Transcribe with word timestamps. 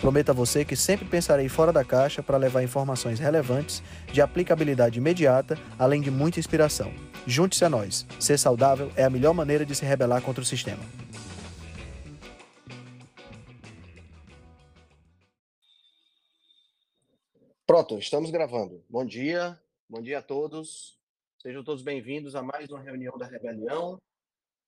Prometo 0.00 0.30
a 0.30 0.34
você 0.34 0.64
que 0.64 0.76
sempre 0.76 1.06
pensarei 1.06 1.48
fora 1.48 1.72
da 1.72 1.84
caixa 1.84 2.22
para 2.22 2.36
levar 2.36 2.62
informações 2.62 3.18
relevantes, 3.18 3.82
de 4.12 4.20
aplicabilidade 4.20 4.98
imediata, 4.98 5.58
além 5.78 6.02
de 6.02 6.10
muita 6.10 6.38
inspiração. 6.38 6.92
Junte-se 7.26 7.64
a 7.64 7.70
nós. 7.70 8.06
Ser 8.20 8.38
saudável 8.38 8.92
é 8.94 9.04
a 9.04 9.10
melhor 9.10 9.32
maneira 9.32 9.64
de 9.64 9.74
se 9.74 9.84
rebelar 9.84 10.20
contra 10.20 10.42
o 10.42 10.46
sistema. 10.46 10.82
Pronto, 17.66 17.98
estamos 17.98 18.30
gravando. 18.30 18.84
Bom 18.88 19.04
dia, 19.04 19.58
bom 19.88 20.00
dia 20.00 20.18
a 20.18 20.22
todos. 20.22 20.96
Sejam 21.42 21.64
todos 21.64 21.82
bem-vindos 21.82 22.36
a 22.36 22.42
mais 22.42 22.70
uma 22.70 22.80
reunião 22.80 23.16
da 23.18 23.26
Rebelião. 23.26 23.98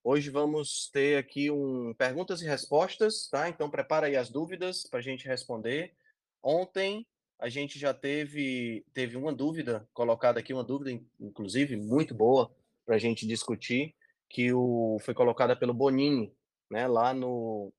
Hoje 0.02 0.30
vamos 0.30 0.88
ter 0.92 1.18
aqui 1.18 1.50
um 1.50 1.92
perguntas 1.94 2.40
e 2.40 2.46
respostas, 2.46 3.28
tá? 3.28 3.48
Então 3.48 3.68
prepara 3.68 4.06
aí 4.06 4.16
as 4.16 4.30
dúvidas 4.30 4.84
para 4.88 5.00
a 5.00 5.02
gente 5.02 5.26
responder. 5.26 5.94
Ontem 6.42 7.06
a 7.38 7.48
gente 7.48 7.78
já 7.78 7.92
teve 7.92 8.84
teve 8.94 9.16
uma 9.16 9.32
dúvida 9.32 9.88
colocada 9.92 10.40
aqui, 10.40 10.54
uma 10.54 10.64
dúvida 10.64 10.90
inclusive 11.20 11.76
muito 11.76 12.14
boa 12.14 12.54
para 12.86 12.96
a 12.96 12.98
gente 12.98 13.26
discutir, 13.26 13.94
que 14.30 14.52
o 14.52 14.98
foi 15.00 15.14
colocada 15.14 15.56
pelo 15.56 15.74
Bonini, 15.74 16.32
né? 16.70 16.86
Lá 16.86 17.12
no 17.12 17.72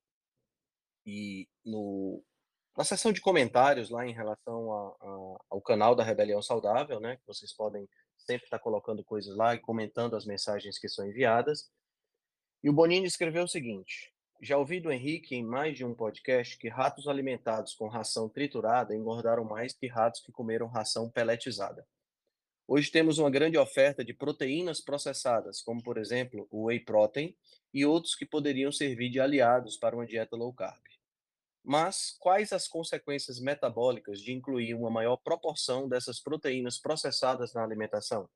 e 1.06 1.48
no 1.66 2.24
na 2.78 2.84
seção 2.84 3.12
de 3.12 3.22
comentários 3.22 3.90
lá 3.90 4.06
em 4.06 4.14
relação 4.14 4.72
a, 4.72 4.96
a, 5.02 5.38
ao 5.50 5.62
canal 5.62 5.96
da 5.96 6.04
Rebelião 6.04 6.42
Saudável, 6.42 7.00
né? 7.00 7.18
Que 7.18 7.28
vocês 7.28 7.54
podem 7.54 7.88
sempre 8.18 8.46
estar 8.46 8.60
colocando 8.60 9.04
coisas 9.04 9.36
lá 9.36 9.56
e 9.56 9.60
comentando 9.60 10.16
as 10.16 10.26
mensagens 10.26 10.78
que 10.78 10.88
são 10.88 11.06
enviadas. 11.06 11.70
E 12.62 12.70
o 12.70 12.74
Bonini 12.74 13.08
escreveu 13.08 13.44
o 13.44 13.48
seguinte: 13.48 14.14
Já 14.42 14.58
ouvi 14.58 14.82
do 14.82 14.92
Henrique 14.92 15.34
em 15.34 15.44
mais 15.44 15.78
de 15.78 15.86
um 15.86 15.94
podcast 15.94 16.58
que 16.58 16.68
ratos 16.68 17.08
alimentados 17.08 17.74
com 17.74 17.88
ração 17.88 18.28
triturada 18.28 18.94
engordaram 18.94 19.46
mais 19.46 19.74
que 19.74 19.88
ratos 19.88 20.20
que 20.22 20.32
comeram 20.32 20.68
ração 20.68 21.10
peletizada. 21.10 21.88
Hoje 22.68 22.92
temos 22.92 23.18
uma 23.18 23.32
grande 23.32 23.58
oferta 23.58 24.04
de 24.04 24.14
proteínas 24.14 24.82
processadas, 24.82 25.62
como 25.62 25.82
por 25.82 25.98
exemplo 25.98 26.48
o 26.52 26.66
whey 26.66 26.82
protein 26.82 27.34
e 27.74 27.86
outros 27.86 28.14
que 28.14 28.26
poderiam 28.26 28.72
servir 28.72 29.10
de 29.10 29.22
aliados 29.22 29.78
para 29.78 29.96
uma 29.96 30.06
dieta 30.06 30.36
low 30.36 30.54
carb. 30.54 30.84
Mas 31.64 32.16
quais 32.20 32.52
as 32.52 32.68
consequências 32.68 33.40
metabólicas 33.40 34.20
de 34.20 34.34
incluir 34.34 34.74
uma 34.74 34.90
maior 34.90 35.16
proporção 35.18 35.88
dessas 35.88 36.20
proteínas 36.20 36.78
processadas 36.78 37.54
na 37.54 37.64
alimentação? 37.64 38.30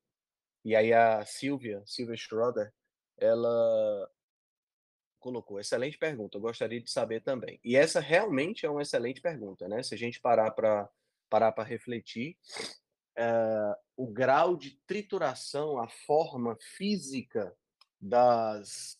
E 0.63 0.75
aí 0.75 0.94
a 0.94 1.25
Silvia, 1.25 1.83
Silvia 1.85 2.16
Schroeder, 2.16 2.71
ela 3.17 4.09
colocou, 5.19 5.59
excelente 5.59 5.97
pergunta, 5.97 6.38
eu 6.38 6.42
gostaria 6.42 6.81
de 6.81 6.92
saber 6.92 7.22
também. 7.22 7.59
E 7.64 7.75
essa 7.75 8.00
realmente 8.00 8.66
é 8.66 8.69
uma 8.69 8.81
excelente 8.81 9.22
pergunta, 9.22 9.67
né? 9.67 9.81
Se 9.81 9.95
a 9.95 9.97
gente 9.97 10.19
parar 10.19 10.52
para 10.52 10.89
parar 11.30 11.52
para 11.52 11.64
refletir, 11.64 12.38
uh, 13.17 13.75
o 13.97 14.06
grau 14.06 14.56
de 14.56 14.78
trituração, 14.86 15.81
a 15.81 15.88
forma 15.88 16.56
física 16.78 17.56
das, 18.00 18.97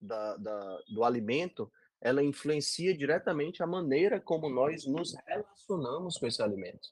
da, 0.00 0.36
da, 0.36 0.78
do 0.88 1.02
alimento, 1.02 1.72
ela 2.00 2.22
influencia 2.22 2.96
diretamente 2.96 3.62
a 3.62 3.66
maneira 3.66 4.20
como 4.20 4.48
nós 4.48 4.86
nos 4.86 5.14
relacionamos 5.26 6.18
com 6.18 6.26
esse 6.26 6.42
alimento. 6.42 6.90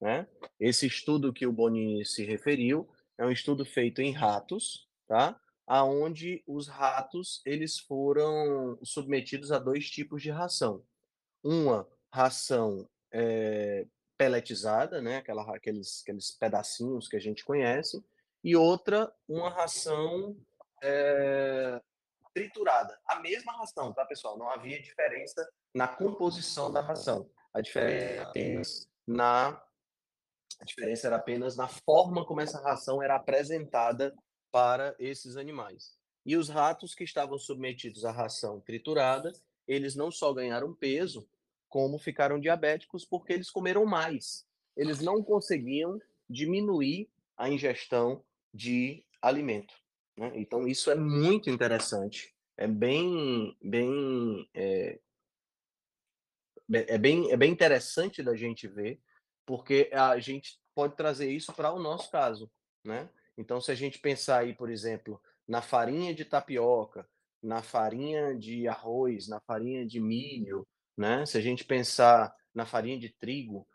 Né? 0.00 0.26
Esse 0.60 0.86
estudo 0.86 1.32
que 1.32 1.46
o 1.46 1.52
Bonini 1.52 2.04
se 2.04 2.24
referiu 2.24 2.88
é 3.16 3.24
um 3.24 3.32
estudo 3.32 3.64
feito 3.64 4.00
em 4.00 4.12
ratos, 4.12 4.88
tá? 5.06 5.40
Aonde 5.68 6.42
os 6.46 6.66
ratos 6.66 7.42
eles 7.44 7.78
foram 7.78 8.78
submetidos 8.82 9.52
a 9.52 9.58
dois 9.58 9.90
tipos 9.90 10.22
de 10.22 10.30
ração. 10.30 10.82
Uma 11.44 11.86
ração 12.10 12.88
é, 13.12 13.86
peletizada, 14.16 15.02
né, 15.02 15.18
aquela, 15.18 15.42
aqueles, 15.54 16.00
aqueles 16.02 16.30
pedacinhos 16.30 17.06
que 17.06 17.16
a 17.16 17.20
gente 17.20 17.44
conhece, 17.44 18.02
e 18.42 18.56
outra, 18.56 19.12
uma 19.28 19.50
ração 19.50 20.36
é, 20.82 21.80
triturada. 22.32 22.98
A 23.06 23.20
mesma 23.20 23.52
ração, 23.52 23.92
tá, 23.92 24.06
pessoal? 24.06 24.38
Não 24.38 24.48
havia 24.48 24.80
diferença 24.80 25.46
na 25.74 25.86
composição 25.86 26.72
da 26.72 26.80
ração. 26.80 27.28
A 27.52 27.60
diferença 27.60 28.06
era 28.06 28.22
apenas 28.22 28.88
na 29.06 29.62
a 30.60 30.64
diferença 30.64 31.06
era 31.06 31.16
apenas 31.16 31.56
na 31.56 31.68
forma 31.68 32.26
como 32.26 32.40
essa 32.40 32.60
ração 32.60 33.00
era 33.00 33.14
apresentada 33.14 34.12
para 34.50 34.94
esses 34.98 35.36
animais. 35.36 35.96
E 36.24 36.36
os 36.36 36.48
ratos 36.48 36.94
que 36.94 37.04
estavam 37.04 37.38
submetidos 37.38 38.04
à 38.04 38.10
ração 38.10 38.60
triturada, 38.60 39.32
eles 39.66 39.94
não 39.94 40.10
só 40.10 40.32
ganharam 40.32 40.74
peso, 40.74 41.28
como 41.68 41.98
ficaram 41.98 42.40
diabéticos 42.40 43.04
porque 43.04 43.32
eles 43.32 43.50
comeram 43.50 43.84
mais. 43.84 44.46
Eles 44.76 45.00
não 45.00 45.22
conseguiam 45.22 46.00
diminuir 46.28 47.10
a 47.36 47.48
ingestão 47.48 48.24
de 48.52 49.04
alimento. 49.20 49.74
Né? 50.16 50.32
Então, 50.34 50.66
isso 50.66 50.90
é 50.90 50.94
muito 50.94 51.50
interessante. 51.50 52.34
É 52.56 52.66
bem, 52.66 53.56
bem, 53.62 54.48
é, 54.54 54.98
é, 56.72 56.98
bem, 56.98 57.30
é 57.30 57.36
bem 57.36 57.52
interessante 57.52 58.22
da 58.22 58.34
gente 58.34 58.66
ver, 58.66 59.00
porque 59.46 59.90
a 59.92 60.18
gente 60.18 60.60
pode 60.74 60.96
trazer 60.96 61.30
isso 61.30 61.52
para 61.52 61.72
o 61.72 61.78
nosso 61.78 62.10
caso. 62.10 62.50
Né? 62.84 63.08
Então, 63.38 63.60
se 63.60 63.70
a 63.70 63.74
gente 63.74 64.00
pensar 64.00 64.40
aí, 64.40 64.52
por 64.52 64.68
exemplo, 64.68 65.22
na 65.46 65.62
farinha 65.62 66.12
de 66.12 66.24
tapioca, 66.24 67.08
na 67.40 67.62
farinha 67.62 68.36
de 68.36 68.66
arroz, 68.66 69.28
na 69.28 69.40
farinha 69.40 69.86
de 69.86 70.00
milho, 70.00 70.66
né? 70.96 71.24
Se 71.24 71.38
a 71.38 71.40
gente 71.40 71.64
pensar 71.64 72.34
na 72.52 72.66
farinha 72.66 72.98
de 72.98 73.08
trigo, 73.08 73.66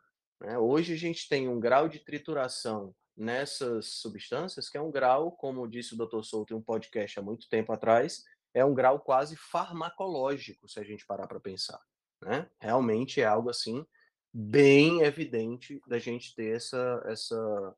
né? 0.41 0.57
hoje 0.57 0.93
a 0.93 0.97
gente 0.97 1.29
tem 1.29 1.47
um 1.47 1.61
grau 1.61 1.87
de 1.87 1.99
trituração 1.99 2.93
nessas 3.15 3.85
substâncias 4.01 4.67
que 4.67 4.77
é 4.77 4.81
um 4.81 4.91
grau, 4.91 5.31
como 5.31 5.67
disse 5.67 5.93
o 5.93 5.97
Dr. 5.97 6.23
Souto 6.23 6.53
em 6.53 6.57
um 6.57 6.61
podcast 6.61 7.17
há 7.17 7.21
muito 7.21 7.47
tempo 7.47 7.71
atrás, 7.71 8.23
é 8.53 8.65
um 8.65 8.73
grau 8.73 8.99
quase 8.99 9.37
farmacológico, 9.37 10.67
se 10.67 10.79
a 10.79 10.83
gente 10.83 11.05
parar 11.05 11.27
para 11.27 11.39
pensar, 11.39 11.79
né? 12.21 12.49
Realmente 12.59 13.21
é 13.21 13.25
algo 13.25 13.49
assim 13.49 13.85
bem 14.33 15.01
evidente 15.01 15.79
da 15.87 15.99
gente 15.99 16.35
ter 16.35 16.55
essa 16.55 17.01
essa 17.05 17.75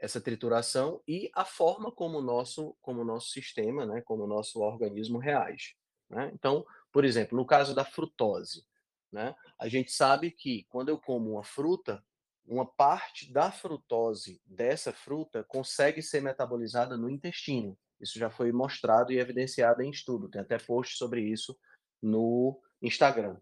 essa 0.00 0.20
trituração 0.20 1.02
e 1.06 1.30
a 1.34 1.44
forma 1.44 1.90
como 1.90 2.18
o 2.18 2.22
nosso, 2.22 2.76
como 2.80 3.02
o 3.02 3.04
nosso 3.04 3.30
sistema, 3.30 3.84
né, 3.84 4.00
como 4.02 4.24
o 4.24 4.26
nosso 4.26 4.60
organismo 4.60 5.18
reage. 5.18 5.76
Né? 6.08 6.30
Então, 6.34 6.64
por 6.92 7.04
exemplo, 7.04 7.36
no 7.36 7.44
caso 7.44 7.74
da 7.74 7.84
frutose, 7.84 8.64
né, 9.12 9.34
a 9.58 9.68
gente 9.68 9.90
sabe 9.90 10.30
que 10.30 10.64
quando 10.68 10.88
eu 10.88 10.98
como 10.98 11.32
uma 11.32 11.44
fruta, 11.44 12.02
uma 12.46 12.64
parte 12.64 13.30
da 13.32 13.50
frutose 13.50 14.40
dessa 14.46 14.92
fruta 14.92 15.44
consegue 15.44 16.00
ser 16.00 16.22
metabolizada 16.22 16.96
no 16.96 17.10
intestino. 17.10 17.78
Isso 18.00 18.18
já 18.18 18.30
foi 18.30 18.52
mostrado 18.52 19.12
e 19.12 19.18
evidenciado 19.18 19.82
em 19.82 19.90
estudo. 19.90 20.30
Tem 20.30 20.40
até 20.40 20.56
post 20.58 20.96
sobre 20.96 21.20
isso 21.20 21.58
no 22.00 22.60
Instagram. 22.80 23.36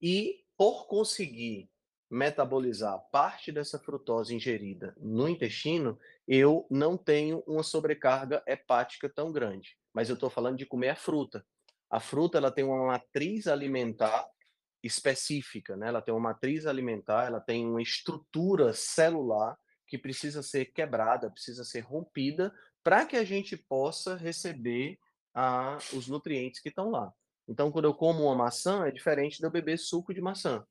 E 0.00 0.44
por 0.56 0.86
conseguir 0.86 1.71
metabolizar 2.12 3.00
parte 3.10 3.50
dessa 3.50 3.78
frutose 3.78 4.34
ingerida 4.34 4.94
no 5.00 5.26
intestino, 5.26 5.98
eu 6.28 6.66
não 6.70 6.94
tenho 6.94 7.42
uma 7.46 7.62
sobrecarga 7.62 8.42
hepática 8.46 9.08
tão 9.08 9.32
grande. 9.32 9.78
Mas 9.94 10.10
eu 10.10 10.14
estou 10.14 10.28
falando 10.28 10.58
de 10.58 10.66
comer 10.66 10.90
a 10.90 10.94
fruta. 10.94 11.42
A 11.88 11.98
fruta 11.98 12.36
ela 12.36 12.50
tem 12.50 12.64
uma 12.64 12.86
matriz 12.86 13.46
alimentar 13.46 14.28
específica, 14.82 15.74
né? 15.74 15.88
Ela 15.88 16.02
tem 16.02 16.12
uma 16.12 16.20
matriz 16.20 16.66
alimentar, 16.66 17.24
ela 17.24 17.40
tem 17.40 17.66
uma 17.66 17.80
estrutura 17.80 18.74
celular 18.74 19.58
que 19.86 19.96
precisa 19.96 20.42
ser 20.42 20.66
quebrada, 20.66 21.30
precisa 21.30 21.64
ser 21.64 21.80
rompida 21.80 22.52
para 22.84 23.06
que 23.06 23.16
a 23.16 23.24
gente 23.24 23.56
possa 23.56 24.16
receber 24.16 24.98
ah, 25.34 25.78
os 25.94 26.08
nutrientes 26.08 26.60
que 26.60 26.68
estão 26.68 26.90
lá. 26.90 27.10
Então, 27.48 27.72
quando 27.72 27.86
eu 27.86 27.94
como 27.94 28.24
uma 28.24 28.34
maçã, 28.34 28.86
é 28.86 28.90
diferente 28.90 29.38
de 29.38 29.46
eu 29.46 29.50
beber 29.50 29.78
suco 29.78 30.12
de 30.12 30.20
maçã 30.20 30.62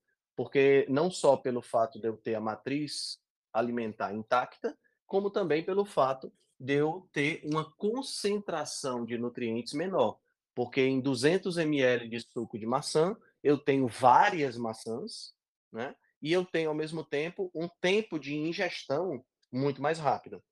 porque 0.41 0.87
não 0.89 1.11
só 1.11 1.37
pelo 1.37 1.61
fato 1.61 1.99
de 1.99 2.07
eu 2.07 2.17
ter 2.17 2.33
a 2.33 2.41
matriz 2.41 3.19
alimentar 3.53 4.11
intacta, 4.11 4.75
como 5.05 5.29
também 5.29 5.63
pelo 5.63 5.85
fato 5.85 6.33
de 6.59 6.77
eu 6.77 7.07
ter 7.13 7.43
uma 7.45 7.71
concentração 7.73 9.05
de 9.05 9.19
nutrientes 9.19 9.73
menor, 9.73 10.17
porque 10.55 10.81
em 10.81 10.99
200 10.99 11.59
ml 11.59 12.09
de 12.09 12.19
suco 12.21 12.57
de 12.57 12.65
maçã, 12.65 13.15
eu 13.43 13.55
tenho 13.55 13.87
várias 13.87 14.57
maçãs, 14.57 15.35
né? 15.71 15.95
E 16.19 16.33
eu 16.33 16.43
tenho 16.43 16.69
ao 16.69 16.75
mesmo 16.75 17.03
tempo 17.03 17.51
um 17.53 17.69
tempo 17.79 18.17
de 18.17 18.33
ingestão 18.33 19.23
muito 19.51 19.79
mais 19.79 19.99
rápida. 19.99 20.43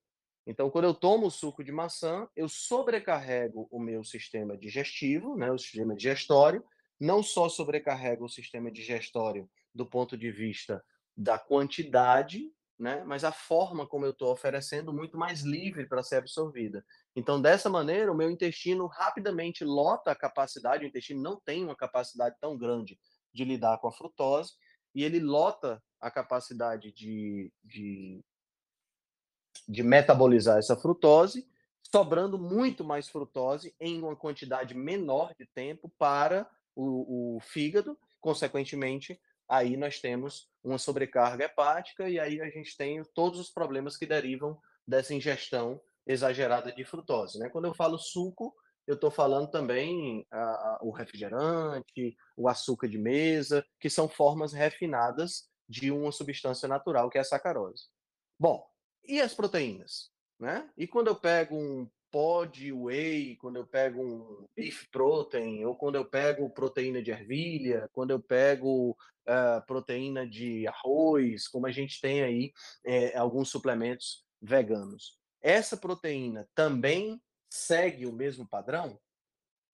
Então, 0.45 0.69
quando 0.69 0.85
eu 0.85 0.93
tomo 0.93 1.31
suco 1.31 1.63
de 1.63 1.71
maçã, 1.71 2.29
eu 2.35 2.47
sobrecarrego 2.47 3.67
o 3.71 3.79
meu 3.79 4.03
sistema 4.03 4.55
digestivo, 4.55 5.35
né, 5.35 5.51
o 5.51 5.57
sistema 5.57 5.95
digestório, 5.95 6.63
não 6.99 7.23
só 7.23 7.49
sobrecarrego 7.49 8.25
o 8.25 8.29
sistema 8.29 8.71
digestório 8.71 9.49
do 9.79 9.85
ponto 9.85 10.17
de 10.17 10.29
vista 10.29 10.83
da 11.15 11.39
quantidade, 11.39 12.51
né, 12.77 13.01
mas 13.05 13.23
a 13.23 13.31
forma 13.31 13.87
como 13.87 14.05
eu 14.05 14.11
estou 14.11 14.31
oferecendo 14.31 14.93
muito 14.93 15.17
mais 15.17 15.41
livre 15.41 15.87
para 15.87 16.03
ser 16.03 16.17
absorvida. 16.17 16.85
Então, 17.15 17.41
dessa 17.41 17.69
maneira, 17.69 18.11
o 18.11 18.15
meu 18.15 18.29
intestino 18.29 18.87
rapidamente 18.87 19.63
lota 19.63 20.11
a 20.11 20.15
capacidade, 20.15 20.83
o 20.83 20.87
intestino 20.87 21.21
não 21.21 21.39
tem 21.39 21.63
uma 21.63 21.75
capacidade 21.75 22.35
tão 22.41 22.57
grande 22.57 22.99
de 23.33 23.45
lidar 23.45 23.77
com 23.79 23.87
a 23.87 23.91
frutose, 23.91 24.53
e 24.93 25.03
ele 25.03 25.19
lota 25.19 25.81
a 25.99 26.11
capacidade 26.11 26.91
de, 26.91 27.51
de 27.63 28.21
de 29.67 29.83
metabolizar 29.83 30.57
essa 30.57 30.75
frutose, 30.75 31.47
sobrando 31.91 32.37
muito 32.37 32.83
mais 32.83 33.07
frutose 33.07 33.75
em 33.79 34.01
uma 34.01 34.15
quantidade 34.15 34.75
menor 34.75 35.33
de 35.37 35.45
tempo 35.45 35.91
para 35.97 36.49
o, 36.75 37.37
o 37.37 37.39
fígado, 37.39 37.97
consequentemente, 38.19 39.19
aí 39.49 39.75
nós 39.75 39.99
temos 39.99 40.47
uma 40.63 40.77
sobrecarga 40.77 41.45
hepática 41.45 42.07
e 42.07 42.19
aí 42.19 42.39
a 42.39 42.49
gente 42.49 42.77
tem 42.77 43.03
todos 43.13 43.39
os 43.39 43.49
problemas 43.49 43.97
que 43.97 44.05
derivam 44.05 44.57
dessa 44.87 45.13
ingestão 45.13 45.81
exagerada 46.05 46.71
de 46.71 46.85
frutose. 46.85 47.39
Né? 47.39 47.49
Quando 47.49 47.65
eu 47.65 47.73
falo 47.73 47.97
suco, 47.97 48.55
eu 48.85 48.95
estou 48.95 49.11
falando 49.11 49.49
também 49.49 50.25
a, 50.31 50.39
a, 50.39 50.79
o 50.81 50.91
refrigerante, 50.91 52.15
o 52.37 52.47
açúcar 52.47 52.87
de 52.87 52.97
mesa, 52.97 53.65
que 53.79 53.89
são 53.89 54.07
formas 54.07 54.53
refinadas 54.53 55.49
de 55.67 55.91
uma 55.91 56.11
substância 56.11 56.67
natural, 56.67 57.09
que 57.09 57.17
é 57.17 57.21
a 57.21 57.23
sacarose. 57.23 57.85
Bom, 58.39 58.67
e 59.03 59.21
as 59.21 59.33
proteínas, 59.33 60.11
né? 60.39 60.67
E 60.75 60.87
quando 60.87 61.07
eu 61.07 61.15
pego 61.15 61.55
um 61.55 61.89
pó 62.11 62.45
de 62.45 62.71
whey, 62.71 63.35
quando 63.37 63.57
eu 63.57 63.65
pego 63.65 64.01
um 64.01 64.45
beef 64.55 64.87
protein, 64.91 65.65
ou 65.65 65.75
quando 65.75 65.95
eu 65.95 66.05
pego 66.05 66.49
proteína 66.49 67.01
de 67.01 67.11
ervilha, 67.11 67.89
quando 67.93 68.11
eu 68.11 68.21
pego 68.21 68.91
uh, 68.91 69.65
proteína 69.65 70.27
de 70.27 70.67
arroz, 70.67 71.47
como 71.47 71.67
a 71.67 71.71
gente 71.71 72.01
tem 72.01 72.23
aí 72.23 72.53
é, 72.85 73.17
alguns 73.17 73.49
suplementos 73.49 74.25
veganos. 74.41 75.17
Essa 75.41 75.77
proteína 75.77 76.47
também 76.53 77.21
segue 77.49 78.05
o 78.05 78.13
mesmo 78.13 78.47
padrão? 78.47 78.99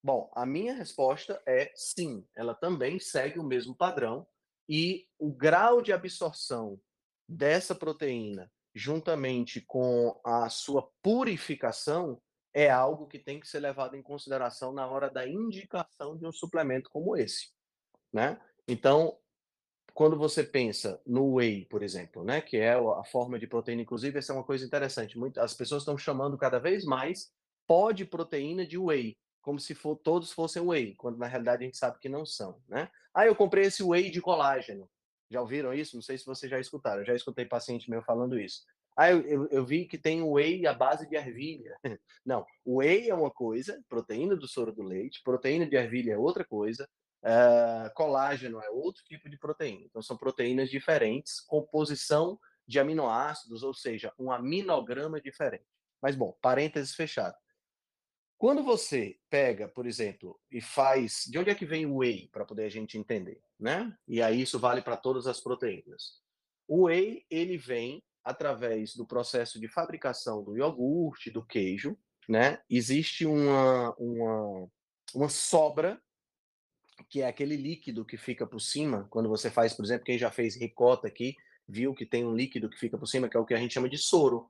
Bom, 0.04 0.32
a 0.36 0.46
minha 0.46 0.74
resposta 0.74 1.42
é 1.46 1.72
sim, 1.76 2.26
ela 2.36 2.54
também 2.54 3.00
segue 3.00 3.40
o 3.40 3.44
mesmo 3.44 3.76
padrão 3.76 4.28
e 4.70 5.08
o 5.18 5.32
grau 5.32 5.82
de 5.82 5.92
absorção 5.92 6.80
dessa 7.28 7.74
proteína 7.74 8.52
juntamente 8.76 9.62
com 9.62 10.20
a 10.24 10.50
sua 10.50 10.92
purificação, 11.02 12.22
é 12.56 12.70
algo 12.70 13.06
que 13.06 13.20
tem 13.20 13.38
que 13.38 13.50
ser 13.50 13.60
levado 13.60 13.98
em 13.98 14.02
consideração 14.02 14.72
na 14.72 14.88
hora 14.88 15.10
da 15.10 15.28
indicação 15.28 16.18
de 16.18 16.26
um 16.26 16.32
suplemento 16.32 16.90
como 16.90 17.18
esse, 17.18 17.50
né? 18.14 18.40
Então, 18.66 19.18
quando 19.94 20.18
você 20.18 20.42
pensa 20.42 21.02
no 21.06 21.36
whey, 21.36 21.66
por 21.66 21.84
exemplo, 21.84 22.24
né, 22.24 22.40
que 22.40 22.56
é 22.56 22.74
a 22.74 23.04
forma 23.04 23.38
de 23.38 23.46
proteína, 23.46 23.82
inclusive, 23.82 24.18
essa 24.18 24.32
é 24.32 24.36
uma 24.36 24.44
coisa 24.44 24.66
interessante, 24.66 25.20
muito, 25.20 25.38
as 25.40 25.54
pessoas 25.54 25.82
estão 25.82 25.98
chamando 25.98 26.38
cada 26.38 26.58
vez 26.58 26.86
mais 26.86 27.30
pó 27.68 27.92
de 27.92 28.06
proteína 28.06 28.66
de 28.66 28.78
whey, 28.78 29.18
como 29.42 29.60
se 29.60 29.76
for, 29.76 29.98
todos 29.98 30.32
fossem 30.32 30.62
whey, 30.62 30.96
quando 30.96 31.18
na 31.18 31.28
realidade 31.28 31.64
a 31.64 31.66
gente 31.66 31.78
sabe 31.78 32.00
que 32.00 32.08
não 32.08 32.26
são, 32.26 32.62
né? 32.70 32.90
Ah, 33.14 33.26
eu 33.26 33.36
comprei 33.36 33.66
esse 33.66 33.84
whey 33.84 34.10
de 34.10 34.22
colágeno. 34.22 34.90
Já 35.30 35.42
ouviram 35.42 35.74
isso? 35.74 35.96
Não 35.96 36.02
sei 36.02 36.18
se 36.18 36.26
vocês 36.26 36.50
já 36.50 36.60
escutaram. 36.60 37.02
Eu 37.02 37.06
já 37.06 37.16
escutei 37.16 37.46
paciente 37.46 37.90
meu 37.90 38.02
falando 38.04 38.40
isso. 38.40 38.64
Ah, 38.98 39.12
eu, 39.12 39.22
eu, 39.22 39.48
eu, 39.50 39.66
vi 39.66 39.86
que 39.86 39.98
tem 39.98 40.24
whey 40.24 40.66
à 40.66 40.74
base 40.74 41.08
de 41.08 41.16
ervilha. 41.16 41.78
Não, 42.26 42.46
whey 42.66 43.10
é 43.10 43.14
uma 43.14 43.30
coisa, 43.30 43.84
proteína 43.90 44.36
do 44.36 44.48
soro 44.48 44.72
do 44.72 44.84
leite, 44.84 45.22
proteína 45.24 45.66
de 45.66 45.76
ervilha 45.76 46.14
é 46.14 46.18
outra 46.18 46.46
coisa, 46.46 46.88
uh, 47.22 47.94
colágeno 47.94 48.62
é 48.62 48.70
outro 48.70 49.04
tipo 49.04 49.30
de 49.30 49.38
proteína. 49.38 49.84
Então, 49.86 50.02
são 50.02 50.16
proteínas 50.16 50.70
diferentes, 50.70 51.42
composição 51.42 52.40
de 52.66 52.80
aminoácidos, 52.80 53.64
ou 53.64 53.74
seja, 53.74 54.14
um 54.18 54.32
aminograma 54.32 55.20
diferente. 55.20 55.66
Mas, 56.02 56.16
bom, 56.16 56.38
parênteses 56.42 56.96
fechado. 56.96 57.36
Quando 58.38 58.64
você 58.64 59.18
pega, 59.30 59.68
por 59.68 59.86
exemplo, 59.86 60.40
e 60.52 60.62
faz. 60.62 61.24
De 61.28 61.40
onde 61.40 61.50
é 61.50 61.56
que 61.56 61.66
vem 61.66 61.86
o 61.86 61.98
whey, 61.98 62.30
para 62.32 62.46
poder 62.46 62.66
a 62.66 62.70
gente 62.70 62.98
entender? 62.98 63.42
Né? 63.60 63.96
E 64.08 64.22
aí 64.22 64.42
isso 64.42 64.60
vale 64.60 64.82
para 64.82 64.98
todas 64.98 65.26
as 65.26 65.40
proteínas. 65.40 66.22
O 66.68 66.86
whey, 66.86 67.26
ele 67.30 67.58
vem 67.58 68.04
através 68.26 68.96
do 68.96 69.06
processo 69.06 69.60
de 69.60 69.68
fabricação 69.68 70.44
do 70.44 70.58
iogurte, 70.58 71.30
do 71.30 71.46
queijo, 71.46 71.96
né? 72.28 72.60
Existe 72.68 73.24
uma, 73.26 73.94
uma, 74.00 74.68
uma 75.14 75.30
sobra, 75.30 76.02
que 77.08 77.22
é 77.22 77.28
aquele 77.28 77.56
líquido 77.56 78.04
que 78.04 78.18
fica 78.18 78.48
por 78.48 78.60
cima, 78.60 79.08
quando 79.12 79.30
você 79.30 79.52
faz, 79.52 79.74
por 79.74 79.86
exemplo, 79.86 80.06
quem 80.06 80.18
já 80.18 80.32
fez 80.32 80.56
ricota 80.56 81.08
aqui, 81.08 81.36
viu 81.68 81.94
que 81.94 82.06
tem 82.06 82.26
um 82.26 82.36
líquido 82.36 82.70
que 82.70 82.80
fica 82.80 82.98
por 82.98 83.06
cima, 83.06 83.30
que 83.30 83.38
é 83.38 83.40
o 83.40 83.46
que 83.46 83.54
a 83.54 83.58
gente 83.58 83.74
chama 83.74 83.90
de 83.90 83.98
soro. 83.98 84.50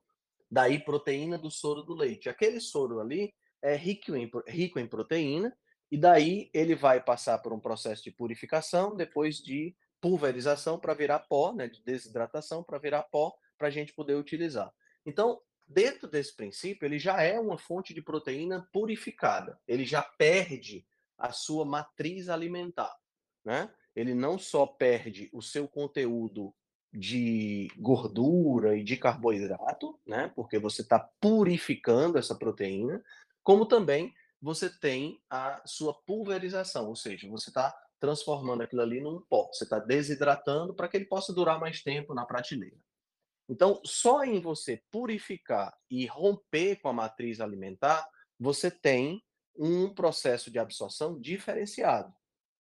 Daí, 0.49 0.79
proteína 0.79 1.37
do 1.37 1.51
soro 1.51 1.81
do 1.81 1.93
leite. 1.93 2.29
Aquele 2.29 2.61
soro 2.61 3.01
ali 3.01 3.33
é 3.61 3.75
rico 3.75 4.15
em, 4.15 4.31
rico 4.47 4.79
em 4.79 4.87
proteína, 4.87 5.55
e 5.91 5.97
daí 5.97 6.49
ele 6.53 6.75
vai 6.75 7.03
passar 7.03 7.39
por 7.39 7.51
um 7.51 7.59
processo 7.59 8.03
de 8.03 8.11
purificação, 8.11 8.95
depois 8.95 9.37
de 9.37 9.75
pulverização 9.99 10.79
para 10.79 10.93
virar 10.93 11.19
pó, 11.19 11.51
né, 11.51 11.67
de 11.67 11.83
desidratação 11.83 12.63
para 12.63 12.77
virar 12.77 13.03
pó, 13.03 13.33
para 13.57 13.67
a 13.67 13.71
gente 13.71 13.93
poder 13.93 14.15
utilizar. 14.15 14.73
Então, 15.05 15.41
dentro 15.67 16.07
desse 16.07 16.35
princípio, 16.35 16.85
ele 16.85 16.99
já 16.99 17.21
é 17.21 17.39
uma 17.39 17.57
fonte 17.57 17.93
de 17.93 18.01
proteína 18.01 18.67
purificada. 18.71 19.59
Ele 19.67 19.85
já 19.85 20.01
perde 20.01 20.85
a 21.17 21.31
sua 21.31 21.65
matriz 21.65 22.29
alimentar, 22.29 22.95
né? 23.43 23.71
Ele 23.95 24.13
não 24.13 24.37
só 24.37 24.65
perde 24.65 25.29
o 25.31 25.41
seu 25.41 25.67
conteúdo 25.67 26.53
de 26.93 27.69
gordura 27.77 28.77
e 28.77 28.83
de 28.83 28.97
carboidrato, 28.97 29.99
né? 30.05 30.31
Porque 30.35 30.59
você 30.59 30.81
está 30.81 30.99
purificando 30.99 32.17
essa 32.17 32.35
proteína, 32.35 33.03
como 33.43 33.65
também 33.65 34.13
você 34.41 34.69
tem 34.69 35.21
a 35.29 35.61
sua 35.65 35.93
pulverização, 35.93 36.87
ou 36.87 36.95
seja, 36.95 37.29
você 37.29 37.49
está 37.49 37.75
transformando 37.99 38.61
aquilo 38.61 38.81
ali 38.81 39.01
num 39.01 39.21
pó, 39.21 39.47
você 39.51 39.63
está 39.63 39.79
desidratando 39.79 40.73
para 40.73 40.87
que 40.87 40.97
ele 40.97 41.05
possa 41.05 41.33
durar 41.33 41.59
mais 41.59 41.81
tempo 41.81 42.13
na 42.13 42.25
prateleira. 42.25 42.77
Então, 43.47 43.79
só 43.83 44.23
em 44.23 44.39
você 44.39 44.81
purificar 44.91 45.75
e 45.89 46.05
romper 46.05 46.77
com 46.77 46.89
a 46.89 46.93
matriz 46.93 47.39
alimentar, 47.39 48.07
você 48.39 48.71
tem 48.71 49.23
um 49.57 49.93
processo 49.93 50.51
de 50.51 50.59
absorção 50.59 51.19
diferenciado, 51.19 52.13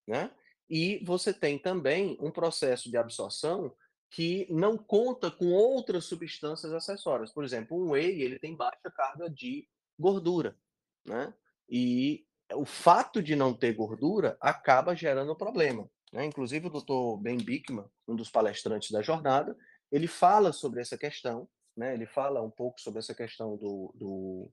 né? 0.07 0.31
E 0.69 1.03
você 1.03 1.33
tem 1.33 1.59
também 1.59 2.17
um 2.19 2.31
processo 2.31 2.89
de 2.89 2.97
absorção 2.97 3.75
que 4.09 4.47
não 4.49 4.77
conta 4.77 5.29
com 5.29 5.51
outras 5.51 6.05
substâncias 6.05 6.71
acessórias. 6.71 7.31
Por 7.33 7.43
exemplo, 7.43 7.77
um 7.77 7.91
whey, 7.91 8.21
ele 8.21 8.39
tem 8.39 8.55
baixa 8.55 8.89
carga 8.95 9.29
de 9.29 9.67
gordura, 9.99 10.57
né? 11.05 11.33
E 11.69 12.25
o 12.53 12.65
fato 12.65 13.21
de 13.21 13.35
não 13.35 13.53
ter 13.53 13.73
gordura 13.73 14.37
acaba 14.39 14.95
gerando 14.95 15.35
problema. 15.35 15.89
Né? 16.11 16.25
Inclusive, 16.25 16.67
o 16.67 16.69
Dr. 16.69 17.21
Ben 17.21 17.37
Bickman, 17.37 17.85
um 18.07 18.15
dos 18.15 18.29
palestrantes 18.29 18.91
da 18.91 19.01
jornada, 19.01 19.55
ele 19.95 20.07
fala 20.07 20.51
sobre 20.51 20.81
essa 20.81 20.97
questão, 20.97 21.47
né? 21.75 21.93
Ele 21.93 22.05
fala 22.05 22.41
um 22.41 22.51
pouco 22.51 22.81
sobre 22.81 22.99
essa 22.99 23.15
questão 23.15 23.55
do, 23.55 23.93
do, 23.95 24.51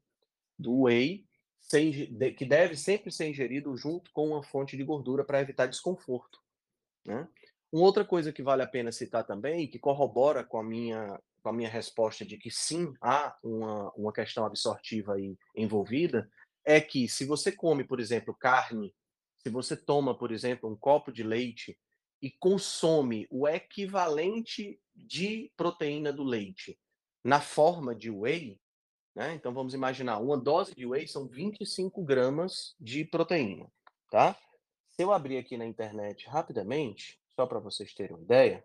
do 0.57 0.83
whey, 0.83 1.27
sem, 1.61 1.91
de, 1.91 2.31
que 2.31 2.45
deve 2.45 2.77
sempre 2.77 3.11
ser 3.11 3.29
ingerido 3.29 3.77
junto 3.77 4.13
com 4.13 4.29
uma 4.29 4.45
fonte 4.45 4.77
de 4.77 4.85
gordura 4.85 5.25
para 5.25 5.41
evitar 5.41 5.67
desconforto, 5.67 6.39
né? 7.05 7.29
Uma 7.73 7.83
outra 7.83 8.05
coisa 8.05 8.33
que 8.33 8.41
vale 8.41 8.63
a 8.63 8.69
pena 8.69 8.93
citar 8.93 9.27
também, 9.27 9.67
que 9.67 9.81
corrobora 9.81 10.45
com 10.45 10.59
a 10.59 10.63
minha, 10.63 11.21
com 11.43 11.49
a 11.49 11.53
minha 11.53 11.69
resposta 11.69 12.25
de 12.25 12.37
que 12.37 12.51
sim, 12.51 12.95
há 13.01 13.37
uma, 13.43 13.91
uma 13.97 14.13
questão 14.13 14.47
absortiva 14.47 15.15
aí 15.15 15.37
envolvida, 15.57 16.31
é 16.65 16.81
que 16.81 17.09
se 17.09 17.25
você 17.25 17.51
come, 17.51 17.83
por 17.83 17.99
exemplo, 17.99 18.33
carne, 18.33 18.95
se 19.39 19.51
você 19.51 19.77
toma, 19.77 20.17
por 20.17 20.31
exemplo, 20.31 20.71
um 20.71 20.77
copo 20.77 21.11
de 21.11 21.25
leite 21.25 21.77
e 22.23 22.31
consome 22.31 23.27
o 23.29 23.49
equivalente 23.49 24.81
de 24.95 25.53
proteína 25.57 26.13
do 26.13 26.23
leite 26.23 26.79
na 27.25 27.41
forma 27.41 27.95
de 27.95 28.11
whey, 28.11 28.61
né? 29.15 29.35
Então 29.35 29.53
vamos 29.53 29.75
imaginar, 29.75 30.19
uma 30.19 30.39
dose 30.39 30.75
de 30.75 30.87
whey 30.87 31.07
são 31.09 31.27
25 31.27 32.03
gramas 32.03 32.77
de 32.81 33.05
proteína, 33.05 33.71
tá? 34.09 34.39
Se 34.91 35.03
eu 35.03 35.13
abrir 35.13 35.39
aqui 35.39 35.57
na 35.57 35.67
internet 35.67 36.29
rapidamente, 36.29 37.21
só 37.35 37.47
para 37.47 37.59
vocês 37.59 37.93
terem 37.93 38.15
uma 38.15 38.23
ideia, 38.23 38.65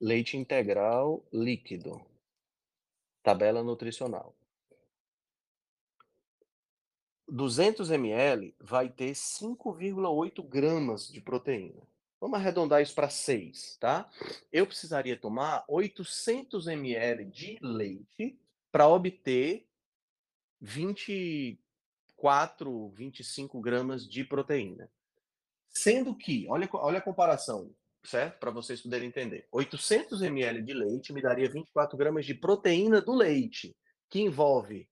leite 0.00 0.36
integral 0.36 1.26
líquido, 1.32 2.04
tabela 3.22 3.62
nutricional. 3.62 4.34
200 7.30 7.90
ml 7.90 8.54
vai 8.58 8.88
ter 8.88 9.12
5,8 9.12 10.42
gramas 10.46 11.06
de 11.06 11.20
proteína. 11.20 11.82
vamos 12.20 12.38
arredondar 12.38 12.82
isso 12.82 12.94
para 12.94 13.08
6, 13.08 13.78
tá? 13.78 14.10
Eu 14.52 14.66
precisaria 14.66 15.16
tomar 15.16 15.64
800 15.68 16.66
ml 16.66 17.24
de 17.26 17.58
leite 17.62 18.36
para 18.70 18.88
obter 18.88 19.66
24, 20.60 22.90
25 22.90 23.60
gramas 23.60 24.06
de 24.06 24.24
proteína. 24.24 24.90
Sendo 25.70 26.14
que, 26.14 26.46
olha, 26.48 26.68
olha 26.72 26.98
a 26.98 27.02
comparação, 27.02 27.74
certo? 28.02 28.38
Para 28.38 28.50
vocês 28.50 28.82
poderem 28.82 29.08
entender. 29.08 29.46
800 29.52 30.20
ml 30.20 30.62
de 30.62 30.74
leite 30.74 31.12
me 31.12 31.22
daria 31.22 31.48
24 31.48 31.96
gramas 31.96 32.26
de 32.26 32.34
proteína 32.34 33.00
do 33.00 33.14
leite, 33.14 33.74
que 34.10 34.20
envolve 34.20 34.90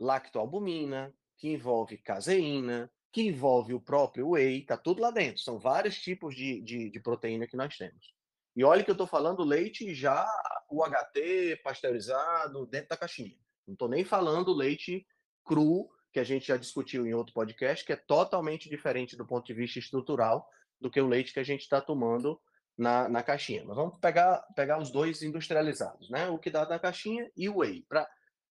lactoalbumina, 0.00 1.14
que 1.38 1.48
envolve 1.48 1.96
caseína, 1.98 2.90
que 3.12 3.22
envolve 3.22 3.72
o 3.72 3.80
próprio 3.80 4.30
whey, 4.30 4.64
tá 4.64 4.76
tudo 4.76 5.00
lá 5.00 5.10
dentro. 5.10 5.40
São 5.40 5.58
vários 5.58 5.98
tipos 5.98 6.34
de, 6.34 6.60
de, 6.60 6.90
de 6.90 7.00
proteína 7.00 7.46
que 7.46 7.56
nós 7.56 7.76
temos. 7.76 8.12
E 8.54 8.64
olha 8.64 8.82
que 8.82 8.90
eu 8.90 8.94
estou 8.94 9.06
falando 9.06 9.44
leite 9.44 9.94
já 9.94 10.28
UHT, 10.70 11.60
pasteurizado, 11.62 12.66
dentro 12.66 12.88
da 12.90 12.96
caixinha. 12.96 13.38
Não 13.66 13.74
estou 13.74 13.88
nem 13.88 14.04
falando 14.04 14.52
leite 14.52 15.06
cru, 15.44 15.88
que 16.12 16.18
a 16.18 16.24
gente 16.24 16.48
já 16.48 16.56
discutiu 16.56 17.06
em 17.06 17.14
outro 17.14 17.32
podcast, 17.32 17.84
que 17.84 17.92
é 17.92 17.96
totalmente 17.96 18.68
diferente 18.68 19.16
do 19.16 19.26
ponto 19.26 19.46
de 19.46 19.54
vista 19.54 19.78
estrutural 19.78 20.48
do 20.80 20.90
que 20.90 21.00
o 21.00 21.06
leite 21.06 21.32
que 21.32 21.40
a 21.40 21.44
gente 21.44 21.62
está 21.62 21.80
tomando 21.80 22.40
na, 22.76 23.08
na 23.08 23.22
caixinha. 23.22 23.64
Mas 23.64 23.76
vamos 23.76 23.98
pegar, 23.98 24.38
pegar 24.54 24.78
os 24.78 24.90
dois 24.90 25.22
industrializados, 25.22 26.10
né? 26.10 26.28
O 26.28 26.38
que 26.38 26.50
dá 26.50 26.66
na 26.66 26.78
caixinha 26.78 27.30
e 27.36 27.48
o 27.48 27.58
whey. 27.58 27.84
Pra, 27.88 28.08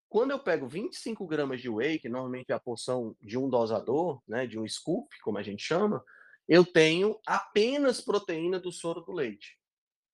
quando 0.09 0.31
eu 0.31 0.39
pego 0.39 0.67
25 0.67 1.25
gramas 1.27 1.61
de 1.61 1.69
whey, 1.69 1.99
que 1.99 2.09
normalmente 2.09 2.51
é 2.51 2.55
a 2.55 2.59
porção 2.59 3.15
de 3.21 3.37
um 3.37 3.49
dosador, 3.49 4.21
né, 4.27 4.47
de 4.47 4.57
um 4.57 4.67
scoop, 4.67 5.07
como 5.21 5.37
a 5.37 5.43
gente 5.43 5.63
chama, 5.63 6.03
eu 6.47 6.65
tenho 6.65 7.19
apenas 7.25 7.99
proteína 7.99 8.59
do 8.59 8.71
soro 8.71 9.01
do 9.01 9.11
leite. 9.11 9.57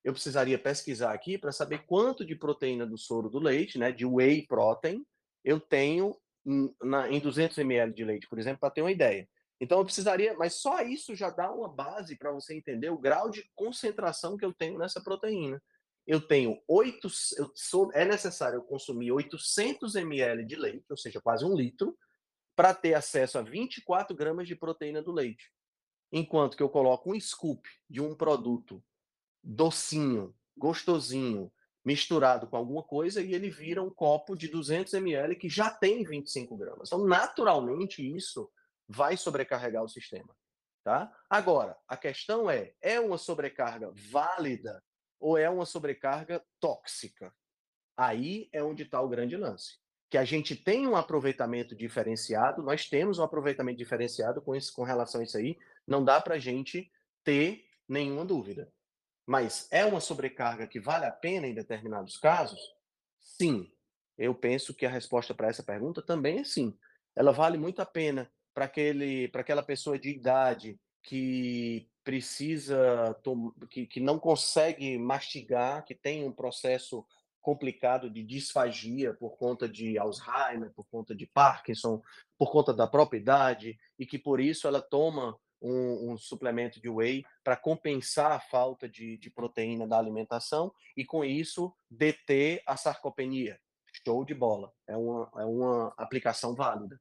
Eu 0.03 0.13
precisaria 0.13 0.57
pesquisar 0.57 1.13
aqui 1.13 1.37
para 1.37 1.51
saber 1.51 1.85
quanto 1.85 2.25
de 2.25 2.35
proteína 2.35 2.85
do 2.85 2.97
soro 2.97 3.29
do 3.29 3.39
leite, 3.39 3.77
né, 3.77 3.91
de 3.91 4.05
whey 4.05 4.45
protein, 4.47 5.05
eu 5.43 5.59
tenho 5.59 6.17
em, 6.45 6.73
na, 6.81 7.09
em 7.09 7.19
200 7.19 7.57
ml 7.59 7.93
de 7.93 8.03
leite, 8.03 8.27
por 8.27 8.39
exemplo, 8.39 8.59
para 8.59 8.71
ter 8.71 8.81
uma 8.81 8.91
ideia. 8.91 9.27
Então 9.61 9.77
eu 9.77 9.85
precisaria, 9.85 10.33
mas 10.33 10.55
só 10.55 10.81
isso 10.81 11.15
já 11.15 11.29
dá 11.29 11.51
uma 11.51 11.69
base 11.69 12.17
para 12.17 12.31
você 12.31 12.55
entender 12.55 12.89
o 12.89 12.97
grau 12.97 13.29
de 13.29 13.49
concentração 13.55 14.35
que 14.35 14.43
eu 14.43 14.53
tenho 14.53 14.77
nessa 14.77 15.01
proteína. 15.01 15.61
Eu 16.05 16.19
tenho 16.19 16.61
8, 16.67 17.07
eu 17.37 17.51
sou, 17.55 17.91
é 17.93 18.03
necessário 18.03 18.57
eu 18.57 18.63
consumir 18.63 19.11
800 19.11 19.95
ml 19.95 20.45
de 20.45 20.55
leite, 20.55 20.85
ou 20.89 20.97
seja, 20.97 21.21
quase 21.21 21.45
um 21.45 21.55
litro, 21.55 21.97
para 22.55 22.73
ter 22.73 22.93
acesso 22.93 23.37
a 23.37 23.41
24 23.41 24.15
gramas 24.15 24.47
de 24.47 24.55
proteína 24.55 25.01
do 25.01 25.11
leite. 25.11 25.51
Enquanto 26.11 26.55
que 26.55 26.61
eu 26.61 26.69
coloco 26.69 27.11
um 27.11 27.19
scoop 27.19 27.67
de 27.89 28.01
um 28.01 28.13
produto 28.15 28.83
docinho, 29.41 30.35
gostosinho, 30.55 31.51
misturado 31.83 32.47
com 32.47 32.55
alguma 32.55 32.83
coisa 32.83 33.21
e 33.21 33.33
ele 33.33 33.49
vira 33.49 33.81
um 33.81 33.89
copo 33.89 34.35
de 34.35 34.47
200 34.47 34.93
ml 34.93 35.35
que 35.35 35.49
já 35.49 35.69
tem 35.69 36.03
25 36.03 36.55
gramas. 36.55 36.89
Então, 36.89 37.05
naturalmente, 37.05 38.01
isso 38.15 38.49
vai 38.87 39.17
sobrecarregar 39.17 39.83
o 39.83 39.89
sistema. 39.89 40.33
Tá? 40.83 41.11
Agora, 41.29 41.77
a 41.87 41.97
questão 41.97 42.49
é: 42.49 42.73
é 42.81 42.99
uma 42.99 43.17
sobrecarga 43.17 43.91
válida 44.11 44.83
ou 45.23 45.37
é 45.37 45.49
uma 45.49 45.65
sobrecarga 45.65 46.43
tóxica? 46.59 47.33
Aí 47.95 48.49
é 48.51 48.61
onde 48.61 48.83
está 48.83 48.99
o 48.99 49.07
grande 49.07 49.37
lance. 49.37 49.77
Que 50.09 50.17
a 50.17 50.25
gente 50.25 50.53
tem 50.53 50.85
um 50.85 50.97
aproveitamento 50.97 51.73
diferenciado, 51.73 52.61
nós 52.61 52.89
temos 52.89 53.17
um 53.17 53.23
aproveitamento 53.23 53.77
diferenciado 53.77 54.41
com, 54.41 54.53
esse, 54.53 54.71
com 54.71 54.83
relação 54.83 55.21
a 55.21 55.23
isso 55.23 55.37
aí, 55.37 55.57
não 55.87 56.03
dá 56.03 56.19
para 56.19 56.35
a 56.35 56.39
gente 56.39 56.91
ter 57.23 57.65
nenhuma 57.87 58.25
dúvida. 58.25 58.71
Mas 59.25 59.67
é 59.71 59.85
uma 59.85 60.01
sobrecarga 60.01 60.67
que 60.67 60.79
vale 60.79 61.05
a 61.05 61.11
pena 61.11 61.47
em 61.47 61.53
determinados 61.53 62.17
casos? 62.17 62.59
Sim. 63.21 63.71
Eu 64.17 64.35
penso 64.35 64.73
que 64.73 64.85
a 64.85 64.89
resposta 64.89 65.33
para 65.33 65.47
essa 65.47 65.63
pergunta 65.63 66.01
também 66.01 66.39
é 66.39 66.43
sim. 66.43 66.77
Ela 67.15 67.31
vale 67.31 67.57
muito 67.57 67.81
a 67.81 67.85
pena 67.85 68.29
para 68.53 68.65
aquele 68.65 69.29
para 69.29 69.41
aquela 69.41 69.63
pessoa 69.63 69.97
de 69.97 70.09
idade 70.09 70.77
que 71.01 71.89
precisa 72.03 73.15
que, 73.69 73.85
que 73.87 73.99
não 73.99 74.19
consegue 74.19 74.97
mastigar, 74.97 75.83
que 75.85 75.95
tem 75.95 76.25
um 76.25 76.31
processo 76.31 77.05
complicado 77.41 78.09
de 78.09 78.23
disfagia 78.23 79.13
por 79.13 79.37
conta 79.37 79.67
de 79.67 79.97
Alzheimer, 79.97 80.71
por 80.73 80.85
conta 80.85 81.13
de 81.13 81.27
Parkinson, 81.27 82.01
por 82.37 82.51
conta 82.51 82.73
da 82.73 82.87
própria 82.87 83.19
idade, 83.19 83.77
e 83.99 84.05
que 84.05 84.17
por 84.17 84.39
isso 84.39 84.67
ela 84.67 84.81
toma 84.81 85.37
um, 85.61 86.11
um 86.11 86.17
suplemento 86.17 86.81
de 86.81 86.89
whey 86.89 87.23
para 87.43 87.55
compensar 87.55 88.31
a 88.31 88.39
falta 88.39 88.87
de, 88.87 89.17
de 89.17 89.29
proteína 89.29 89.87
da 89.87 89.97
alimentação 89.97 90.73
e, 90.95 91.05
com 91.05 91.23
isso, 91.23 91.73
deter 91.89 92.61
a 92.65 92.75
sarcopenia. 92.75 93.59
Show 94.05 94.25
de 94.25 94.33
bola. 94.33 94.71
É 94.87 94.97
uma, 94.97 95.31
é 95.37 95.45
uma 95.45 95.93
aplicação 95.97 96.55
válida. 96.55 96.99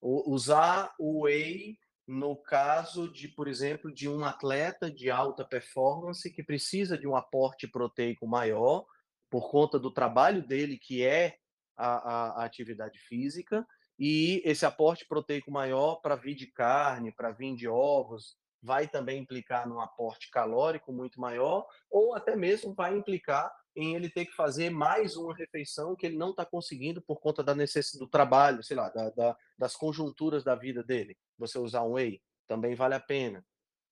O, 0.00 0.32
usar 0.32 0.94
o 0.98 1.24
whey 1.24 1.78
no 2.10 2.34
caso 2.34 3.08
de, 3.08 3.28
por 3.28 3.46
exemplo, 3.46 3.94
de 3.94 4.08
um 4.08 4.24
atleta 4.24 4.90
de 4.90 5.08
alta 5.08 5.44
performance 5.44 6.28
que 6.28 6.42
precisa 6.42 6.98
de 6.98 7.06
um 7.06 7.14
aporte 7.14 7.68
proteico 7.68 8.26
maior 8.26 8.84
por 9.30 9.48
conta 9.48 9.78
do 9.78 9.92
trabalho 9.92 10.44
dele, 10.44 10.76
que 10.76 11.04
é 11.06 11.36
a, 11.76 11.86
a, 11.86 12.42
a 12.42 12.44
atividade 12.44 12.98
física, 12.98 13.64
e 13.96 14.42
esse 14.44 14.66
aporte 14.66 15.06
proteico 15.06 15.52
maior 15.52 16.00
para 16.02 16.16
vir 16.16 16.34
de 16.34 16.48
carne, 16.48 17.12
para 17.12 17.30
vir 17.30 17.54
de 17.54 17.68
ovos, 17.68 18.36
vai 18.60 18.88
também 18.88 19.20
implicar 19.20 19.68
num 19.68 19.80
aporte 19.80 20.32
calórico 20.32 20.92
muito 20.92 21.20
maior, 21.20 21.64
ou 21.88 22.16
até 22.16 22.34
mesmo 22.34 22.74
vai 22.74 22.92
implicar 22.96 23.52
em 23.82 23.94
ele 23.94 24.10
ter 24.10 24.26
que 24.26 24.34
fazer 24.34 24.70
mais 24.70 25.16
uma 25.16 25.34
refeição 25.34 25.96
que 25.96 26.06
ele 26.06 26.16
não 26.16 26.30
está 26.30 26.44
conseguindo 26.44 27.00
por 27.00 27.20
conta 27.20 27.42
da 27.42 27.54
necessidade 27.54 27.98
do 27.98 28.10
trabalho, 28.10 28.62
sei 28.62 28.76
lá, 28.76 28.88
da, 28.90 29.10
da, 29.10 29.36
das 29.56 29.74
conjunturas 29.74 30.44
da 30.44 30.54
vida 30.54 30.82
dele. 30.82 31.16
Você 31.38 31.58
usar 31.58 31.82
um 31.82 31.92
whey 31.92 32.22
também 32.46 32.74
vale 32.74 32.94
a 32.94 33.00
pena, 33.00 33.44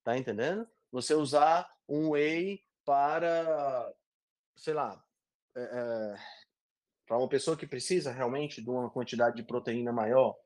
tá 0.05 0.17
entendendo? 0.17 0.69
Você 0.93 1.15
usar 1.15 1.69
um 1.89 2.11
whey 2.11 2.63
para, 2.85 3.93
sei 4.57 4.75
lá, 4.75 5.03
é, 5.57 5.61
é, 5.63 6.17
para 7.07 7.19
uma 7.19 7.29
pessoa 7.29 7.57
que 7.57 7.67
precisa 7.67 8.13
realmente 8.13 8.63
de 8.63 8.69
uma 8.69 8.91
quantidade 8.91 9.37
de 9.37 9.43
proteína 9.43 9.93
maior, 9.93 10.37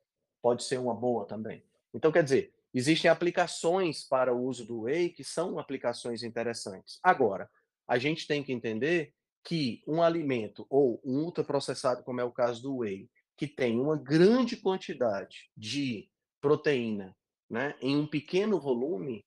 pode 0.40 0.62
ser 0.62 0.78
uma 0.78 0.94
boa 0.94 1.26
também. 1.26 1.64
Então, 1.92 2.12
quer 2.12 2.22
dizer, 2.22 2.54
existem 2.72 3.10
aplicações 3.10 4.04
para 4.04 4.32
o 4.32 4.42
uso 4.44 4.64
do 4.64 4.82
whey 4.82 5.10
que 5.10 5.24
são 5.24 5.58
aplicações 5.58 6.22
interessantes. 6.22 6.98
Agora, 7.02 7.50
a 7.86 7.98
gente 7.98 8.26
tem 8.26 8.42
que 8.42 8.52
entender 8.52 9.12
que 9.44 9.82
um 9.86 10.02
alimento 10.02 10.66
ou 10.70 11.00
um 11.04 11.24
ultraprocessado, 11.24 12.04
como 12.04 12.20
é 12.20 12.24
o 12.24 12.32
caso 12.32 12.62
do 12.62 12.78
whey, 12.78 13.10
que 13.36 13.46
tem 13.46 13.78
uma 13.78 13.96
grande 13.96 14.56
quantidade 14.56 15.50
de 15.56 16.08
proteína 16.40 17.16
né, 17.50 17.74
em 17.80 17.96
um 17.96 18.06
pequeno 18.06 18.60
volume, 18.60 19.24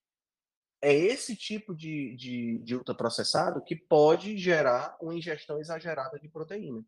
é 0.81 0.93
esse 0.93 1.35
tipo 1.35 1.75
de, 1.75 2.15
de, 2.15 2.59
de 2.59 2.75
ultraprocessado 2.75 3.63
que 3.63 3.75
pode 3.75 4.37
gerar 4.37 4.97
uma 5.01 5.15
ingestão 5.15 5.59
exagerada 5.59 6.19
de 6.19 6.29
proteína 6.29 6.85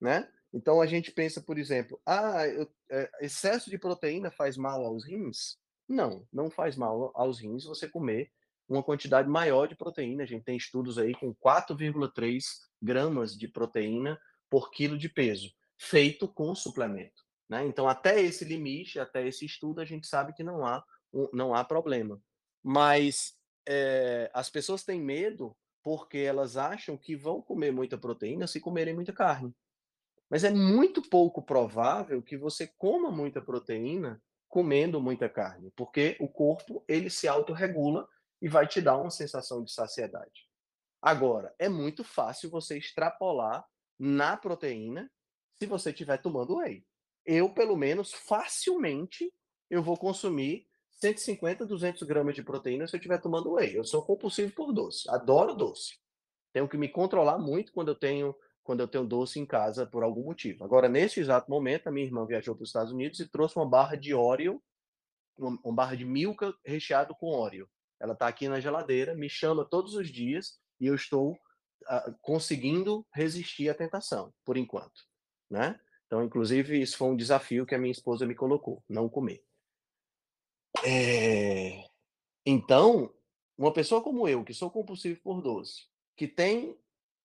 né? 0.00 0.28
Então 0.52 0.80
a 0.80 0.86
gente 0.86 1.12
pensa, 1.12 1.40
por 1.40 1.58
exemplo, 1.58 2.00
ah, 2.04 2.46
eu, 2.46 2.68
é, 2.90 3.10
excesso 3.20 3.70
de 3.70 3.78
proteína 3.78 4.30
faz 4.30 4.56
mal 4.56 4.84
aos 4.84 5.04
rins? 5.04 5.58
Não, 5.86 6.26
não 6.32 6.50
faz 6.50 6.76
mal 6.76 7.12
aos 7.14 7.40
rins 7.40 7.64
você 7.64 7.88
comer 7.88 8.32
uma 8.70 8.82
quantidade 8.82 9.28
maior 9.28 9.66
de 9.66 9.74
proteína. 9.74 10.22
A 10.22 10.26
gente 10.26 10.44
tem 10.44 10.56
estudos 10.56 10.96
aí 10.96 11.12
com 11.14 11.34
4,3 11.34 12.44
gramas 12.80 13.36
de 13.36 13.48
proteína 13.48 14.18
por 14.48 14.70
quilo 14.70 14.96
de 14.96 15.08
peso, 15.08 15.50
feito 15.76 16.28
com 16.28 16.54
suplemento. 16.54 17.22
Né? 17.48 17.66
Então, 17.66 17.88
até 17.88 18.20
esse 18.20 18.44
limite, 18.44 19.00
até 19.00 19.26
esse 19.26 19.44
estudo, 19.44 19.80
a 19.80 19.84
gente 19.84 20.06
sabe 20.06 20.32
que 20.32 20.44
não 20.44 20.64
há, 20.64 20.84
não 21.32 21.52
há 21.52 21.64
problema. 21.64 22.20
Mas 22.62 23.34
é, 23.68 24.30
as 24.32 24.48
pessoas 24.48 24.84
têm 24.84 25.00
medo 25.00 25.56
porque 25.82 26.18
elas 26.18 26.56
acham 26.56 26.96
que 26.96 27.16
vão 27.16 27.42
comer 27.42 27.72
muita 27.72 27.98
proteína 27.98 28.46
se 28.46 28.60
comerem 28.60 28.94
muita 28.94 29.12
carne. 29.12 29.54
Mas 30.28 30.44
é 30.44 30.50
muito 30.50 31.02
pouco 31.02 31.42
provável 31.42 32.22
que 32.22 32.36
você 32.36 32.68
coma 32.78 33.10
muita 33.10 33.40
proteína 33.40 34.22
comendo 34.48 35.00
muita 35.00 35.28
carne, 35.28 35.72
porque 35.76 36.16
o 36.20 36.28
corpo 36.28 36.84
ele 36.88 37.08
se 37.08 37.26
autorregula 37.26 38.08
e 38.40 38.48
vai 38.48 38.66
te 38.66 38.80
dar 38.80 38.96
uma 38.96 39.10
sensação 39.10 39.62
de 39.62 39.72
saciedade. 39.72 40.48
Agora, 41.02 41.54
é 41.58 41.68
muito 41.68 42.04
fácil 42.04 42.50
você 42.50 42.78
extrapolar 42.78 43.64
na 43.98 44.36
proteína 44.36 45.10
se 45.58 45.66
você 45.66 45.90
estiver 45.90 46.18
tomando 46.18 46.56
whey. 46.56 46.84
Eu, 47.24 47.52
pelo 47.52 47.76
menos, 47.76 48.12
facilmente 48.12 49.32
eu 49.68 49.82
vou 49.82 49.96
consumir 49.96 50.66
150, 50.90 51.64
200 51.64 52.02
gramas 52.02 52.34
de 52.34 52.42
proteína 52.42 52.86
se 52.86 52.96
eu 52.96 52.98
estiver 52.98 53.20
tomando 53.20 53.52
whey. 53.52 53.76
Eu 53.76 53.84
sou 53.84 54.02
compulsivo 54.02 54.52
por 54.52 54.72
doce, 54.72 55.08
adoro 55.08 55.54
doce. 55.54 55.98
Tenho 56.52 56.68
que 56.68 56.76
me 56.76 56.88
controlar 56.88 57.38
muito 57.38 57.72
quando 57.72 57.88
eu 57.88 57.94
tenho 57.94 58.34
quando 58.62 58.80
eu 58.80 58.88
tenho 58.88 59.04
doce 59.06 59.40
em 59.40 59.46
casa 59.46 59.86
por 59.86 60.04
algum 60.04 60.22
motivo. 60.22 60.62
Agora, 60.62 60.88
nesse 60.88 61.18
exato 61.18 61.50
momento, 61.50 61.88
a 61.88 61.90
minha 61.90 62.06
irmã 62.06 62.24
viajou 62.24 62.54
para 62.54 62.62
os 62.62 62.68
Estados 62.68 62.92
Unidos 62.92 63.18
e 63.18 63.28
trouxe 63.28 63.56
uma 63.56 63.68
barra 63.68 63.96
de 63.96 64.14
Oreo, 64.14 64.62
uma, 65.36 65.58
uma 65.64 65.74
barra 65.74 65.96
de 65.96 66.04
Milka 66.04 66.54
recheado 66.64 67.14
com 67.16 67.34
Oreo. 67.34 67.68
Ela 68.00 68.14
está 68.14 68.26
aqui 68.26 68.48
na 68.48 68.58
geladeira, 68.58 69.14
me 69.14 69.28
chama 69.28 69.64
todos 69.64 69.94
os 69.94 70.08
dias 70.08 70.58
e 70.80 70.86
eu 70.86 70.94
estou 70.94 71.32
uh, 71.32 72.14
conseguindo 72.22 73.06
resistir 73.12 73.68
à 73.68 73.74
tentação, 73.74 74.32
por 74.44 74.56
enquanto, 74.56 75.02
né? 75.50 75.78
Então, 76.06 76.24
inclusive, 76.24 76.80
isso 76.80 76.96
foi 76.96 77.08
um 77.08 77.16
desafio 77.16 77.64
que 77.64 77.74
a 77.74 77.78
minha 77.78 77.92
esposa 77.92 78.26
me 78.26 78.34
colocou, 78.34 78.82
não 78.88 79.08
comer. 79.08 79.44
É... 80.84 81.84
Então, 82.44 83.14
uma 83.56 83.72
pessoa 83.72 84.02
como 84.02 84.26
eu, 84.26 84.42
que 84.42 84.54
sou 84.54 84.70
compulsivo 84.70 85.20
por 85.20 85.40
doce, 85.40 85.84
que 86.16 86.26
tem 86.26 86.76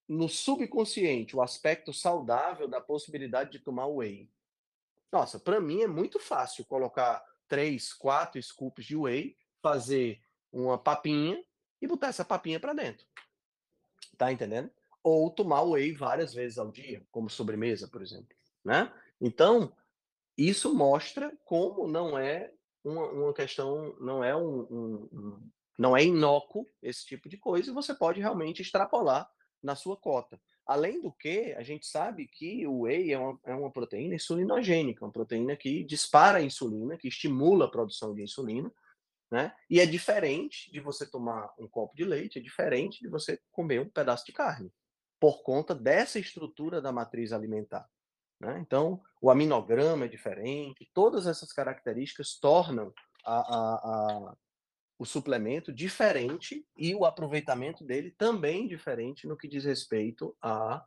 no 0.08 0.30
subconsciente 0.30 1.36
o 1.36 1.42
aspecto 1.42 1.92
saudável 1.92 2.68
da 2.68 2.80
possibilidade 2.80 3.52
de 3.52 3.60
tomar 3.60 3.88
whey. 3.88 4.30
Nossa, 5.12 5.40
para 5.40 5.60
mim 5.60 5.82
é 5.82 5.88
muito 5.88 6.20
fácil 6.20 6.66
colocar 6.66 7.26
três, 7.48 7.94
quatro 7.94 8.42
scoops 8.42 8.86
de 8.86 8.96
whey, 8.96 9.36
fazer 9.62 10.22
uma 10.56 10.78
papinha 10.78 11.44
e 11.82 11.88
botar 11.88 12.08
essa 12.08 12.24
papinha 12.24 12.60
para 12.60 12.74
dentro. 12.74 13.06
Tá 14.18 14.32
entendendo? 14.32 14.72
Ou 15.04 15.30
tomar 15.30 15.62
whey 15.64 15.92
várias 15.92 16.34
vezes 16.34 16.58
ao 16.58 16.72
dia, 16.72 17.06
como 17.12 17.30
sobremesa, 17.30 17.88
por 17.88 18.02
exemplo, 18.02 18.36
né? 18.64 18.92
Então, 19.20 19.76
isso 20.38 20.74
mostra 20.74 21.38
como 21.44 21.88
não 21.88 22.18
é 22.18 22.52
uma, 22.84 23.08
uma 23.10 23.34
questão, 23.34 23.96
não 24.00 24.24
é 24.24 24.36
um, 24.36 24.62
um, 24.62 25.10
um, 25.12 25.50
não 25.78 25.96
é 25.96 26.04
inócuo 26.04 26.68
esse 26.82 27.06
tipo 27.06 27.28
de 27.28 27.38
coisa, 27.38 27.70
e 27.70 27.74
você 27.74 27.94
pode 27.94 28.22
realmente 28.22 28.62
extrapolar 28.62 29.30
na 29.62 29.76
sua 29.76 29.98
cota. 29.98 30.40
Além 30.66 31.02
do 31.02 31.12
que, 31.12 31.54
a 31.54 31.64
gente 31.64 31.86
sabe 31.86 32.28
que 32.28 32.66
o 32.66 32.82
whey 32.82 33.12
é 33.12 33.20
uma, 33.20 33.40
é 33.44 33.54
uma 33.54 33.72
proteína 33.72 34.16
insulinogênica, 34.16 35.06
uma 35.06 35.12
proteína 35.12 35.56
que 35.56 35.84
dispara 35.84 36.40
a 36.40 36.42
insulina, 36.42 36.98
que 36.98 37.08
estimula 37.08 37.66
a 37.66 37.72
produção 37.72 38.16
de 38.16 38.24
insulina, 38.24 38.74
né? 39.36 39.54
E 39.70 39.82
é 39.82 39.86
diferente 39.86 40.72
de 40.72 40.80
você 40.80 41.06
tomar 41.06 41.54
um 41.60 41.68
copo 41.68 41.94
de 41.94 42.06
leite, 42.06 42.40
é 42.40 42.42
diferente 42.42 43.02
de 43.02 43.10
você 43.10 43.38
comer 43.52 43.82
um 43.82 43.90
pedaço 43.90 44.26
de 44.26 44.32
carne, 44.32 44.72
por 45.20 45.44
conta 45.44 45.76
dessa 45.76 46.18
estrutura 46.18 46.82
da 46.82 46.90
matriz 46.90 47.34
alimentar. 47.34 47.86
Né? 48.40 48.58
Então, 48.62 49.04
o 49.22 49.30
aminograma 49.30 50.06
é 50.06 50.08
diferente, 50.08 50.90
todas 50.94 51.28
essas 51.28 51.52
características 51.52 52.40
tornam 52.40 52.94
a, 53.26 53.36
a, 53.36 53.76
a, 53.76 54.38
o 54.98 55.06
suplemento 55.06 55.74
diferente 55.74 56.66
e 56.78 56.96
o 56.96 57.04
aproveitamento 57.04 57.84
dele 57.84 58.12
também 58.12 58.70
diferente 58.70 59.28
no 59.28 59.36
que 59.36 59.50
diz 59.50 59.66
respeito 59.66 60.34
a 60.42 60.82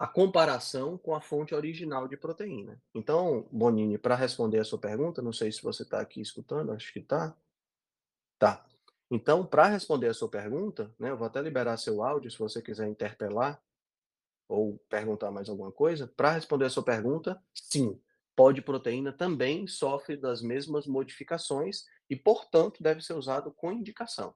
a 0.00 0.06
comparação 0.06 0.96
com 0.96 1.14
a 1.14 1.20
fonte 1.20 1.54
original 1.54 2.08
de 2.08 2.16
proteína. 2.16 2.80
Então, 2.94 3.46
Bonini, 3.52 3.98
para 3.98 4.14
responder 4.14 4.58
a 4.58 4.64
sua 4.64 4.78
pergunta, 4.78 5.20
não 5.20 5.30
sei 5.30 5.52
se 5.52 5.62
você 5.62 5.82
está 5.82 6.00
aqui 6.00 6.22
escutando, 6.22 6.72
acho 6.72 6.90
que 6.90 7.00
está. 7.00 7.36
Tá. 8.38 8.64
Então, 9.10 9.44
para 9.44 9.66
responder 9.66 10.08
a 10.08 10.14
sua 10.14 10.30
pergunta, 10.30 10.90
né, 10.98 11.10
eu 11.10 11.18
vou 11.18 11.26
até 11.26 11.42
liberar 11.42 11.76
seu 11.76 12.02
áudio 12.02 12.30
se 12.30 12.38
você 12.38 12.62
quiser 12.62 12.88
interpelar 12.88 13.62
ou 14.48 14.78
perguntar 14.88 15.30
mais 15.30 15.50
alguma 15.50 15.70
coisa. 15.70 16.10
Para 16.16 16.30
responder 16.30 16.64
a 16.64 16.70
sua 16.70 16.82
pergunta, 16.82 17.38
sim, 17.52 18.00
pó 18.34 18.52
de 18.52 18.62
proteína 18.62 19.12
também 19.12 19.66
sofre 19.66 20.16
das 20.16 20.40
mesmas 20.40 20.86
modificações 20.86 21.84
e, 22.08 22.16
portanto, 22.16 22.82
deve 22.82 23.02
ser 23.02 23.12
usado 23.12 23.52
com 23.52 23.70
indicação. 23.70 24.34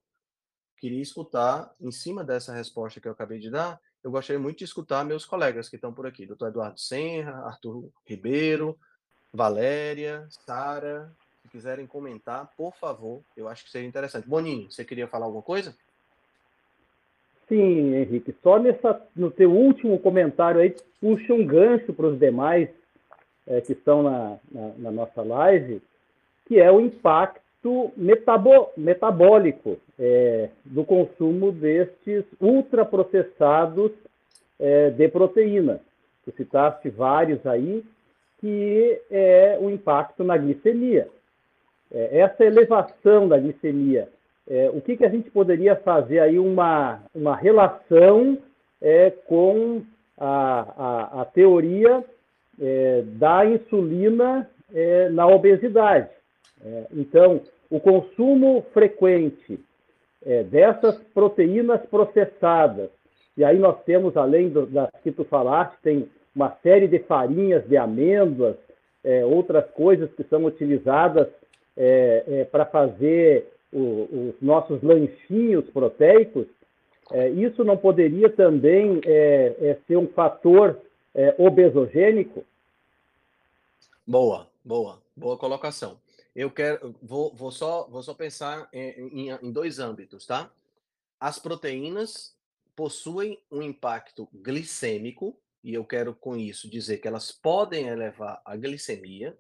Queria 0.77 1.01
escutar, 1.01 1.75
em 1.81 1.91
cima 1.91 2.23
dessa 2.23 2.53
resposta 2.53 3.01
que 3.01 3.09
eu 3.09 3.13
acabei 3.13 3.39
de 3.39 3.51
dar, 3.51 3.81
eu 4.05 4.11
gostaria 4.11 4.39
muito 4.39 4.59
de 4.59 4.65
escutar 4.65 5.03
meus 5.03 5.25
colegas 5.25 5.67
que 5.67 5.77
estão 5.77 5.93
por 5.93 6.07
aqui, 6.07 6.27
doutor 6.27 6.49
Eduardo 6.49 6.79
Senra, 6.79 7.47
Arthur 7.47 7.89
Ribeiro, 8.07 8.79
Valéria, 9.33 10.27
Sara, 10.29 11.11
se 11.43 11.49
quiserem 11.49 11.87
comentar, 11.87 12.53
por 12.55 12.75
favor, 12.75 13.23
eu 13.35 13.49
acho 13.49 13.65
que 13.65 13.71
seria 13.71 13.89
interessante. 13.89 14.29
Boninho, 14.29 14.71
você 14.71 14.85
queria 14.85 15.09
falar 15.09 15.25
alguma 15.25 15.43
coisa? 15.43 15.75
Sim, 17.49 17.95
Henrique, 17.95 18.35
só 18.43 18.59
nessa, 18.59 19.01
no 19.17 19.31
teu 19.31 19.51
último 19.51 19.99
comentário 19.99 20.61
aí, 20.61 20.77
puxa 21.01 21.33
um 21.33 21.45
gancho 21.45 21.93
para 21.95 22.07
os 22.07 22.19
demais 22.19 22.69
é, 23.47 23.61
que 23.63 23.73
estão 23.73 24.03
na, 24.03 24.39
na, 24.51 24.69
na, 24.77 24.91
nossa 24.91 25.23
live, 25.23 25.83
que 26.47 26.59
é 26.59 26.71
o 26.71 26.81
impacto 26.81 27.44
metabólico 28.77 29.79
é, 29.99 30.49
do 30.65 30.85
consumo 30.85 31.53
destes 31.53 32.25
ultraprocessados 32.41 33.93
é, 34.59 34.91
de 34.91 35.09
proteína. 35.09 35.81
Tu 36.25 36.33
citaste 36.37 36.89
vários 36.89 37.45
aí, 37.47 37.85
que 38.41 39.01
é 39.11 39.59
o 39.61 39.71
impacto 39.71 40.23
na 40.25 40.37
glicemia. 40.37 41.09
É, 41.93 42.19
essa 42.21 42.45
elevação 42.45 43.29
da 43.29 43.39
glicemia, 43.39 44.09
é, 44.49 44.71
o 44.71 44.81
que, 44.81 44.97
que 44.97 45.05
a 45.05 45.09
gente 45.09 45.31
poderia 45.31 45.77
fazer 45.77 46.19
aí 46.19 46.39
uma, 46.39 47.01
uma 47.15 47.37
relação 47.37 48.37
é, 48.83 49.11
com 49.11 49.83
a, 50.19 50.67
a, 50.77 51.23
a 51.23 51.25
teoria 51.25 52.05
é, 52.61 53.03
da 53.07 53.47
insulina 53.47 54.49
na 55.13 55.29
obesidade. 55.29 56.09
Então, 56.91 57.43
o 57.71 57.81
consumo 57.81 58.65
frequente 58.73 59.59
é, 60.25 60.43
dessas 60.43 60.97
proteínas 61.15 61.81
processadas, 61.87 62.91
e 63.37 63.45
aí 63.45 63.59
nós 63.59 63.83
temos, 63.85 64.17
além 64.17 64.49
do, 64.49 64.67
das 64.67 64.91
que 65.03 65.11
tu 65.11 65.25
falaste, 65.25 65.77
tem 65.83 66.09
uma 66.35 66.57
série 66.63 66.89
de 66.89 66.99
farinhas 67.01 67.67
de 67.69 67.77
amêndoas, 67.77 68.57
é, 69.03 69.25
outras 69.25 69.69
coisas 69.73 70.11
que 70.15 70.25
são 70.25 70.45
utilizadas 70.45 71.29
é, 71.77 72.47
para 72.51 72.65
fazer 72.65 73.53
o, 73.73 74.31
os 74.31 74.35
nossos 74.41 74.83
lanchinhos 74.83 75.69
proteicos, 75.71 76.47
isso 77.37 77.63
não 77.63 77.77
poderia 77.77 78.31
também 78.31 78.99
ser 79.87 79.99
um 79.99 80.07
fator 80.07 80.79
é, 81.15 81.35
obesogênico? 81.39 82.45
Boa, 84.07 84.47
boa, 84.65 84.99
boa 85.17 85.37
colocação. 85.37 85.97
Eu 86.35 86.51
quero, 86.51 86.95
vou, 87.01 87.35
vou 87.35 87.51
só, 87.51 87.89
vou 87.89 88.03
só 88.03 88.13
pensar 88.13 88.69
em, 88.73 89.29
em, 89.29 89.31
em 89.31 89.53
dois 89.53 89.79
âmbitos, 89.79 90.27
tá? 90.27 90.51
As 91.21 91.39
proteínas 91.39 92.37
possuem 92.75 93.41
um 93.51 93.63
impacto 93.63 94.29
glicêmico, 94.35 95.39
e 95.63 95.73
eu 95.73 95.85
quero 95.85 96.15
com 96.15 96.37
isso 96.37 96.69
dizer 96.69 96.99
que 96.99 97.09
elas 97.09 97.31
podem 97.31 97.87
elevar 97.87 98.43
a 98.45 98.57
glicemia, 98.57 99.39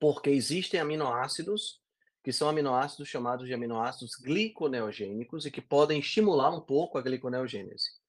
porque 0.00 0.30
existem 0.30 0.80
aminoácidos 0.80 1.80
que 2.22 2.32
são 2.32 2.48
aminoácidos 2.48 3.08
chamados 3.08 3.46
de 3.46 3.54
aminoácidos 3.54 4.14
gliconeogênicos 4.14 5.44
e 5.44 5.50
que 5.50 5.60
podem 5.60 5.98
estimular 5.98 6.50
um 6.50 6.60
pouco 6.60 6.96
a 6.96 7.02
gliconeogênese. 7.02 8.01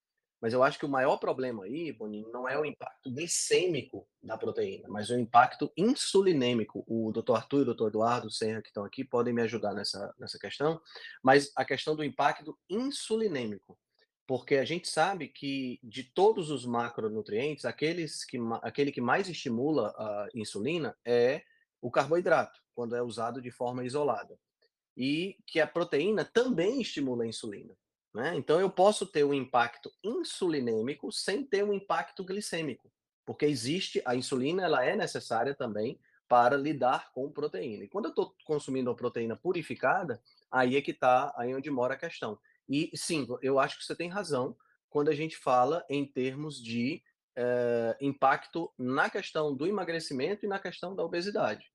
Mas 0.43 0.51
eu 0.51 0.61
acho 0.61 0.77
que 0.77 0.85
o 0.85 0.89
maior 0.89 1.15
problema 1.15 1.63
aí, 1.63 1.93
Boninho, 1.93 2.29
não 2.29 2.49
é 2.49 2.59
o 2.59 2.65
impacto 2.65 3.09
glicêmico 3.09 4.05
da 4.21 4.37
proteína, 4.37 4.89
mas 4.89 5.09
o 5.09 5.17
impacto 5.17 5.71
insulinêmico. 5.77 6.83
O 6.85 7.13
Dr. 7.13 7.35
Arthur 7.35 7.59
e 7.59 7.69
o 7.69 7.73
Dr. 7.73 7.87
Eduardo 7.87 8.29
Serra, 8.29 8.61
que 8.61 8.67
estão 8.67 8.83
aqui, 8.83 9.05
podem 9.05 9.33
me 9.33 9.41
ajudar 9.41 9.73
nessa, 9.73 10.13
nessa 10.19 10.37
questão, 10.37 10.81
mas 11.23 11.49
a 11.55 11.63
questão 11.63 11.95
do 11.95 12.03
impacto 12.03 12.59
insulinêmico. 12.69 13.79
Porque 14.27 14.55
a 14.55 14.65
gente 14.65 14.89
sabe 14.89 15.29
que 15.29 15.79
de 15.81 16.03
todos 16.03 16.51
os 16.51 16.65
macronutrientes, 16.65 17.63
aqueles 17.63 18.25
que, 18.25 18.37
aquele 18.63 18.91
que 18.91 18.99
mais 18.99 19.29
estimula 19.29 19.95
a 19.97 20.27
insulina 20.35 20.93
é 21.05 21.41
o 21.81 21.89
carboidrato, 21.89 22.59
quando 22.75 22.97
é 22.97 23.01
usado 23.01 23.41
de 23.41 23.49
forma 23.49 23.85
isolada. 23.85 24.37
E 24.97 25.37
que 25.47 25.61
a 25.61 25.67
proteína 25.67 26.25
também 26.25 26.81
estimula 26.81 27.23
a 27.23 27.27
insulina. 27.27 27.73
Né? 28.13 28.35
Então, 28.35 28.59
eu 28.59 28.69
posso 28.69 29.05
ter 29.05 29.23
um 29.23 29.33
impacto 29.33 29.91
insulinêmico 30.03 31.11
sem 31.11 31.43
ter 31.43 31.63
um 31.63 31.73
impacto 31.73 32.23
glicêmico, 32.23 32.91
porque 33.25 33.45
existe 33.45 34.01
a 34.05 34.15
insulina, 34.15 34.63
ela 34.63 34.85
é 34.85 34.95
necessária 34.95 35.55
também 35.55 35.99
para 36.27 36.55
lidar 36.55 37.11
com 37.11 37.31
proteína. 37.31 37.83
E 37.83 37.87
quando 37.87 38.05
eu 38.05 38.09
estou 38.09 38.35
consumindo 38.45 38.89
uma 38.89 38.95
proteína 38.95 39.35
purificada, 39.35 40.21
aí 40.51 40.75
é 40.75 40.81
que 40.81 40.91
está, 40.91 41.33
aí 41.35 41.51
é 41.51 41.55
onde 41.55 41.71
mora 41.71 41.95
a 41.95 41.97
questão. 41.97 42.39
E 42.69 42.91
sim, 42.95 43.27
eu 43.41 43.59
acho 43.59 43.77
que 43.77 43.85
você 43.85 43.95
tem 43.95 44.09
razão 44.09 44.55
quando 44.89 45.09
a 45.09 45.15
gente 45.15 45.35
fala 45.35 45.83
em 45.89 46.05
termos 46.05 46.61
de 46.61 47.03
eh, 47.35 47.97
impacto 47.99 48.71
na 48.77 49.09
questão 49.09 49.55
do 49.55 49.65
emagrecimento 49.65 50.45
e 50.45 50.49
na 50.49 50.59
questão 50.59 50.95
da 50.95 51.03
obesidade. 51.03 51.71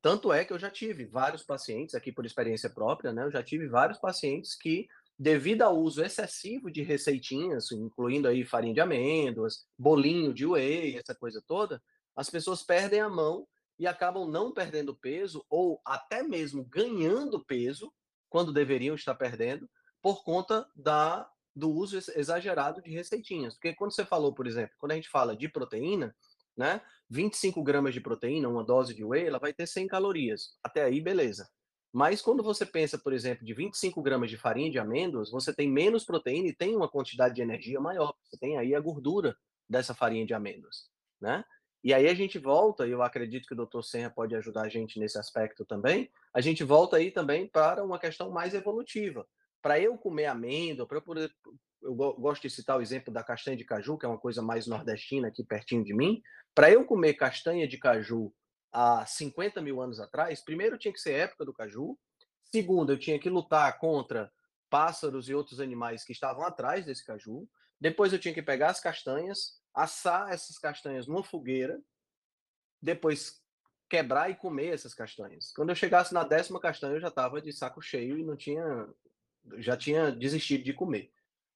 Tanto 0.00 0.32
é 0.32 0.44
que 0.44 0.52
eu 0.52 0.58
já 0.58 0.70
tive 0.70 1.04
vários 1.06 1.42
pacientes, 1.42 1.94
aqui 1.94 2.12
por 2.12 2.24
experiência 2.24 2.70
própria, 2.70 3.12
né? 3.12 3.24
Eu 3.24 3.30
já 3.30 3.42
tive 3.42 3.66
vários 3.66 3.98
pacientes 3.98 4.54
que 4.54 4.86
devido 5.18 5.62
ao 5.62 5.76
uso 5.76 6.02
excessivo 6.02 6.70
de 6.70 6.82
receitinhas, 6.82 7.72
incluindo 7.72 8.28
aí 8.28 8.44
farinha 8.44 8.74
de 8.74 8.80
amêndoas, 8.80 9.66
bolinho 9.76 10.32
de 10.32 10.46
whey, 10.46 10.96
essa 10.96 11.14
coisa 11.14 11.42
toda, 11.46 11.82
as 12.14 12.30
pessoas 12.30 12.62
perdem 12.62 13.00
a 13.00 13.08
mão 13.08 13.46
e 13.78 13.86
acabam 13.86 14.28
não 14.28 14.52
perdendo 14.52 14.96
peso 14.96 15.44
ou 15.48 15.80
até 15.84 16.22
mesmo 16.22 16.64
ganhando 16.64 17.44
peso 17.44 17.92
quando 18.28 18.52
deveriam 18.52 18.94
estar 18.94 19.14
perdendo 19.14 19.68
por 20.02 20.22
conta 20.22 20.68
da 20.74 21.28
do 21.54 21.70
uso 21.72 21.98
exagerado 22.14 22.80
de 22.80 22.90
receitinhas. 22.92 23.54
Porque 23.54 23.74
quando 23.74 23.92
você 23.92 24.04
falou, 24.04 24.32
por 24.32 24.46
exemplo, 24.46 24.76
quando 24.78 24.92
a 24.92 24.94
gente 24.94 25.08
fala 25.08 25.36
de 25.36 25.48
proteína, 25.48 26.14
né, 26.56 26.80
25 27.10 27.62
gramas 27.64 27.92
de 27.92 28.00
proteína, 28.00 28.48
uma 28.48 28.62
dose 28.62 28.94
de 28.94 29.04
whey, 29.04 29.26
ela 29.26 29.40
vai 29.40 29.52
ter 29.52 29.66
100 29.66 29.88
calorias. 29.88 30.56
Até 30.62 30.84
aí, 30.84 31.00
beleza. 31.00 31.50
Mas 31.98 32.22
quando 32.22 32.44
você 32.44 32.64
pensa, 32.64 32.96
por 32.96 33.12
exemplo, 33.12 33.44
de 33.44 33.52
25 33.52 34.00
gramas 34.00 34.30
de 34.30 34.36
farinha 34.36 34.70
de 34.70 34.78
amêndoas, 34.78 35.32
você 35.32 35.52
tem 35.52 35.68
menos 35.68 36.04
proteína 36.04 36.46
e 36.46 36.54
tem 36.54 36.76
uma 36.76 36.88
quantidade 36.88 37.34
de 37.34 37.42
energia 37.42 37.80
maior. 37.80 38.14
Você 38.22 38.38
tem 38.38 38.56
aí 38.56 38.72
a 38.72 38.78
gordura 38.78 39.36
dessa 39.68 39.92
farinha 39.92 40.24
de 40.24 40.32
amêndoas, 40.32 40.88
né? 41.20 41.44
E 41.82 41.92
aí 41.92 42.06
a 42.06 42.14
gente 42.14 42.38
volta, 42.38 42.86
e 42.86 42.92
eu 42.92 43.02
acredito 43.02 43.48
que 43.48 43.54
o 43.60 43.66
Dr. 43.66 43.82
Senra 43.82 44.10
pode 44.10 44.32
ajudar 44.36 44.62
a 44.62 44.68
gente 44.68 45.00
nesse 45.00 45.18
aspecto 45.18 45.64
também, 45.64 46.08
a 46.32 46.40
gente 46.40 46.62
volta 46.62 46.98
aí 46.98 47.10
também 47.10 47.48
para 47.48 47.82
uma 47.82 47.98
questão 47.98 48.30
mais 48.30 48.54
evolutiva. 48.54 49.26
Para 49.60 49.80
eu 49.80 49.98
comer 49.98 50.26
amêndoa, 50.26 50.86
para 50.86 50.98
eu 50.98 51.02
poder 51.02 51.32
eu 51.82 51.96
gosto 51.96 52.42
de 52.42 52.50
citar 52.50 52.78
o 52.78 52.80
exemplo 52.80 53.12
da 53.12 53.24
castanha 53.24 53.56
de 53.56 53.64
caju, 53.64 53.98
que 53.98 54.06
é 54.06 54.08
uma 54.08 54.18
coisa 54.18 54.40
mais 54.40 54.68
nordestina 54.68 55.28
aqui 55.28 55.42
pertinho 55.42 55.82
de 55.82 55.94
mim. 55.94 56.22
Para 56.54 56.70
eu 56.70 56.84
comer 56.84 57.14
castanha 57.14 57.66
de 57.66 57.76
caju 57.76 58.32
há 58.72 59.04
50 59.06 59.60
mil 59.62 59.80
anos 59.80 60.00
atrás, 60.00 60.40
primeiro 60.40 60.78
tinha 60.78 60.92
que 60.92 61.00
ser 61.00 61.12
época 61.12 61.44
do 61.44 61.52
caju, 61.52 61.98
segundo, 62.44 62.92
eu 62.92 62.98
tinha 62.98 63.18
que 63.18 63.30
lutar 63.30 63.78
contra 63.78 64.32
pássaros 64.70 65.28
e 65.28 65.34
outros 65.34 65.60
animais 65.60 66.04
que 66.04 66.12
estavam 66.12 66.44
atrás 66.44 66.84
desse 66.84 67.04
caju, 67.04 67.48
depois 67.80 68.12
eu 68.12 68.18
tinha 68.18 68.34
que 68.34 68.42
pegar 68.42 68.70
as 68.70 68.80
castanhas, 68.80 69.60
assar 69.74 70.32
essas 70.32 70.58
castanhas 70.58 71.06
numa 71.06 71.22
fogueira, 71.22 71.80
depois 72.80 73.42
quebrar 73.88 74.30
e 74.30 74.34
comer 74.34 74.74
essas 74.74 74.94
castanhas. 74.94 75.52
Quando 75.52 75.70
eu 75.70 75.74
chegasse 75.74 76.12
na 76.12 76.24
décima 76.24 76.60
castanha, 76.60 76.94
eu 76.94 77.00
já 77.00 77.08
estava 77.08 77.40
de 77.40 77.52
saco 77.52 77.80
cheio 77.80 78.18
e 78.18 78.24
não 78.24 78.36
tinha, 78.36 78.88
já 79.58 79.76
tinha 79.76 80.12
desistido 80.12 80.64
de 80.64 80.74
comer. 80.74 81.10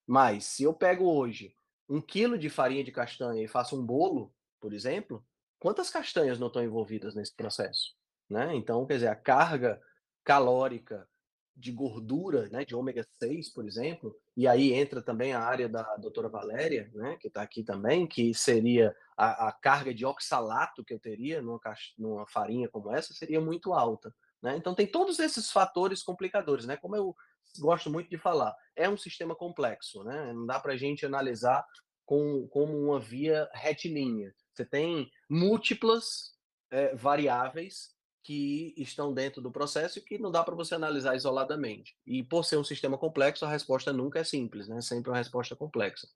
Mas 0.07 0.45
se 0.45 0.63
eu 0.63 0.73
pego 0.73 1.05
hoje 1.05 1.55
um 1.89 2.01
quilo 2.01 2.39
de 2.39 2.49
farinha 2.49 2.83
de 2.83 2.91
castanha 2.91 3.43
e 3.43 3.49
faço 3.49 3.79
um 3.79 3.85
bolo, 3.85 4.35
por 4.61 4.73
exemplo, 4.73 5.25
quantas 5.63 5.89
castanhas 5.91 6.41
não 6.41 6.49
estão 6.49 6.65
envolvidas 6.65 7.15
nesse 7.15 7.33
processo? 7.37 7.95
Né? 8.29 8.53
Então, 8.57 8.85
quer 8.85 8.95
dizer, 8.95 9.07
a 9.07 9.15
carga 9.15 9.81
calórica 10.25 11.09
de 11.55 11.71
gordura, 11.71 12.49
né, 12.49 12.65
de 12.65 12.75
ômega 12.75 13.07
6, 13.21 13.51
por 13.51 13.65
exemplo, 13.65 14.17
e 14.37 14.49
aí 14.49 14.73
entra 14.73 15.01
também 15.01 15.35
a 15.35 15.41
área 15.41 15.69
da 15.69 15.83
doutora 15.99 16.29
Valéria, 16.29 16.91
né, 16.95 17.17
que 17.21 17.29
está 17.29 17.43
aqui 17.43 17.63
também, 17.63 18.09
que 18.09 18.35
seria 18.35 18.93
a, 19.17 19.49
a, 19.49 19.53
carga 19.53 19.95
de 19.95 20.05
oxalato 20.05 20.85
que 20.85 20.95
eu 20.95 20.99
teria 20.99 21.41
numa, 21.41 21.61
numa 21.97 22.27
farinha 22.27 22.69
como 22.69 22.93
essa, 22.93 23.15
seria 23.15 23.41
muito 23.41 23.73
alta. 23.73 24.13
Né? 24.43 24.57
Então, 24.57 24.75
tem 24.75 24.87
todos 24.87 25.21
esses 25.21 25.49
fatores 25.49 26.03
complicadores, 26.03 26.67
né? 26.67 26.77
Como 26.77 26.97
eu 26.97 27.15
gosto 27.61 27.89
muito 27.89 28.11
de 28.11 28.19
falar, 28.19 28.57
é 28.75 28.89
um 28.89 28.97
sistema 28.97 29.37
complexo, 29.37 30.03
né? 30.03 30.33
Não 30.33 30.45
dá 30.45 30.59
para 30.59 30.73
a 30.73 30.77
gente 30.77 31.07
analisar 31.07 31.65
com, 32.05 32.49
como 32.49 32.77
uma 32.77 32.99
via 32.99 33.49
retilínea. 33.53 34.35
Você 34.55 34.65
tem 34.65 35.11
múltiplas 35.29 36.35
é, 36.71 36.95
variáveis 36.95 37.95
que 38.23 38.73
estão 38.77 39.13
dentro 39.13 39.43
do 39.43 39.51
processo 39.51 39.99
e 39.99 40.03
que 40.03 40.19
não 40.19 40.31
dá 40.31 40.45
para 40.45 40.55
você 40.55 40.75
analisar 40.75 41.17
isoladamente. 41.17 41.97
E 42.07 42.23
por 42.23 42.45
ser 42.45 42.57
um 42.57 42.65
sistema 42.65 42.97
complexo, 42.97 43.45
a 43.45 43.51
resposta 43.51 43.93
nunca 43.93 44.21
é 44.21 44.25
simples, 44.25 44.69
né? 44.69 44.81
Sempre 44.81 45.11
uma 45.11 45.17
resposta 45.19 45.57
complexa. 45.57 46.09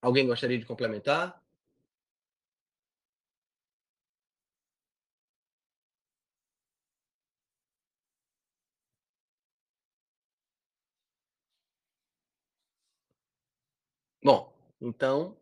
Alguém 0.00 0.26
gostaria 0.26 0.58
de 0.58 0.64
complementar? 0.64 1.38
Bom, 14.22 14.52
então, 14.80 15.36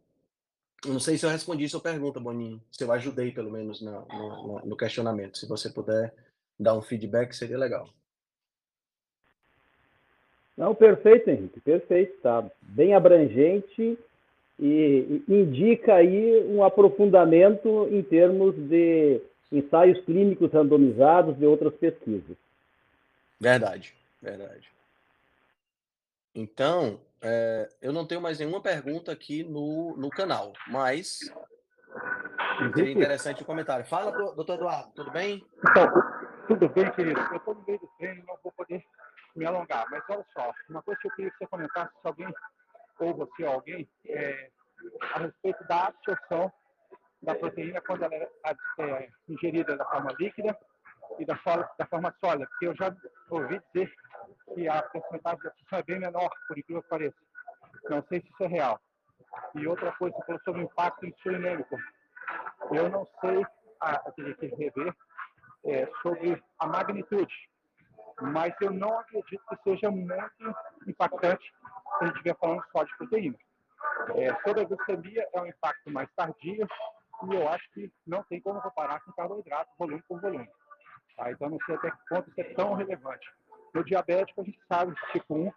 não 0.86 1.00
sei 1.00 1.16
se 1.16 1.24
eu 1.24 1.30
respondi 1.30 1.68
sua 1.68 1.80
pergunta, 1.80 2.20
Boninho. 2.20 2.60
Se 2.70 2.84
eu 2.84 2.92
ajudei, 2.92 3.32
pelo 3.32 3.50
menos, 3.50 3.80
no, 3.80 4.06
no, 4.06 4.60
no 4.64 4.76
questionamento. 4.76 5.38
Se 5.38 5.48
você 5.48 5.70
puder 5.70 6.12
dar 6.58 6.76
um 6.76 6.82
feedback, 6.82 7.34
seria 7.34 7.58
legal. 7.58 7.88
Não, 10.56 10.74
perfeito, 10.74 11.30
Henrique, 11.30 11.60
perfeito. 11.60 12.20
Tá 12.20 12.48
bem 12.62 12.94
abrangente 12.94 13.98
e, 14.58 15.22
e 15.28 15.34
indica 15.34 15.94
aí 15.94 16.44
um 16.46 16.62
aprofundamento 16.62 17.88
em 17.90 18.02
termos 18.02 18.54
de 18.68 19.20
ensaios 19.50 20.00
clínicos 20.04 20.52
randomizados 20.52 21.36
de 21.36 21.44
outras 21.44 21.74
pesquisas. 21.74 22.36
Verdade, 23.40 23.94
verdade. 24.22 24.68
Então, 26.34 26.98
é, 27.24 27.68
eu 27.80 27.92
não 27.92 28.06
tenho 28.06 28.20
mais 28.20 28.38
nenhuma 28.38 28.60
pergunta 28.60 29.10
aqui 29.10 29.42
no, 29.42 29.96
no 29.96 30.10
canal, 30.10 30.52
mas 30.68 31.20
seria 32.74 32.92
interessante 32.92 33.42
o 33.42 33.46
comentário. 33.46 33.84
Fala, 33.86 34.12
doutor 34.12 34.56
Eduardo, 34.56 34.92
tudo 34.94 35.10
bem? 35.10 35.42
Então, 35.70 35.90
tudo 36.46 36.68
bem, 36.68 36.90
querido. 36.92 37.18
Eu 37.18 37.36
estou 37.36 37.54
no 37.54 37.64
meio 37.66 37.78
do 37.78 37.88
treino, 37.98 38.24
não 38.26 38.38
vou 38.42 38.52
poder 38.52 38.84
me 39.34 39.46
alongar, 39.46 39.86
mas 39.90 40.02
olha 40.10 40.24
só, 40.34 40.52
uma 40.68 40.82
coisa 40.82 41.00
que 41.00 41.08
eu 41.08 41.12
queria 41.12 41.30
que 41.30 41.38
você 41.38 41.46
comentasse, 41.46 41.92
se 42.00 42.06
alguém, 42.06 42.32
ou 43.00 43.14
você 43.14 43.44
ou 43.44 43.54
alguém, 43.54 43.88
é, 44.06 44.50
a 45.14 45.18
respeito 45.20 45.64
da 45.66 45.86
absorção 45.86 46.52
da 47.22 47.34
proteína 47.34 47.80
quando 47.80 48.02
ela 48.02 48.14
é, 48.14 48.28
é 48.80 49.08
ingerida 49.28 49.76
da 49.76 49.84
forma 49.86 50.14
líquida 50.18 50.56
e 51.18 51.24
da, 51.24 51.36
forma, 51.36 51.68
da 51.78 51.86
forma 51.86 52.14
sólida, 52.22 52.46
porque 52.46 52.66
eu 52.66 52.76
já 52.76 52.94
ouvi 53.30 53.60
dizer 53.72 53.92
que 54.54 54.68
a 54.68 54.82
porcentagem 54.82 55.40
de 55.40 55.48
absorção 55.48 55.78
é 55.78 55.82
bem 55.82 55.98
menor, 55.98 56.30
por 56.46 56.58
incrível 56.58 56.82
que 56.82 56.88
pareça. 56.88 57.16
Não 57.88 58.02
sei 58.08 58.20
se 58.20 58.28
isso 58.28 58.44
é 58.44 58.46
real. 58.46 58.80
E 59.54 59.66
outra 59.66 59.92
coisa, 59.92 60.16
você 60.16 60.24
falou 60.26 60.40
sobre 60.44 60.60
o 60.62 60.64
impacto 60.64 61.06
insulinêmico. 61.06 61.76
Eu 62.70 62.88
não 62.88 63.06
sei, 63.20 63.44
a, 63.80 63.92
a 63.92 64.12
teria 64.12 64.34
que 64.34 64.46
rever, 64.46 64.94
é, 65.64 65.90
sobre 66.02 66.42
a 66.58 66.66
magnitude, 66.66 67.34
mas 68.20 68.54
eu 68.60 68.70
não 68.70 68.98
acredito 68.98 69.42
que 69.48 69.62
seja 69.62 69.90
muito 69.90 70.56
impactante 70.86 71.44
se 71.44 72.04
a 72.04 72.06
gente 72.06 72.16
estiver 72.16 72.36
falando 72.38 72.62
só 72.70 72.84
de 72.84 72.96
proteína. 72.96 73.38
É, 74.16 74.34
sobre 74.42 74.62
a 74.62 74.64
glicemia, 74.64 75.28
é 75.32 75.40
um 75.40 75.46
impacto 75.46 75.90
mais 75.90 76.08
tardio 76.14 76.66
e 77.28 77.34
eu 77.34 77.48
acho 77.48 77.70
que 77.72 77.92
não 78.06 78.22
tem 78.24 78.40
como 78.40 78.60
comparar 78.60 79.00
com 79.00 79.12
carboidrato, 79.12 79.70
volume 79.78 80.02
por 80.08 80.20
volume. 80.20 80.48
Tá? 81.16 81.30
Então, 81.30 81.48
não 81.48 81.58
sei 81.64 81.76
até 81.76 81.90
que 81.90 81.96
ponto 82.08 82.30
isso 82.30 82.40
é 82.40 82.54
tão 82.54 82.74
relevante. 82.74 83.26
No 83.74 83.84
diabético, 83.84 84.40
a 84.40 84.44
gente 84.44 84.60
sabe, 84.68 84.94
tipo 85.12 85.34
1, 85.34 85.52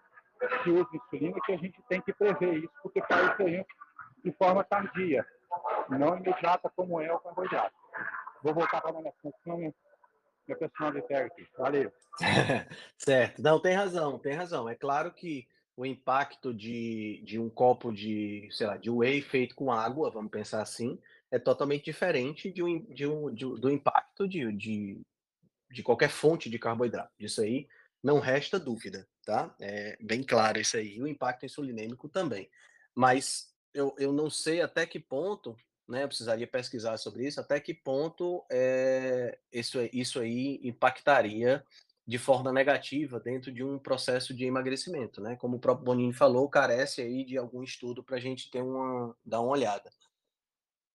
que 0.63 0.69
usa 0.71 0.89
insulina, 0.93 1.39
que 1.45 1.51
a 1.51 1.57
gente 1.57 1.81
tem 1.87 2.01
que 2.01 2.13
prever 2.13 2.57
isso, 2.57 2.73
porque 2.81 3.01
faz 3.03 3.29
diferença 3.29 3.67
de 4.23 4.31
forma 4.33 4.63
tardia, 4.63 5.25
não 5.89 6.17
imediata 6.17 6.71
como 6.75 6.99
é 6.99 7.13
o 7.13 7.19
carboidrato. 7.19 7.75
Vou 8.43 8.53
voltar 8.53 8.81
para 8.81 8.91
a 8.91 9.01
minha 9.01 9.13
função, 9.21 9.57
minha 9.57 9.73
personalidade 10.57 11.27
aqui. 11.27 11.47
Valeu. 11.57 11.91
certo. 12.97 13.41
Não, 13.41 13.59
tem 13.59 13.75
razão, 13.75 14.19
tem 14.19 14.33
razão. 14.33 14.67
É 14.69 14.75
claro 14.75 15.11
que 15.11 15.47
o 15.75 15.85
impacto 15.85 16.53
de, 16.53 17.21
de 17.23 17.39
um 17.39 17.49
copo 17.49 17.91
de, 17.91 18.47
sei 18.51 18.67
lá, 18.67 18.77
de 18.77 18.89
whey 18.89 19.21
feito 19.21 19.55
com 19.55 19.71
água, 19.71 20.09
vamos 20.09 20.31
pensar 20.31 20.61
assim, 20.61 20.99
é 21.29 21.37
totalmente 21.37 21.85
diferente 21.85 22.51
de 22.51 22.63
um, 22.63 22.81
de 22.85 23.05
um, 23.05 23.33
de, 23.33 23.45
do 23.59 23.69
impacto 23.69 24.27
de, 24.27 24.51
de, 24.53 25.01
de 25.69 25.83
qualquer 25.83 26.09
fonte 26.09 26.49
de 26.49 26.57
carboidrato. 26.57 27.11
Isso 27.19 27.41
aí 27.41 27.67
não 28.07 28.19
resta 28.19 28.57
dúvida, 28.57 29.05
tá? 29.25 29.53
É 29.59 29.97
bem 29.99 30.23
claro 30.23 30.57
isso 30.57 30.77
aí. 30.77 31.01
O 31.01 31.07
impacto 31.07 31.45
insulinêmico 31.45 32.07
também. 32.07 32.49
Mas 32.95 33.53
eu, 33.73 33.93
eu 33.99 34.13
não 34.13 34.29
sei 34.29 34.61
até 34.61 34.85
que 34.85 34.97
ponto, 34.97 35.57
né? 35.85 36.03
Eu 36.03 36.07
precisaria 36.07 36.47
pesquisar 36.47 36.95
sobre 36.95 37.27
isso, 37.27 37.41
até 37.41 37.59
que 37.59 37.73
ponto 37.73 38.45
é, 38.49 39.37
isso, 39.51 39.77
isso 39.91 40.21
aí 40.21 40.57
impactaria 40.63 41.61
de 42.07 42.17
forma 42.17 42.49
negativa 42.53 43.19
dentro 43.19 43.51
de 43.51 43.61
um 43.61 43.77
processo 43.77 44.33
de 44.33 44.45
emagrecimento, 44.45 45.19
né? 45.19 45.35
Como 45.35 45.57
o 45.57 45.59
próprio 45.59 45.83
Bonini 45.83 46.13
falou, 46.13 46.47
carece 46.47 47.01
aí 47.01 47.25
de 47.25 47.37
algum 47.37 47.61
estudo 47.61 48.01
para 48.01 48.15
a 48.15 48.21
gente 48.21 48.49
ter 48.49 48.61
uma, 48.61 49.13
dar 49.25 49.41
uma 49.41 49.51
olhada. 49.51 49.91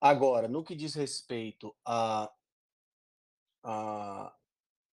Agora, 0.01 0.48
no 0.48 0.64
que 0.64 0.75
diz 0.75 0.94
respeito 0.94 1.77
a, 1.85 2.33
a, 3.62 4.35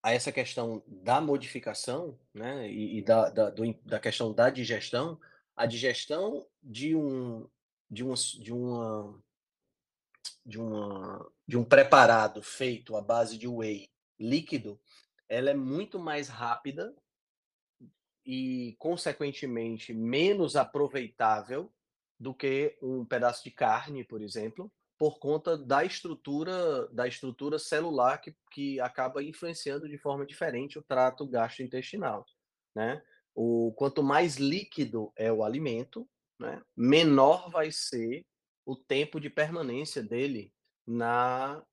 a 0.01 0.13
essa 0.13 0.31
questão 0.31 0.81
da 0.87 1.19
modificação, 1.19 2.17
né, 2.33 2.69
e, 2.71 2.99
e 2.99 3.01
da, 3.01 3.29
da, 3.29 3.49
do, 3.49 3.73
da 3.85 3.99
questão 3.99 4.33
da 4.33 4.49
digestão, 4.49 5.19
a 5.55 5.65
digestão 5.65 6.47
de 6.63 6.95
um 6.95 7.47
de 7.91 8.03
um, 8.03 8.13
de 8.13 8.53
uma 8.53 9.23
de 10.45 10.59
uma 10.59 11.31
de 11.47 11.57
um 11.57 11.63
preparado 11.63 12.41
feito 12.41 12.95
à 12.95 13.01
base 13.01 13.37
de 13.37 13.47
whey 13.47 13.89
líquido, 14.17 14.79
ela 15.27 15.49
é 15.49 15.53
muito 15.53 15.99
mais 15.99 16.27
rápida 16.27 16.95
e 18.25 18.75
consequentemente 18.77 19.93
menos 19.93 20.55
aproveitável 20.55 21.71
do 22.19 22.33
que 22.33 22.77
um 22.81 23.05
pedaço 23.05 23.43
de 23.43 23.51
carne, 23.51 24.03
por 24.03 24.21
exemplo, 24.21 24.71
por 24.99 25.17
conta 25.17 25.57
da 25.57 25.85
estrutura 25.85 26.85
da 26.89 27.07
estrutura 27.07 27.57
celular 27.57 28.17
que, 28.19 28.35
que 28.51 28.81
acaba 28.81 29.23
influenciando 29.23 29.87
de 29.87 29.97
forma 29.97 30.25
diferente 30.25 30.77
o 30.77 30.83
trato 30.83 31.25
gastrointestinal, 31.25 32.25
né? 32.75 33.01
O 33.33 33.73
quanto 33.77 34.03
mais 34.03 34.35
líquido 34.35 35.13
é 35.15 35.31
o 35.31 35.43
alimento, 35.45 36.07
né, 36.37 36.61
menor 36.75 37.49
vai 37.49 37.71
ser 37.71 38.25
o 38.65 38.75
tempo 38.75 39.19
de 39.19 39.29
permanência 39.29 40.03
dele 40.03 40.53
na 40.85 41.63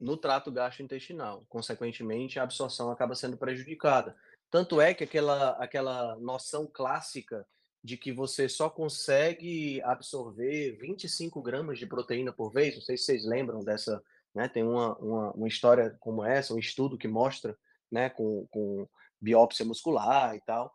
no 0.00 0.16
trato 0.16 0.50
gastrointestinal. 0.50 1.44
Consequentemente, 1.48 2.38
a 2.38 2.44
absorção 2.44 2.90
acaba 2.90 3.16
sendo 3.16 3.36
prejudicada. 3.36 4.16
Tanto 4.48 4.80
é 4.80 4.94
que 4.94 5.02
aquela, 5.02 5.50
aquela 5.62 6.16
noção 6.16 6.66
clássica 6.72 7.44
de 7.88 7.96
que 7.96 8.12
você 8.12 8.50
só 8.50 8.68
consegue 8.68 9.80
absorver 9.82 10.72
25 10.72 11.40
gramas 11.40 11.78
de 11.78 11.86
proteína 11.86 12.30
por 12.30 12.52
vez, 12.52 12.74
não 12.74 12.82
sei 12.82 12.98
se 12.98 13.04
vocês 13.04 13.24
lembram 13.24 13.64
dessa, 13.64 14.02
né? 14.34 14.46
Tem 14.46 14.62
uma, 14.62 14.94
uma, 14.98 15.32
uma 15.32 15.48
história 15.48 15.96
como 15.98 16.22
essa, 16.22 16.52
um 16.52 16.58
estudo 16.58 16.98
que 16.98 17.08
mostra, 17.08 17.58
né, 17.90 18.10
com, 18.10 18.46
com 18.50 18.86
biópsia 19.18 19.64
muscular 19.64 20.36
e 20.36 20.40
tal. 20.42 20.70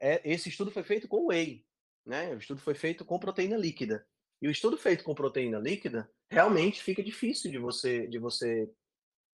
É, 0.00 0.20
esse 0.24 0.48
estudo 0.48 0.72
foi 0.72 0.82
feito 0.82 1.06
com 1.06 1.28
whey, 1.28 1.64
né? 2.04 2.34
O 2.34 2.38
estudo 2.38 2.60
foi 2.60 2.74
feito 2.74 3.04
com 3.04 3.16
proteína 3.16 3.56
líquida. 3.56 4.04
E 4.42 4.48
o 4.48 4.50
estudo 4.50 4.76
feito 4.76 5.04
com 5.04 5.14
proteína 5.14 5.60
líquida 5.60 6.10
realmente 6.28 6.82
fica 6.82 7.00
difícil 7.00 7.48
de 7.48 7.58
você 7.58 8.08
de 8.08 8.18
você 8.18 8.68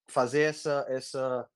fazer 0.07 0.43
essa 0.43 0.85
essa 0.87 1.49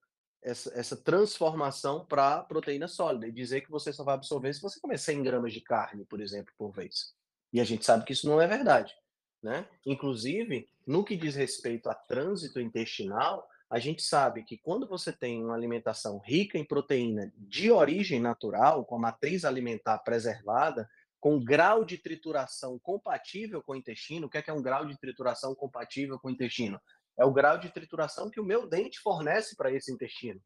essa, 0.46 0.72
essa 0.78 0.96
transformação 0.96 2.06
para 2.06 2.42
proteína 2.44 2.87
sólida 2.87 3.26
e 3.26 3.32
dizer 3.32 3.62
que 3.62 3.70
você 3.70 3.92
só 3.92 4.04
vai 4.04 4.14
absorver 4.14 4.52
se 4.54 4.62
você 4.62 4.78
comer 4.80 4.96
100 4.96 5.24
gramas 5.24 5.52
de 5.52 5.61
carne, 5.61 6.04
por 6.04 6.20
exemplo, 6.20 6.54
por 6.56 6.70
vez. 6.70 7.12
E 7.52 7.61
a 7.61 7.64
gente 7.64 7.85
sabe 7.85 8.04
que 8.04 8.12
isso 8.12 8.28
não 8.28 8.40
é 8.40 8.46
verdade. 8.46 8.94
Né? 9.42 9.66
Inclusive, 9.85 10.68
no 10.87 11.04
que 11.04 11.16
diz 11.16 11.35
respeito 11.35 11.90
a 11.90 11.94
trânsito 11.94 12.61
intestinal, 12.61 13.48
a 13.68 13.80
gente 13.80 14.02
sabe 14.02 14.44
que 14.44 14.56
quando 14.56 14.87
você 14.87 15.12
tem 15.12 15.44
uma 15.44 15.54
alimentação 15.54 16.18
rica 16.18 16.56
em 16.56 16.64
proteína 16.64 17.32
de 17.37 17.72
origem 17.72 18.20
natural, 18.20 18.85
com 18.85 18.94
a 18.94 19.00
matriz 19.00 19.44
alimentar 19.44 19.98
preservada, 19.98 20.88
com 21.18 21.42
grau 21.42 21.85
de 21.85 21.98
trituração 21.98 22.78
compatível 22.78 23.61
com 23.61 23.72
o 23.72 23.76
intestino, 23.76 24.28
o 24.28 24.30
que 24.30 24.38
é, 24.38 24.42
que 24.42 24.50
é 24.50 24.52
um 24.52 24.62
grau 24.62 24.87
de 24.87 24.96
trituração 24.96 25.56
compatível 25.56 26.20
com 26.20 26.28
o 26.28 26.30
intestino? 26.30 26.80
É 27.18 27.24
o 27.24 27.33
grau 27.33 27.59
de 27.59 27.70
trituração 27.70 28.31
que 28.31 28.40
o 28.40 28.44
meu 28.44 28.68
dente 28.68 29.00
fornece 29.00 29.57
para 29.57 29.70
esse 29.70 29.92
intestino. 29.92 30.40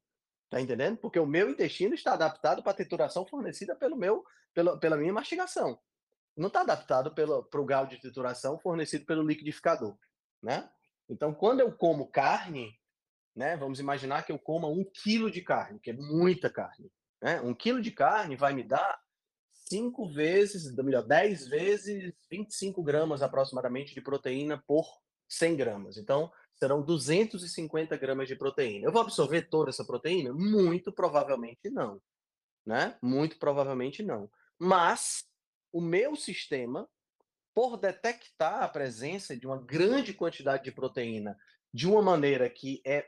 Tá 0.48 0.60
entendendo? 0.60 0.96
Porque 0.98 1.18
o 1.18 1.26
meu 1.26 1.50
intestino 1.50 1.94
está 1.94 2.12
adaptado 2.12 2.62
para 2.62 2.72
a 2.72 2.76
trituração 2.76 3.26
fornecida 3.26 3.74
pelo 3.76 3.96
meu, 3.96 4.24
pela, 4.52 4.78
pela 4.78 4.96
minha 4.96 5.12
mastigação. 5.12 5.78
Não 6.36 6.48
está 6.48 6.62
adaptado 6.62 7.14
para 7.14 7.60
o 7.60 7.64
grau 7.64 7.86
de 7.86 8.00
trituração 8.00 8.58
fornecido 8.58 9.04
pelo 9.04 9.26
liquidificador, 9.26 9.96
né? 10.42 10.68
Então, 11.08 11.34
quando 11.34 11.60
eu 11.60 11.72
como 11.76 12.10
carne, 12.10 12.80
né? 13.34 13.56
Vamos 13.56 13.80
imaginar 13.80 14.24
que 14.24 14.32
eu 14.32 14.38
coma 14.38 14.68
um 14.68 14.84
quilo 14.84 15.30
de 15.30 15.40
carne, 15.40 15.80
que 15.80 15.90
é 15.90 15.94
muita 15.94 16.50
carne. 16.50 16.90
Né? 17.22 17.40
Um 17.40 17.54
quilo 17.54 17.80
de 17.80 17.90
carne 17.90 18.36
vai 18.36 18.52
me 18.52 18.62
dar 18.62 19.00
cinco 19.52 20.08
vezes, 20.08 20.74
melhor, 20.76 21.06
10 21.06 21.46
vezes 21.48 22.12
25 22.30 22.82
gramas 22.82 23.22
aproximadamente 23.22 23.94
de 23.94 24.00
proteína 24.00 24.62
por 24.66 24.86
100 25.30 25.56
gramas. 25.56 25.96
Então, 25.96 26.30
serão 26.56 26.82
250 26.82 27.96
gramas 27.96 28.28
de 28.28 28.36
proteína. 28.36 28.86
Eu 28.86 28.92
vou 28.92 29.00
absorver 29.00 29.48
toda 29.48 29.70
essa 29.70 29.84
proteína? 29.84 30.32
Muito 30.34 30.92
provavelmente 30.92 31.70
não. 31.70 32.00
Né? 32.66 32.98
Muito 33.00 33.38
provavelmente 33.38 34.02
não. 34.02 34.30
Mas 34.58 35.24
o 35.72 35.80
meu 35.80 36.14
sistema, 36.16 36.86
por 37.54 37.78
detectar 37.78 38.62
a 38.62 38.68
presença 38.68 39.36
de 39.36 39.46
uma 39.46 39.62
grande 39.62 40.12
quantidade 40.12 40.64
de 40.64 40.72
proteína 40.72 41.38
de 41.72 41.88
uma 41.88 42.02
maneira 42.02 42.50
que 42.50 42.82
é, 42.84 43.06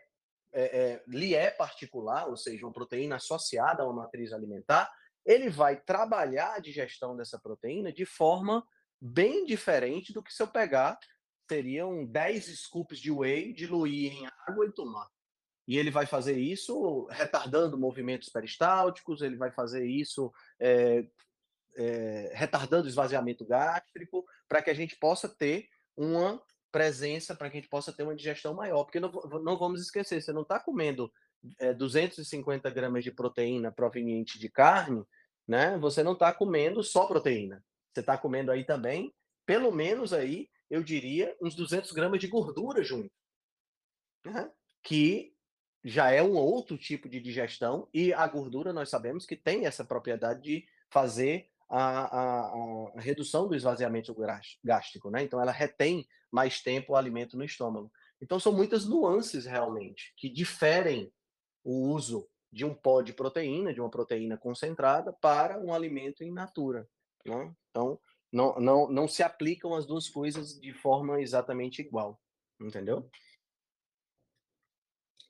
é, 0.53 0.63
é, 0.63 1.03
lhe 1.07 1.35
é 1.35 1.51
particular, 1.51 2.29
ou 2.29 2.37
seja, 2.37 2.65
uma 2.65 2.73
proteína 2.73 3.17
associada 3.17 3.83
a 3.83 3.87
uma 3.87 4.05
matriz 4.05 4.33
alimentar, 4.33 4.91
ele 5.27 5.51
vai 5.51 5.81
trabalhar 5.81 6.55
a 6.55 6.61
digestão 6.61 7.17
dessa 7.17 7.39
proteína 7.39 7.93
de 7.93 8.07
forma 8.07 8.67
bem 9.01 9.45
diferente 9.45 10.13
do 10.13 10.23
que 10.23 10.33
se 10.33 10.43
eu 10.43 10.49
pegar 10.49 10.99
seriam 11.53 12.07
10 12.07 12.59
scoops 12.61 12.99
de 12.99 13.11
whey, 13.11 13.53
diluir 13.53 14.13
em 14.13 14.27
água 14.47 14.67
e 14.67 14.73
tomar. 14.73 15.07
E 15.69 15.77
ele 15.77 15.91
vai 15.91 16.07
fazer 16.07 16.39
isso 16.39 17.07
retardando 17.11 17.79
movimentos 17.79 18.31
peristálticos, 18.31 19.21
ele 19.21 19.37
vai 19.37 19.51
fazer 19.53 19.87
isso 19.87 20.33
é, 20.59 21.07
é, 21.77 22.33
retardando 22.35 22.87
o 22.87 22.89
esvaziamento 22.89 23.45
gástrico, 23.45 24.25
para 24.49 24.63
que 24.63 24.71
a 24.71 24.75
gente 24.75 24.97
possa 24.97 25.29
ter 25.29 25.69
uma 25.95 26.43
presença, 26.73 27.35
para 27.35 27.51
que 27.51 27.59
a 27.59 27.61
gente 27.61 27.71
possa 27.71 27.93
ter 27.93 28.03
uma 28.03 28.17
digestão 28.17 28.55
maior. 28.55 28.85
Porque 28.85 28.99
não, 28.99 29.13
não 29.45 29.59
vamos 29.59 29.83
esquecer, 29.83 30.23
você 30.23 30.33
não 30.33 30.43
está 30.43 30.59
comendo 30.59 31.13
é, 31.59 31.75
250 31.75 32.71
gramas 32.71 33.05
de 33.05 33.13
proteína 33.13 33.71
proveniente 33.71 34.39
de 34.39 34.49
carne, 34.49 35.05
né? 35.47 35.77
Você 35.79 36.03
não 36.03 36.15
está 36.15 36.33
comendo 36.33 36.83
só 36.83 37.07
proteína. 37.07 37.63
Você 37.93 38.01
está 38.01 38.17
comendo 38.17 38.51
aí 38.51 38.65
também, 38.65 39.15
pelo 39.45 39.71
menos 39.71 40.15
aí, 40.15 40.49
eu 40.71 40.83
diria, 40.83 41.37
uns 41.41 41.55
200 41.55 41.93
gramas 41.93 42.21
de 42.21 42.29
gordura 42.29 42.83
junto. 42.83 43.11
Né? 44.25 44.51
Que 44.83 45.35
já 45.85 46.11
é 46.11 46.23
um 46.23 46.37
outro 46.37 46.79
tipo 46.79 47.09
de 47.09 47.21
digestão, 47.21 47.89
e 47.93 48.13
a 48.13 48.27
gordura 48.27 48.73
nós 48.73 48.89
sabemos 48.89 49.27
que 49.27 49.37
tem 49.37 49.67
essa 49.67 49.85
propriedade 49.85 50.43
de 50.43 50.67
fazer 50.91 51.49
a, 51.69 52.05
a, 52.05 52.53
a 52.95 53.01
redução 53.01 53.49
do 53.49 53.55
esvaziamento 53.55 54.15
gástrico, 54.63 55.11
né? 55.11 55.23
Então 55.23 55.41
ela 55.41 55.51
retém 55.51 56.07
mais 56.31 56.61
tempo 56.61 56.93
o 56.93 56.97
alimento 56.97 57.37
no 57.37 57.45
estômago. 57.45 57.91
Então 58.21 58.39
são 58.39 58.53
muitas 58.53 58.85
nuances 58.85 59.47
realmente 59.47 60.13
que 60.17 60.29
diferem 60.29 61.13
o 61.65 61.89
uso 61.89 62.29
de 62.53 62.65
um 62.65 62.75
pó 62.75 63.01
de 63.01 63.15
proteína, 63.15 63.73
de 63.73 63.81
uma 63.81 63.91
proteína 63.91 64.37
concentrada, 64.37 65.13
para 65.15 65.59
um 65.59 65.73
alimento 65.73 66.23
in 66.23 66.31
natura. 66.31 66.87
Né? 67.25 67.55
Então, 67.71 67.99
não, 68.33 68.59
não, 68.59 68.91
não 68.91 69.07
se 69.07 69.23
aplicam 69.23 69.75
as 69.75 69.85
duas 69.85 70.09
coisas 70.09 70.59
de 70.59 70.73
forma 70.73 71.21
exatamente 71.21 71.83
igual, 71.83 72.19
entendeu? 72.59 73.09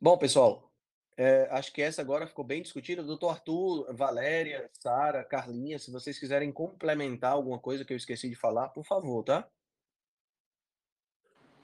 Bom, 0.00 0.16
pessoal, 0.16 0.72
é, 1.16 1.48
acho 1.50 1.72
que 1.72 1.82
essa 1.82 2.00
agora 2.00 2.26
ficou 2.26 2.44
bem 2.44 2.62
discutida. 2.62 3.02
Doutor 3.02 3.30
Arthur, 3.30 3.92
Valéria, 3.94 4.70
Sara, 4.72 5.24
Carlinha, 5.24 5.78
se 5.78 5.90
vocês 5.90 6.18
quiserem 6.18 6.52
complementar 6.52 7.32
alguma 7.32 7.58
coisa 7.58 7.84
que 7.84 7.92
eu 7.92 7.96
esqueci 7.96 8.28
de 8.28 8.36
falar, 8.36 8.68
por 8.70 8.84
favor, 8.84 9.22
tá? 9.22 9.48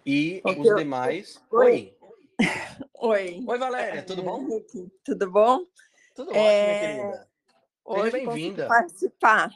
E 0.04 0.40
okay. 0.44 0.60
os 0.60 0.76
demais. 0.76 1.42
Oi. 1.50 1.96
Oi. 3.00 3.44
Oi, 3.46 3.58
Valéria, 3.58 4.02
tudo 4.02 4.22
bom? 4.22 4.46
Tudo 5.04 5.30
bom? 5.30 5.64
Tudo 6.14 6.30
ótimo, 6.30 6.42
é... 6.44 6.94
minha 6.94 7.10
querida. 7.12 7.27
Seja 7.90 8.10
bem-vinda. 8.10 8.66
participar. 8.66 9.50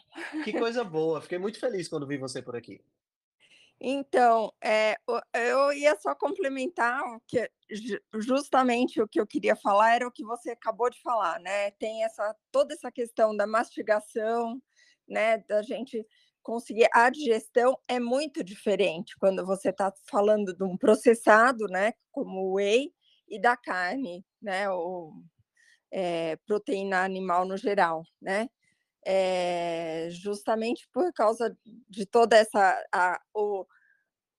Que 0.45 0.53
coisa 0.53 0.83
boa. 0.83 1.21
Fiquei 1.21 1.38
muito 1.38 1.59
feliz 1.59 1.88
quando 1.88 2.07
vi 2.07 2.16
você 2.16 2.40
por 2.40 2.57
aqui. 2.57 2.83
Então, 3.85 4.53
é, 4.62 4.97
eu 5.35 5.73
ia 5.73 5.97
só 5.97 6.14
complementar 6.14 7.03
que 7.27 7.51
justamente 8.14 9.03
o 9.03 9.09
que 9.09 9.21
eu 9.21 9.27
queria 9.27 9.57
falar 9.57 9.97
era 9.97 10.07
o 10.07 10.12
que 10.12 10.25
você 10.25 10.51
acabou 10.51 10.88
de 10.88 11.01
falar, 11.03 11.40
né? 11.40 11.73
Tem 11.73 12.05
essa 12.05 12.33
toda 12.53 12.75
essa 12.75 12.92
questão 12.92 13.37
da 13.37 13.45
mastigação, 13.45 14.62
né? 15.09 15.38
Da 15.38 15.62
gente 15.62 16.07
conseguir 16.42 16.88
a 16.92 17.11
digestão 17.11 17.77
é 17.88 17.99
muito 17.99 18.45
diferente 18.45 19.16
quando 19.18 19.45
você 19.45 19.71
está 19.71 19.92
falando 20.09 20.55
de 20.55 20.62
um 20.62 20.77
processado, 20.77 21.66
né? 21.66 21.92
Como 22.12 22.38
o 22.40 22.55
whey 22.55 22.92
e 23.29 23.40
da 23.40 23.57
carne, 23.57 24.25
né? 24.40 24.66
É, 25.92 26.37
proteína 26.46 27.05
animal 27.05 27.44
no 27.46 27.57
geral, 27.57 28.05
né? 28.20 28.48
É, 29.05 30.09
justamente 30.11 30.88
por 30.92 31.12
causa 31.12 31.57
de 31.88 32.07
toda 32.07 32.37
essa 32.37 32.83
a, 32.92 33.20
o, 33.35 33.66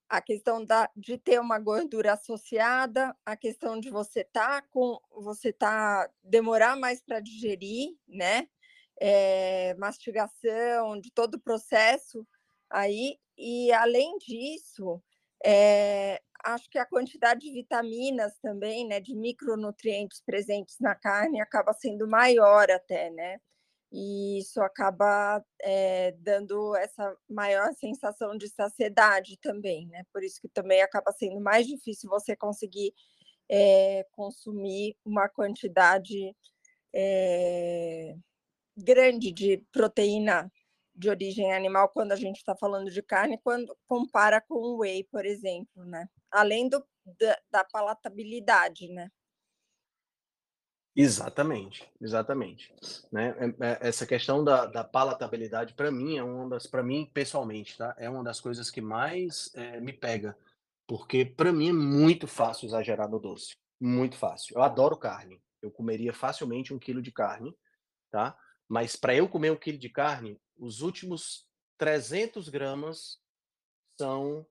a 0.09 0.21
questão 0.21 0.63
da, 0.63 0.89
de 0.95 1.17
ter 1.17 1.39
uma 1.39 1.59
gordura 1.59 2.13
associada, 2.13 3.15
a 3.25 3.35
questão 3.35 3.79
de 3.79 3.89
você 3.89 4.23
tá 4.23 4.61
com 4.61 4.99
você 5.11 5.53
tá 5.53 6.09
demorar 6.23 6.75
mais 6.77 7.01
para 7.01 7.19
digerir, 7.19 7.95
né? 8.07 8.47
É, 8.99 9.73
mastigação, 9.75 10.99
de 10.99 11.11
todo 11.11 11.35
o 11.35 11.41
processo 11.41 12.25
aí, 12.69 13.17
e 13.37 13.71
além 13.73 14.17
disso, 14.17 15.01
é, 15.43 16.21
acho 16.43 16.69
que 16.69 16.77
a 16.77 16.85
quantidade 16.85 17.41
de 17.41 17.51
vitaminas 17.51 18.37
também, 18.41 18.87
né, 18.87 18.99
de 18.99 19.15
micronutrientes 19.15 20.21
presentes 20.25 20.77
na 20.79 20.95
carne 20.95 21.41
acaba 21.41 21.73
sendo 21.73 22.07
maior 22.07 22.69
até, 22.69 23.09
né? 23.11 23.39
E 23.91 24.39
isso 24.39 24.59
acaba 24.61 25.43
é, 25.61 26.13
dando 26.19 26.75
essa 26.75 27.15
maior 27.29 27.73
sensação 27.75 28.35
de 28.37 28.49
saciedade 28.49 29.37
também, 29.41 29.87
né? 29.87 30.03
Por 30.11 30.23
isso 30.23 30.41
que 30.41 30.49
também 30.49 30.81
acaba 30.81 31.11
sendo 31.11 31.39
mais 31.39 31.67
difícil 31.67 32.09
você 32.09 32.35
conseguir 32.35 32.93
é, 33.49 34.05
consumir 34.11 34.97
uma 35.05 35.29
quantidade 35.29 36.35
é, 36.93 38.15
grande 38.77 39.31
de 39.31 39.59
proteína 39.71 40.51
de 40.95 41.09
origem 41.09 41.53
animal 41.53 41.89
quando 41.89 42.11
a 42.11 42.15
gente 42.15 42.37
está 42.37 42.55
falando 42.55 42.91
de 42.91 43.01
carne, 43.01 43.39
quando 43.43 43.75
compara 43.87 44.39
com 44.41 44.55
o 44.55 44.77
whey, 44.79 45.03
por 45.05 45.25
exemplo, 45.25 45.83
né? 45.85 46.07
Além 46.31 46.69
do, 46.69 46.85
da, 47.19 47.37
da 47.51 47.63
palatabilidade, 47.63 48.87
né? 48.89 49.09
Exatamente, 50.95 51.89
exatamente. 51.99 52.71
Né? 53.11 53.35
É, 53.39 53.67
é, 53.67 53.87
essa 53.87 54.05
questão 54.05 54.43
da, 54.43 54.67
da 54.67 54.83
palatabilidade, 54.83 55.73
para 55.73 55.91
mim, 55.91 56.17
é 56.17 56.23
uma 56.23 56.47
das, 56.49 56.67
para 56.67 56.83
mim, 56.83 57.09
pessoalmente, 57.11 57.75
tá? 57.75 57.95
É 57.97 58.07
uma 58.07 58.23
das 58.23 58.39
coisas 58.39 58.69
que 58.69 58.79
mais 58.79 59.49
é, 59.55 59.79
me 59.81 59.91
pega. 59.91 60.37
porque 60.87 61.25
para 61.25 61.51
mim 61.51 61.69
é 61.69 61.73
muito 61.73 62.27
fácil 62.27 62.67
exagerar 62.67 63.09
no 63.09 63.19
doce, 63.19 63.55
muito 63.81 64.15
fácil. 64.17 64.55
Eu 64.55 64.61
adoro 64.61 64.95
carne, 64.97 65.41
eu 65.61 65.71
comeria 65.71 66.13
facilmente 66.13 66.73
um 66.73 66.79
quilo 66.79 67.01
de 67.01 67.11
carne, 67.11 67.55
tá? 68.11 68.37
Mas 68.67 68.95
para 68.95 69.15
eu 69.15 69.27
comer 69.27 69.51
um 69.51 69.55
quilo 69.55 69.79
de 69.79 69.89
carne, 69.89 70.39
os 70.63 70.81
últimos 70.81 71.45
300 71.77 72.47
gramas 72.47 73.19
são 73.99 74.47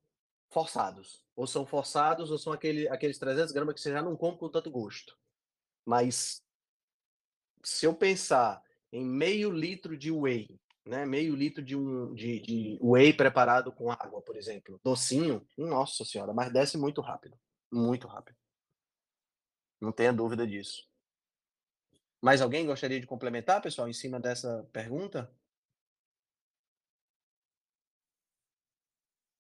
forçados. 0.51 1.25
Ou 1.35 1.46
são 1.46 1.64
forçados, 1.64 2.31
ou 2.31 2.38
são 2.38 2.53
aquele, 2.53 2.87
aqueles 2.88 3.18
300 3.18 3.53
gramas 3.53 3.75
que 3.75 3.81
você 3.81 3.90
já 3.90 4.03
não 4.03 4.14
come 4.14 4.37
com 4.37 4.51
tanto 4.51 4.70
gosto. 4.70 5.18
Mas 5.87 6.42
se 7.64 7.87
eu 7.87 7.94
pensar 7.94 8.62
em 8.92 9.05
meio 9.05 9.51
litro 9.51 9.96
de 9.96 10.11
whey, 10.12 10.61
né, 10.85 11.07
meio 11.07 11.35
litro 11.35 11.62
de, 11.62 11.75
um, 11.75 12.12
de, 12.14 12.40
de 12.40 12.79
whey 12.83 13.14
preparado 13.14 13.72
com 13.72 13.90
água, 13.90 14.20
por 14.20 14.37
exemplo, 14.37 14.79
docinho, 14.85 15.46
nossa 15.57 16.05
senhora, 16.05 16.35
mas 16.35 16.53
desce 16.53 16.77
muito 16.77 17.01
rápido, 17.01 17.38
muito 17.72 18.07
rápido. 18.07 18.37
Não 19.81 19.90
tenha 19.90 20.12
dúvida 20.12 20.46
disso. 20.46 20.87
Mais 22.20 22.42
alguém 22.42 22.66
gostaria 22.66 23.01
de 23.01 23.07
complementar, 23.07 23.62
pessoal, 23.62 23.88
em 23.88 23.92
cima 23.92 24.20
dessa 24.20 24.68
pergunta? 24.72 25.33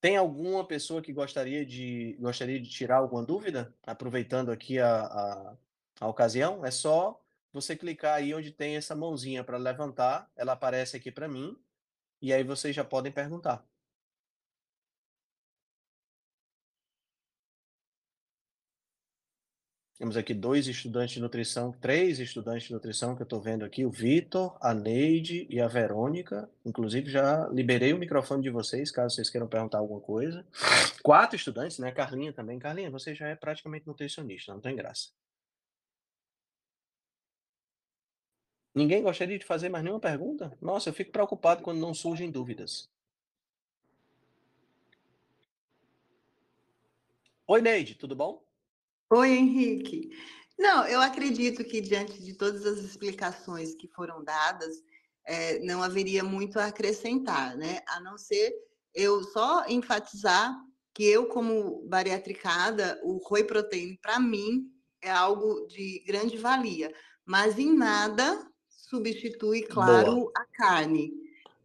Tem 0.02 0.16
alguma 0.16 0.66
pessoa 0.66 1.00
que 1.00 1.12
gostaria 1.12 1.64
de, 1.64 2.16
gostaria 2.18 2.60
de 2.60 2.68
tirar 2.68 2.96
alguma 2.96 3.24
dúvida? 3.24 3.72
Aproveitando 3.84 4.50
aqui 4.50 4.80
a, 4.80 4.96
a, 5.04 5.56
a 6.00 6.08
ocasião, 6.08 6.66
é 6.66 6.72
só 6.72 7.22
você 7.52 7.76
clicar 7.76 8.16
aí 8.16 8.34
onde 8.34 8.50
tem 8.50 8.74
essa 8.76 8.96
mãozinha 8.96 9.44
para 9.44 9.56
levantar, 9.58 10.28
ela 10.34 10.54
aparece 10.54 10.96
aqui 10.96 11.12
para 11.12 11.28
mim, 11.28 11.56
e 12.20 12.32
aí 12.32 12.42
vocês 12.42 12.74
já 12.74 12.82
podem 12.84 13.12
perguntar. 13.12 13.64
Temos 20.02 20.16
aqui 20.16 20.34
dois 20.34 20.66
estudantes 20.66 21.14
de 21.14 21.20
nutrição, 21.20 21.70
três 21.70 22.18
estudantes 22.18 22.66
de 22.66 22.72
nutrição 22.72 23.14
que 23.14 23.22
eu 23.22 23.24
estou 23.24 23.40
vendo 23.40 23.64
aqui, 23.64 23.84
o 23.84 23.90
Vitor, 23.92 24.58
a 24.60 24.74
Neide 24.74 25.46
e 25.48 25.60
a 25.60 25.68
Verônica. 25.68 26.50
Inclusive, 26.66 27.08
já 27.08 27.46
liberei 27.50 27.92
o 27.92 27.98
microfone 27.98 28.42
de 28.42 28.50
vocês, 28.50 28.90
caso 28.90 29.14
vocês 29.14 29.30
queiram 29.30 29.46
perguntar 29.46 29.78
alguma 29.78 30.00
coisa. 30.00 30.44
Quatro 31.04 31.36
estudantes, 31.36 31.78
né? 31.78 31.92
Carlinha 31.92 32.32
também. 32.32 32.58
Carlinha, 32.58 32.90
você 32.90 33.14
já 33.14 33.28
é 33.28 33.36
praticamente 33.36 33.86
nutricionista, 33.86 34.52
não 34.52 34.60
tem 34.60 34.74
graça. 34.74 35.10
Ninguém 38.74 39.04
gostaria 39.04 39.38
de 39.38 39.46
fazer 39.46 39.68
mais 39.68 39.84
nenhuma 39.84 40.00
pergunta? 40.00 40.52
Nossa, 40.60 40.88
eu 40.88 40.94
fico 40.94 41.12
preocupado 41.12 41.62
quando 41.62 41.78
não 41.78 41.94
surgem 41.94 42.28
dúvidas. 42.28 42.90
Oi, 47.46 47.62
Neide, 47.62 47.94
tudo 47.94 48.16
bom? 48.16 48.42
Oi, 49.14 49.30
Henrique. 49.30 50.08
Não, 50.58 50.86
eu 50.86 50.98
acredito 50.98 51.62
que 51.64 51.82
diante 51.82 52.18
de 52.22 52.32
todas 52.32 52.64
as 52.64 52.78
explicações 52.78 53.74
que 53.74 53.86
foram 53.88 54.24
dadas, 54.24 54.74
é, 55.26 55.58
não 55.58 55.82
haveria 55.82 56.24
muito 56.24 56.58
a 56.58 56.68
acrescentar, 56.68 57.54
né? 57.54 57.80
A 57.88 58.00
não 58.00 58.16
ser 58.16 58.54
eu 58.94 59.22
só 59.22 59.66
enfatizar 59.68 60.58
que 60.94 61.04
eu, 61.04 61.26
como 61.26 61.86
bariatricada, 61.86 62.98
o 63.02 63.20
whey 63.30 63.44
protein, 63.44 63.96
para 64.00 64.18
mim, 64.18 64.70
é 65.02 65.10
algo 65.10 65.66
de 65.66 66.02
grande 66.06 66.38
valia, 66.38 66.90
mas 67.22 67.58
em 67.58 67.76
nada 67.76 68.50
substitui, 68.66 69.60
claro, 69.60 70.14
boa. 70.14 70.32
a 70.34 70.46
carne. 70.56 71.12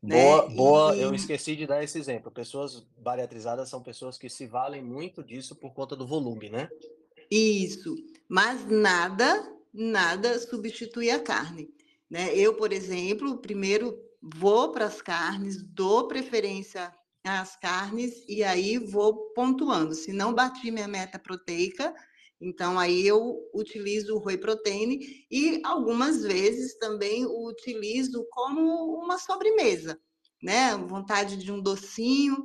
Boa, 0.03 0.49
né? 0.49 0.55
boa. 0.55 0.95
E... 0.97 1.01
Eu 1.01 1.15
esqueci 1.15 1.55
de 1.55 1.65
dar 1.65 1.81
esse 1.81 1.97
exemplo. 1.97 2.29
Pessoas 2.29 2.85
bariatrizadas 2.97 3.69
são 3.69 3.81
pessoas 3.81 4.17
que 4.17 4.29
se 4.29 4.45
valem 4.45 4.83
muito 4.83 5.23
disso 5.23 5.55
por 5.55 5.73
conta 5.73 5.95
do 5.95 6.05
volume, 6.05 6.49
né? 6.49 6.69
Isso, 7.29 7.95
mas 8.29 8.65
nada, 8.65 9.53
nada 9.73 10.39
substitui 10.39 11.09
a 11.09 11.19
carne. 11.19 11.69
Né? 12.09 12.33
Eu, 12.35 12.55
por 12.55 12.71
exemplo, 12.71 13.37
primeiro 13.39 13.97
vou 14.21 14.71
para 14.71 14.85
as 14.85 15.01
carnes, 15.01 15.61
dou 15.61 16.07
preferência 16.07 16.91
às 17.23 17.57
carnes 17.57 18.23
e 18.27 18.43
aí 18.43 18.77
vou 18.77 19.33
pontuando. 19.33 19.93
Se 19.93 20.13
não 20.13 20.33
bati 20.33 20.71
minha 20.71 20.87
meta 20.87 21.19
proteica, 21.19 21.93
então 22.39 22.79
aí 22.79 23.05
eu 23.05 23.49
utilizo 23.53 24.15
o 24.15 24.25
whey 24.25 24.37
protein 24.37 24.99
e 25.29 25.61
algumas 25.65 26.21
vezes 26.23 26.77
também 26.77 27.25
utilizo 27.25 28.25
como 28.31 28.95
uma 28.95 29.17
sobremesa, 29.17 29.99
né? 30.41 30.77
Vontade 30.77 31.35
de 31.35 31.51
um 31.51 31.61
docinho, 31.61 32.37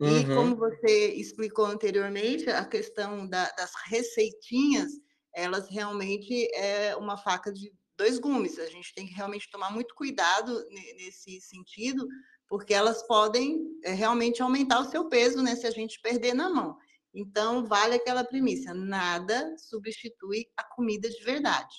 e 0.00 0.24
uhum. 0.24 0.34
como 0.34 0.56
você 0.56 1.12
explicou 1.12 1.66
anteriormente, 1.66 2.48
a 2.48 2.64
questão 2.64 3.28
da, 3.28 3.50
das 3.50 3.72
receitinhas, 3.86 4.90
elas 5.34 5.68
realmente 5.68 6.48
é 6.54 6.96
uma 6.96 7.18
faca 7.18 7.52
de 7.52 7.70
dois 7.98 8.18
gumes. 8.18 8.58
A 8.58 8.66
gente 8.66 8.94
tem 8.94 9.06
que 9.06 9.12
realmente 9.12 9.50
tomar 9.50 9.70
muito 9.70 9.94
cuidado 9.94 10.64
nesse 10.70 11.38
sentido, 11.42 12.08
porque 12.48 12.72
elas 12.72 13.06
podem 13.06 13.60
é, 13.84 13.92
realmente 13.92 14.42
aumentar 14.42 14.80
o 14.80 14.90
seu 14.90 15.06
peso, 15.06 15.42
né, 15.42 15.54
se 15.54 15.66
a 15.66 15.70
gente 15.70 16.00
perder 16.00 16.32
na 16.32 16.48
mão. 16.48 16.78
Então, 17.12 17.66
vale 17.66 17.96
aquela 17.96 18.24
premissa: 18.24 18.72
nada 18.72 19.54
substitui 19.58 20.46
a 20.56 20.64
comida 20.64 21.10
de 21.10 21.22
verdade. 21.22 21.76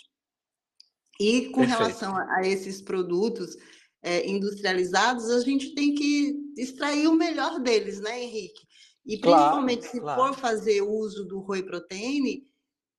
E 1.19 1.49
com 1.49 1.61
Perfeito. 1.61 1.79
relação 1.79 2.15
a 2.15 2.41
esses 2.43 2.81
produtos 2.81 3.55
é, 4.01 4.27
industrializados, 4.27 5.29
a 5.29 5.41
gente 5.41 5.73
tem 5.75 5.93
que 5.93 6.35
extrair 6.57 7.07
o 7.07 7.13
melhor 7.13 7.59
deles, 7.59 7.99
né, 7.99 8.23
Henrique? 8.23 8.67
E 9.05 9.17
principalmente 9.17 9.81
claro, 9.81 9.91
se 9.91 9.99
claro. 9.99 10.21
for 10.21 10.39
fazer 10.39 10.81
uso 10.81 11.25
do 11.25 11.43
whey 11.47 11.63
protein, 11.63 12.47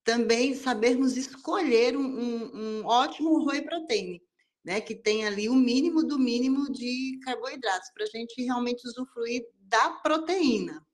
também 0.04 0.54
sabermos 0.54 1.16
escolher 1.16 1.96
um, 1.96 2.02
um, 2.02 2.56
um 2.56 2.86
ótimo 2.86 3.44
whey 3.44 3.62
protein, 3.62 4.20
né, 4.64 4.80
que 4.80 4.94
tem 4.94 5.26
ali 5.26 5.48
o 5.48 5.54
mínimo 5.54 6.04
do 6.04 6.18
mínimo 6.18 6.70
de 6.70 7.18
carboidratos, 7.24 7.90
para 7.94 8.04
a 8.04 8.08
gente 8.08 8.42
realmente 8.42 8.86
usufruir 8.86 9.44
da 9.60 9.90
proteína. 9.90 10.84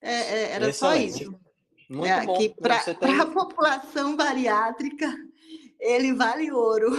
É, 0.00 0.12
é, 0.12 0.52
era 0.52 0.68
Excelente. 0.68 1.12
só 1.12 1.24
isso. 1.24 1.40
Muito 1.88 2.06
é, 2.06 2.26
bom. 2.26 2.38
Que 2.38 2.48
para 2.48 2.94
tem... 2.94 3.20
a 3.20 3.26
população 3.26 4.16
bariátrica, 4.16 5.14
ele 5.78 6.14
vale 6.14 6.50
ouro. 6.50 6.90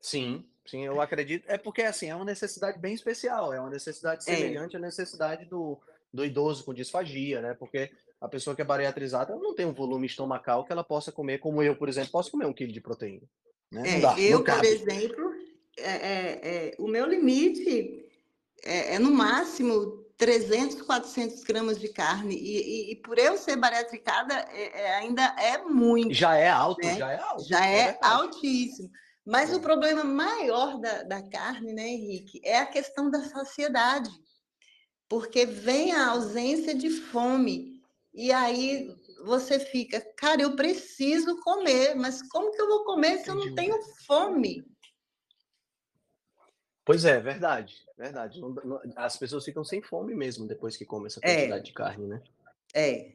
Sim, 0.00 0.48
Sim, 0.66 0.84
eu 0.84 1.00
acredito. 1.00 1.44
É 1.46 1.56
porque, 1.56 1.82
assim, 1.82 2.10
é 2.10 2.14
uma 2.14 2.24
necessidade 2.24 2.78
bem 2.78 2.94
especial, 2.94 3.52
é 3.52 3.60
uma 3.60 3.70
necessidade 3.70 4.28
é. 4.28 4.34
semelhante 4.36 4.74
é. 4.74 4.78
à 4.78 4.82
necessidade 4.82 5.44
do, 5.46 5.78
do 6.12 6.24
idoso 6.24 6.64
com 6.64 6.74
disfagia, 6.74 7.40
né? 7.40 7.54
Porque 7.54 7.90
a 8.20 8.28
pessoa 8.28 8.56
que 8.56 8.62
é 8.62 8.64
bariatrizada 8.64 9.36
não 9.36 9.54
tem 9.54 9.66
um 9.66 9.72
volume 9.72 10.06
estomacal 10.06 10.64
que 10.64 10.72
ela 10.72 10.84
possa 10.84 11.12
comer, 11.12 11.38
como 11.38 11.62
eu, 11.62 11.76
por 11.76 11.88
exemplo, 11.88 12.10
posso 12.10 12.30
comer 12.30 12.46
um 12.46 12.52
quilo 12.52 12.72
de 12.72 12.80
proteína. 12.80 13.26
Né? 13.70 13.98
É, 13.98 14.00
dá, 14.00 14.18
eu, 14.18 14.42
por 14.42 14.64
exemplo, 14.64 15.34
é, 15.76 15.90
é, 15.90 16.40
é, 16.42 16.74
o 16.78 16.88
meu 16.88 17.06
limite 17.06 18.04
é, 18.64 18.98
no 18.98 19.10
máximo 19.10 20.04
300, 20.16 20.82
400 20.82 21.44
gramas 21.44 21.78
de 21.78 21.88
carne. 21.88 22.34
E, 22.34 22.56
e, 22.56 22.92
e 22.92 22.96
por 22.96 23.18
eu 23.18 23.36
ser 23.36 23.56
bariatricada, 23.56 24.46
ainda 24.98 25.22
é 25.38 25.58
muito. 25.58 26.14
Já 26.14 26.36
é 26.36 26.48
alto, 26.48 26.84
né? 26.84 26.96
já 26.96 27.12
é 27.12 27.18
alto. 27.18 27.44
Já 27.44 27.66
é 27.66 27.98
altíssimo. 28.00 28.90
Mas 29.26 29.52
o 29.52 29.60
problema 29.60 30.04
maior 30.04 30.78
da, 30.78 31.02
da 31.02 31.28
carne, 31.28 31.72
né, 31.72 31.88
Henrique, 31.88 32.40
é 32.44 32.58
a 32.60 32.66
questão 32.66 33.10
da 33.10 33.24
saciedade. 33.24 34.08
Porque 35.08 35.44
vem 35.44 35.92
a 35.92 36.10
ausência 36.10 36.72
de 36.72 36.88
fome. 36.90 37.82
E 38.14 38.30
aí 38.30 38.88
você 39.24 39.58
fica, 39.58 40.00
cara, 40.16 40.42
eu 40.42 40.54
preciso 40.54 41.40
comer, 41.40 41.96
mas 41.96 42.22
como 42.28 42.52
que 42.52 42.62
eu 42.62 42.68
vou 42.68 42.84
comer 42.84 43.18
se 43.18 43.28
eu 43.28 43.34
não 43.34 43.52
tenho 43.52 43.82
fome? 44.06 44.64
Pois 46.84 47.04
é, 47.04 47.18
verdade, 47.18 47.84
verdade. 47.98 48.40
As 48.94 49.16
pessoas 49.16 49.44
ficam 49.44 49.64
sem 49.64 49.82
fome 49.82 50.14
mesmo 50.14 50.46
depois 50.46 50.76
que 50.76 50.84
comem 50.84 51.08
essa 51.08 51.18
é. 51.24 51.34
quantidade 51.34 51.60
é. 51.60 51.64
de 51.64 51.72
carne, 51.72 52.06
né? 52.06 52.22
É. 52.72 53.12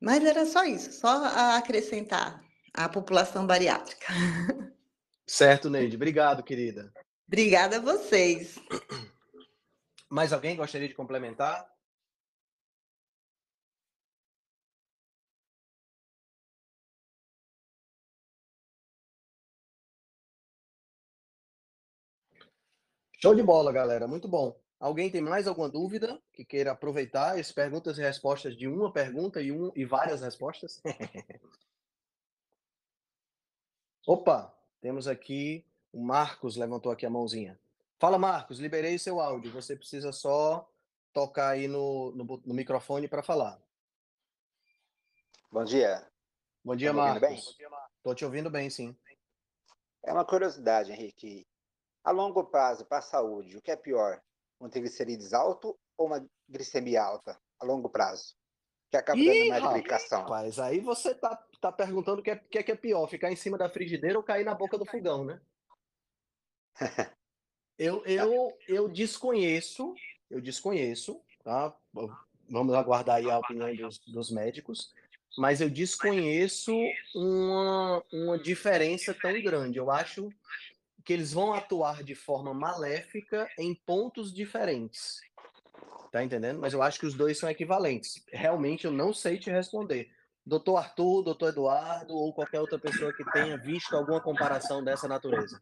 Mas 0.00 0.24
era 0.24 0.44
só 0.46 0.64
isso, 0.64 0.92
só 0.92 1.24
acrescentar 1.56 2.47
a 2.74 2.88
população 2.88 3.46
bariátrica. 3.46 4.06
Certo, 5.26 5.68
Neide. 5.68 5.96
Obrigado, 5.96 6.42
querida. 6.42 6.90
Obrigada 7.26 7.76
a 7.76 7.80
vocês. 7.80 8.58
Mais 10.08 10.32
alguém 10.32 10.56
gostaria 10.56 10.88
de 10.88 10.94
complementar? 10.94 11.68
Show 23.20 23.34
de 23.34 23.42
bola, 23.42 23.70
galera. 23.70 24.06
Muito 24.08 24.26
bom. 24.26 24.58
Alguém 24.80 25.10
tem 25.10 25.20
mais 25.20 25.48
alguma 25.48 25.68
dúvida 25.68 26.18
que 26.32 26.44
queira 26.44 26.70
aproveitar 26.70 27.38
as 27.38 27.50
perguntas 27.50 27.98
e 27.98 28.00
respostas 28.00 28.56
de 28.56 28.68
uma 28.68 28.92
pergunta 28.92 29.42
e, 29.42 29.50
um, 29.50 29.72
e 29.74 29.84
várias 29.84 30.22
respostas? 30.22 30.80
Opa, 34.06 34.54
temos 34.80 35.06
aqui 35.06 35.64
o 35.92 36.02
Marcos 36.02 36.56
levantou 36.56 36.92
aqui 36.92 37.06
a 37.06 37.10
mãozinha. 37.10 37.58
Fala, 37.98 38.18
Marcos, 38.18 38.58
liberei 38.58 38.98
seu 38.98 39.20
áudio. 39.20 39.52
Você 39.52 39.74
precisa 39.74 40.12
só 40.12 40.68
tocar 41.12 41.50
aí 41.50 41.66
no, 41.66 42.12
no, 42.12 42.24
no 42.44 42.54
microfone 42.54 43.08
para 43.08 43.22
falar. 43.22 43.60
Bom 45.50 45.64
dia. 45.64 46.06
Bom 46.64 46.76
dia, 46.76 46.90
tá 46.90 46.96
Marcos. 46.96 47.58
Estou 47.96 48.14
te 48.14 48.24
ouvindo 48.24 48.50
bem, 48.50 48.70
sim. 48.70 48.96
É 50.04 50.12
uma 50.12 50.24
curiosidade, 50.24 50.92
Henrique. 50.92 51.46
A 52.04 52.10
longo 52.10 52.44
prazo, 52.44 52.84
para 52.84 52.98
a 52.98 53.02
saúde, 53.02 53.56
o 53.56 53.62
que 53.62 53.70
é 53.70 53.76
pior? 53.76 54.22
Um 54.60 54.68
triglicerídeos 54.68 55.32
alto 55.32 55.78
ou 55.96 56.06
uma 56.06 56.24
glicemia 56.48 57.02
alta 57.02 57.38
a 57.58 57.64
longo 57.64 57.88
prazo? 57.88 58.36
Que 58.90 58.96
acaba 58.96 59.18
Ih, 59.18 59.26
dando 59.26 59.48
mais 59.48 59.64
complicação. 59.64 60.28
Mas 60.28 60.58
aí 60.58 60.80
você 60.80 61.14
tá, 61.14 61.44
tá 61.60 61.72
perguntando 61.72 62.20
o 62.20 62.22
que 62.22 62.30
é, 62.30 62.36
que 62.36 62.58
é, 62.58 62.62
que 62.62 62.72
é 62.72 62.76
pior, 62.76 63.06
ficar 63.08 63.30
em 63.30 63.36
cima 63.36 63.58
da 63.58 63.68
frigideira 63.68 64.18
ou 64.18 64.24
cair 64.24 64.44
na 64.44 64.54
boca 64.54 64.78
do 64.78 64.86
fogão, 64.86 65.24
né? 65.24 65.40
eu, 67.78 68.04
eu, 68.06 68.56
eu 68.68 68.88
desconheço, 68.88 69.94
eu 70.30 70.40
desconheço, 70.40 71.20
tá? 71.42 71.76
Vamos 72.48 72.74
aguardar 72.74 73.16
aí 73.16 73.30
a 73.30 73.38
opinião 73.38 73.74
dos, 73.74 73.98
dos 73.98 74.30
médicos, 74.30 74.94
mas 75.36 75.60
eu 75.60 75.68
desconheço 75.68 76.72
uma, 77.14 78.02
uma 78.12 78.38
diferença 78.38 79.12
tão 79.12 79.40
grande. 79.42 79.78
Eu 79.78 79.90
acho 79.90 80.30
que 81.04 81.12
eles 81.12 81.32
vão 81.32 81.52
atuar 81.52 82.02
de 82.02 82.14
forma 82.14 82.54
maléfica 82.54 83.48
em 83.58 83.74
pontos 83.74 84.32
diferentes. 84.32 85.20
Tá 86.10 86.24
entendendo? 86.24 86.58
Mas 86.58 86.72
eu 86.72 86.82
acho 86.82 86.98
que 86.98 87.06
os 87.06 87.14
dois 87.14 87.38
são 87.38 87.50
equivalentes. 87.50 88.24
Realmente 88.32 88.86
eu 88.86 88.92
não 88.92 89.12
sei 89.12 89.38
te 89.38 89.50
responder. 89.50 90.10
Doutor 90.48 90.78
Arthur, 90.78 91.22
doutor 91.24 91.50
Eduardo 91.50 92.14
ou 92.14 92.32
qualquer 92.32 92.58
outra 92.58 92.78
pessoa 92.78 93.12
que 93.12 93.22
tenha 93.32 93.58
visto 93.58 93.94
alguma 93.94 94.18
comparação 94.18 94.82
dessa 94.82 95.06
natureza. 95.06 95.60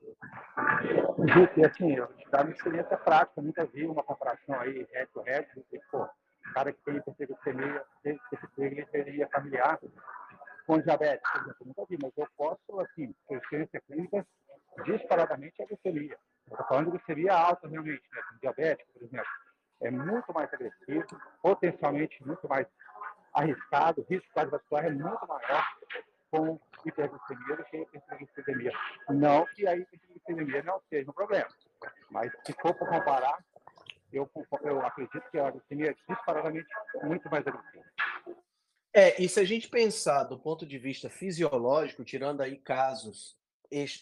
Gente, 1.35 1.67
assim, 1.67 1.97
dar 2.31 2.45
uma 2.45 2.53
experiência 2.53 2.97
prática, 2.97 3.43
nunca 3.43 3.67
vi 3.67 3.85
uma 3.85 4.05
comparação 4.05 4.61
aí 4.61 4.87
head 4.93 5.11
to 5.13 5.23
head, 5.23 5.49
pô, 5.91 6.05
o 6.05 6.55
cara 6.55 6.73
que 6.73 6.79
tem 6.85 6.97
hiperglicemia, 6.99 7.83
hiperglicemia 8.05 9.29
familiar 9.33 9.77
com 10.69 10.81
diabetes, 10.81 11.33
por 11.33 11.41
exemplo, 11.43 11.67
nunca 11.67 11.85
vi, 11.91 11.99
mas 12.01 12.13
eu 12.17 12.29
posso, 12.37 12.81
assim, 12.81 13.13
por 13.27 13.39
experiência 13.39 13.81
clínica, 13.89 14.25
disparadamente 14.85 15.61
a 15.63 15.67
glicemia. 15.67 16.17
Estou 16.49 16.67
falando 16.69 16.93
de 16.93 16.99
glicemia 16.99 17.35
alta, 17.35 17.67
realmente, 17.67 18.03
né? 18.13 18.23
diabético, 18.41 18.93
por 18.93 19.03
exemplo. 19.03 19.27
É 19.81 19.91
muito 19.91 20.33
mais 20.33 20.53
agressivo, 20.55 21.07
potencialmente 21.43 22.25
muito 22.25 22.49
mais 22.49 22.67
arriscado, 23.37 24.01
o 24.01 24.05
risco 24.05 24.27
cardiovascular 24.35 24.87
é 24.87 24.91
muito 24.91 25.29
maior 25.29 25.65
com 26.31 26.59
hiperglicemia 26.85 27.57
do 27.57 27.65
que 27.65 27.87
hiperglicemia. 27.95 28.73
Não 29.11 29.45
que 29.47 29.67
a 29.67 29.77
hiperglicemia 29.77 30.63
não 30.63 30.81
seja 30.89 31.11
um 31.11 31.15
problema, 31.15 31.49
mas 32.11 32.33
se 32.45 32.53
for 32.55 32.75
para 32.75 32.89
comparar, 32.89 33.45
eu, 34.13 34.29
eu 34.63 34.81
acredito 34.81 35.31
que 35.31 35.39
a 35.39 35.51
glicemia 35.51 35.91
é 35.91 36.13
disparadamente 36.15 36.69
muito 37.03 37.29
mais 37.31 37.47
agressiva. 37.47 37.85
É, 38.93 39.21
e 39.23 39.29
se 39.29 39.39
a 39.39 39.45
gente 39.45 39.69
pensar 39.69 40.25
do 40.25 40.39
ponto 40.39 40.65
de 40.65 40.79
vista 40.79 41.11
fisiológico, 41.11 42.03
tirando 42.03 42.41
aí 42.41 42.57
casos 42.57 43.37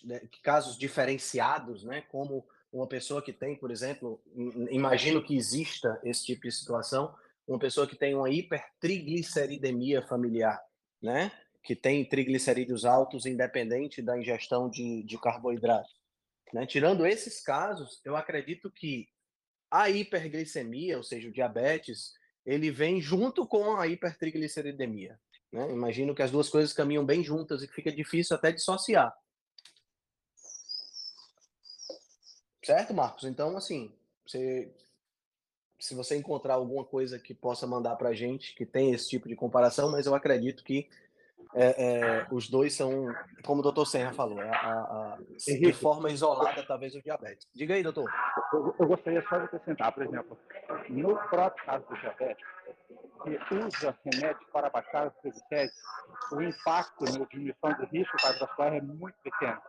né, 0.05 0.20
casos 0.43 0.76
diferenciados, 0.78 1.85
né, 1.85 2.03
como 2.03 2.47
uma 2.72 2.87
pessoa 2.87 3.22
que 3.22 3.32
tem, 3.32 3.57
por 3.57 3.70
exemplo, 3.70 4.20
imagino 4.70 5.22
que 5.22 5.37
exista 5.37 5.99
esse 6.05 6.26
tipo 6.26 6.43
de 6.43 6.53
situação, 6.53 7.14
uma 7.47 7.59
pessoa 7.59 7.86
que 7.86 7.97
tem 7.97 8.14
uma 8.14 8.30
hipertrigliceridemia 8.30 10.03
familiar, 10.03 10.61
né, 11.03 11.30
que 11.62 11.74
tem 11.74 12.05
triglicerídeos 12.05 12.84
altos 12.84 13.26
independente 13.26 14.03
da 14.03 14.18
ingestão 14.18 14.68
de, 14.68 15.03
de 15.03 15.18
carboidrato. 15.18 15.90
Né? 16.53 16.66
Tirando 16.66 17.07
esses 17.07 17.42
casos, 17.42 18.01
eu 18.05 18.16
acredito 18.16 18.70
que 18.70 19.09
a 19.70 19.90
hiperglicemia, 19.90 20.97
ou 20.97 21.03
seja, 21.03 21.28
o 21.28 21.32
diabetes, 21.32 22.12
ele 22.47 22.70
vem 22.70 23.01
junto 23.01 23.47
com 23.47 23.76
a 23.76 23.88
hipertrigliceridemia. 23.88 25.18
Né? 25.51 25.70
Imagino 25.70 26.14
que 26.14 26.22
as 26.22 26.30
duas 26.30 26.49
coisas 26.49 26.72
caminham 26.72 27.05
bem 27.05 27.24
juntas 27.24 27.62
e 27.62 27.68
que 27.68 27.74
fica 27.74 27.90
difícil 27.90 28.36
até 28.36 28.53
dissociar. 28.53 29.12
Certo, 32.62 32.95
Marcos? 32.95 33.24
Então, 33.24 33.57
assim, 33.57 33.92
você, 34.26 34.72
se 35.85 35.95
você 35.95 36.16
encontrar 36.16 36.55
alguma 36.55 36.85
coisa 36.85 37.18
que 37.18 37.35
possa 37.35 37.66
mandar 37.66 37.97
para 37.97 38.09
a 38.09 38.14
gente 38.14 38.55
que 38.55 38.64
tem 38.64 38.93
esse 38.93 39.09
tipo 39.09 39.28
de 39.28 39.37
comparação, 39.37 39.91
mas 39.91 40.07
eu 40.07 40.14
acredito 40.14 40.64
que 40.64 40.89
é, 41.55 41.66
é, 41.85 42.26
os 42.32 42.49
dois 42.49 42.74
são, 42.74 43.07
como 43.45 43.61
o 43.61 43.62
doutor 43.62 43.85
Serra 43.85 44.12
falou, 44.12 44.41
a, 44.41 44.45
a, 44.47 45.14
a, 45.14 45.18
de 45.47 45.72
forma 45.72 46.11
isolada, 46.11 46.64
talvez 46.66 46.95
o 46.95 47.03
diabetes. 47.03 47.47
Diga 47.55 47.74
aí, 47.74 47.82
doutor. 47.82 48.11
Eu, 48.53 48.74
eu, 48.80 48.87
gostaria 48.87 49.22
só 49.28 49.37
de 49.37 49.45
acrescentar, 49.45 49.93
por 49.93 50.03
exemplo, 50.05 50.39
no 50.89 51.16
próprio 51.28 51.66
caso 51.66 51.87
do 51.87 52.01
diabetes, 52.01 52.45
que 53.22 53.55
usa 53.55 53.97
remédios 54.05 54.51
para 54.53 54.70
baixar 54.70 55.09
os 55.09 55.14
triglicéridos, 55.20 55.76
o 56.32 56.41
impacto 56.41 57.05
na 57.05 57.26
diminuição 57.26 57.72
do 57.74 57.87
risco 57.87 58.16
cardiovascular 58.16 58.74
é 58.74 58.80
muito 58.80 59.16
pequeno 59.22 59.61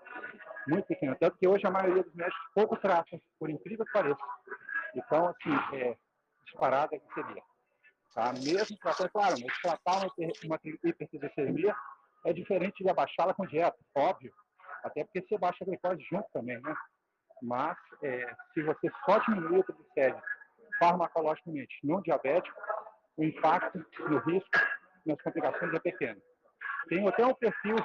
muito 0.67 0.85
pequena. 0.87 1.15
Tanto 1.15 1.37
que 1.37 1.47
hoje 1.47 1.65
a 1.65 1.71
maioria 1.71 2.03
dos 2.03 2.13
médicos 2.13 2.41
pouco 2.53 2.75
trata, 2.77 3.19
por 3.39 3.49
incrível 3.49 3.85
que 3.85 3.91
pareça. 3.91 4.19
Então, 4.95 5.27
assim, 5.27 5.77
é, 5.77 5.97
disparada 6.45 6.97
que 6.97 7.13
seria. 7.13 7.43
Tá? 8.13 8.31
Mesmo 8.33 8.77
tratando, 8.77 9.09
claro, 9.09 9.35
mas 9.41 9.61
tratar 9.61 9.97
uma, 9.97 10.31
uma 10.45 10.59
hiperglicemia 10.83 11.75
é 12.25 12.33
diferente 12.33 12.83
de 12.83 12.89
abaixá-la 12.89 13.33
com 13.33 13.45
dieta, 13.45 13.77
óbvio. 13.95 14.33
Até 14.83 15.03
porque 15.03 15.21
você 15.21 15.37
baixa 15.37 15.63
a 15.63 15.67
glicose 15.67 16.03
junto 16.09 16.27
também, 16.31 16.59
né? 16.61 16.75
Mas, 17.41 17.77
é, 18.03 18.33
se 18.53 18.63
você 18.63 18.89
só 19.05 19.19
diminuir 19.19 19.59
o 19.59 19.63
triglicérido 19.63 20.21
farmacologicamente 20.79 21.75
no 21.83 22.01
diabético, 22.01 22.57
o 23.17 23.23
impacto 23.23 23.85
no 23.99 24.19
risco 24.19 24.49
nas 25.05 25.21
complicações 25.21 25.73
é 25.73 25.79
pequeno. 25.79 26.21
Tem 26.87 27.07
até 27.07 27.25
um 27.25 27.33
perfil 27.33 27.75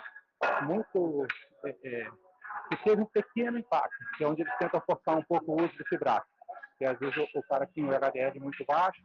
muito 0.62 1.26
é, 1.64 1.70
é, 1.84 2.10
que 2.68 2.84
teve 2.84 3.02
um 3.02 3.06
pequeno 3.06 3.58
impacto, 3.58 3.96
que 4.16 4.24
é 4.24 4.26
onde 4.26 4.42
eles 4.42 4.56
tentam 4.58 4.80
forçar 4.82 5.16
um 5.16 5.24
pouco 5.24 5.52
o 5.52 5.64
uso 5.64 5.76
do 5.76 5.86
fibrato. 5.86 6.26
Que 6.80 6.86
às 6.86 6.98
vezes 6.98 7.14
o, 7.14 7.38
o 7.38 7.42
cara 7.42 7.66
tinha 7.66 7.84
um 7.84 7.92
HDL 7.92 8.40
muito 8.40 8.64
baixo 8.64 9.02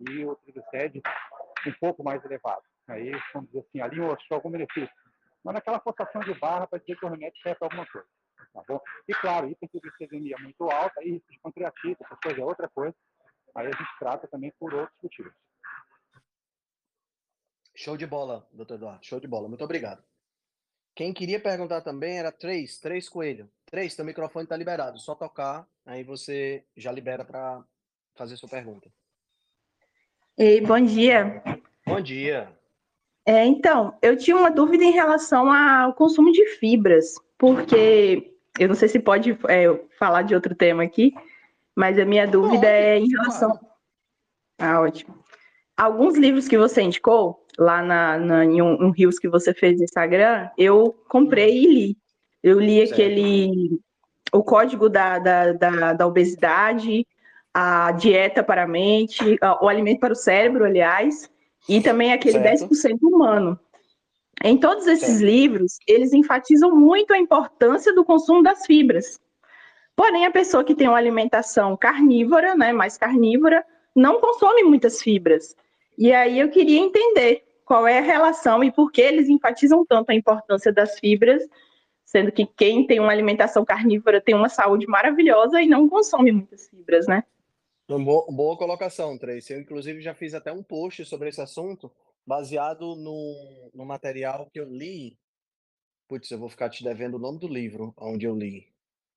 e 0.00 0.24
o 0.24 0.34
triglicéride 0.34 1.00
um 1.64 1.72
pouco 1.78 2.02
mais 2.02 2.24
elevado. 2.24 2.62
Aí, 2.88 3.12
vamos 3.32 3.48
dizer 3.52 3.64
assim, 3.68 3.80
ali 3.80 4.00
mostrou 4.00 4.38
algum 4.38 4.50
benefício. 4.50 4.92
Mas 5.44 5.54
naquela 5.54 5.78
forçação 5.78 6.22
de 6.22 6.34
barra 6.40 6.66
para 6.66 6.80
dizer 6.80 6.98
que 6.98 7.06
o 7.06 7.08
remédio 7.08 7.40
serve 7.40 7.56
para 7.60 7.66
alguma 7.66 7.86
coisa. 7.86 8.08
Tá 8.52 8.64
bom? 8.68 8.80
E 9.06 9.14
claro, 9.14 9.48
hipertriglicemia 9.48 10.36
muito 10.40 10.64
alta, 10.64 10.98
aí 10.98 11.12
risco 11.12 11.30
de 11.30 11.38
pancreatite, 11.38 12.02
essa 12.04 12.16
coisa 12.16 12.40
é 12.40 12.44
outra 12.44 12.68
coisa. 12.68 12.96
Aí 13.54 13.68
a 13.68 13.70
gente 13.70 13.98
trata 14.00 14.26
também 14.26 14.52
por 14.58 14.74
outros 14.74 14.98
motivos. 15.00 15.32
Show 17.76 17.96
de 17.96 18.08
bola, 18.08 18.44
doutor 18.50 18.74
Eduardo. 18.74 19.06
Show 19.06 19.20
de 19.20 19.28
bola. 19.28 19.48
Muito 19.48 19.62
obrigado. 19.62 20.02
Quem 20.96 21.14
queria 21.14 21.40
perguntar 21.40 21.80
também 21.82 22.18
era 22.18 22.32
três, 22.32 22.78
três 22.78 23.08
coelho. 23.08 23.48
Três, 23.66 23.94
teu 23.94 24.04
microfone 24.04 24.44
está 24.44 24.56
liberado. 24.56 24.98
Só 24.98 25.14
tocar, 25.14 25.66
aí 25.84 26.02
você 26.02 26.64
já 26.76 26.90
libera 26.92 27.24
para 27.24 27.62
fazer 28.14 28.36
sua 28.36 28.48
pergunta. 28.48 28.90
Ei, 30.36 30.60
bom 30.60 30.80
dia. 30.80 31.42
Bom 31.86 32.00
dia. 32.00 32.48
É, 33.24 33.44
então, 33.44 33.96
eu 34.02 34.16
tinha 34.16 34.36
uma 34.36 34.50
dúvida 34.50 34.82
em 34.82 34.90
relação 34.90 35.52
ao 35.52 35.94
consumo 35.94 36.32
de 36.32 36.44
fibras, 36.56 37.14
porque 37.38 38.34
eu 38.58 38.68
não 38.68 38.74
sei 38.74 38.88
se 38.88 38.98
pode 38.98 39.38
é, 39.48 39.80
falar 39.98 40.22
de 40.22 40.34
outro 40.34 40.54
tema 40.54 40.82
aqui, 40.82 41.14
mas 41.74 41.98
a 41.98 42.04
minha 42.04 42.26
dúvida 42.26 42.66
é 42.66 42.98
em 42.98 43.08
relação. 43.08 43.58
Ah, 44.58 44.80
ótimo. 44.80 45.22
Alguns 45.76 46.16
livros 46.16 46.48
que 46.48 46.58
você 46.58 46.82
indicou, 46.82 47.46
lá 47.58 47.82
na, 47.82 48.18
na, 48.18 48.44
em 48.44 48.60
um, 48.60 48.86
um 48.86 48.90
Rios 48.90 49.18
que 49.18 49.28
você 49.28 49.54
fez 49.54 49.78
no 49.78 49.84
Instagram, 49.84 50.50
eu 50.56 50.92
comprei 51.08 51.62
e 51.62 51.66
li. 51.66 51.98
Eu 52.42 52.60
li 52.60 52.78
certo. 52.78 52.92
aquele. 52.92 53.80
O 54.32 54.42
código 54.42 54.88
da, 54.88 55.18
da, 55.18 55.52
da, 55.52 55.92
da, 55.92 56.06
obesidade, 56.06 57.06
a 57.52 57.92
dieta 57.92 58.42
para 58.42 58.62
a 58.62 58.66
mente, 58.66 59.38
o 59.60 59.68
alimento 59.68 60.00
para 60.00 60.12
o 60.12 60.16
cérebro, 60.16 60.64
aliás, 60.64 61.30
e 61.68 61.80
também 61.80 62.12
aquele 62.12 62.40
certo. 62.40 62.68
10% 62.68 62.98
humano. 63.02 63.58
Em 64.42 64.56
todos 64.58 64.86
esses 64.86 65.18
certo. 65.18 65.24
livros, 65.24 65.78
eles 65.86 66.12
enfatizam 66.12 66.74
muito 66.74 67.12
a 67.12 67.18
importância 67.18 67.94
do 67.94 68.04
consumo 68.04 68.42
das 68.42 68.66
fibras. 68.66 69.20
Porém, 69.94 70.24
a 70.24 70.30
pessoa 70.30 70.64
que 70.64 70.74
tem 70.74 70.88
uma 70.88 70.96
alimentação 70.96 71.76
carnívora, 71.76 72.54
né, 72.54 72.72
mais 72.72 72.96
carnívora, 72.96 73.64
não 73.94 74.20
consome 74.20 74.62
muitas 74.64 75.02
fibras. 75.02 75.54
E 75.98 76.12
aí 76.12 76.40
eu 76.40 76.48
queria 76.48 76.80
entender 76.80 77.44
qual 77.64 77.86
é 77.86 77.98
a 77.98 78.02
relação 78.02 78.64
e 78.64 78.72
por 78.72 78.90
que 78.90 79.00
eles 79.00 79.28
enfatizam 79.28 79.84
tanto 79.86 80.10
a 80.10 80.14
importância 80.14 80.72
das 80.72 80.98
fibras, 80.98 81.42
sendo 82.12 82.30
que 82.30 82.44
quem 82.44 82.86
tem 82.86 83.00
uma 83.00 83.10
alimentação 83.10 83.64
carnívora 83.64 84.20
tem 84.20 84.34
uma 84.34 84.50
saúde 84.50 84.86
maravilhosa 84.86 85.62
e 85.62 85.66
não 85.66 85.88
consome 85.88 86.30
muitas 86.30 86.68
fibras, 86.68 87.06
né? 87.06 87.24
Boa, 87.88 88.56
colocação, 88.58 89.16
Tracy. 89.16 89.54
Eu, 89.54 89.60
inclusive, 89.60 90.02
já 90.02 90.14
fiz 90.14 90.34
até 90.34 90.52
um 90.52 90.62
post 90.62 91.06
sobre 91.06 91.30
esse 91.30 91.40
assunto, 91.40 91.90
baseado 92.26 92.94
no, 92.96 93.70
no 93.74 93.86
material 93.86 94.46
que 94.52 94.60
eu 94.60 94.68
li. 94.68 95.18
Putz, 96.06 96.30
eu 96.30 96.38
vou 96.38 96.50
ficar 96.50 96.68
te 96.68 96.84
devendo 96.84 97.14
o 97.14 97.18
nome 97.18 97.38
do 97.38 97.48
livro 97.48 97.94
onde 97.96 98.26
eu 98.26 98.36
li. 98.36 98.70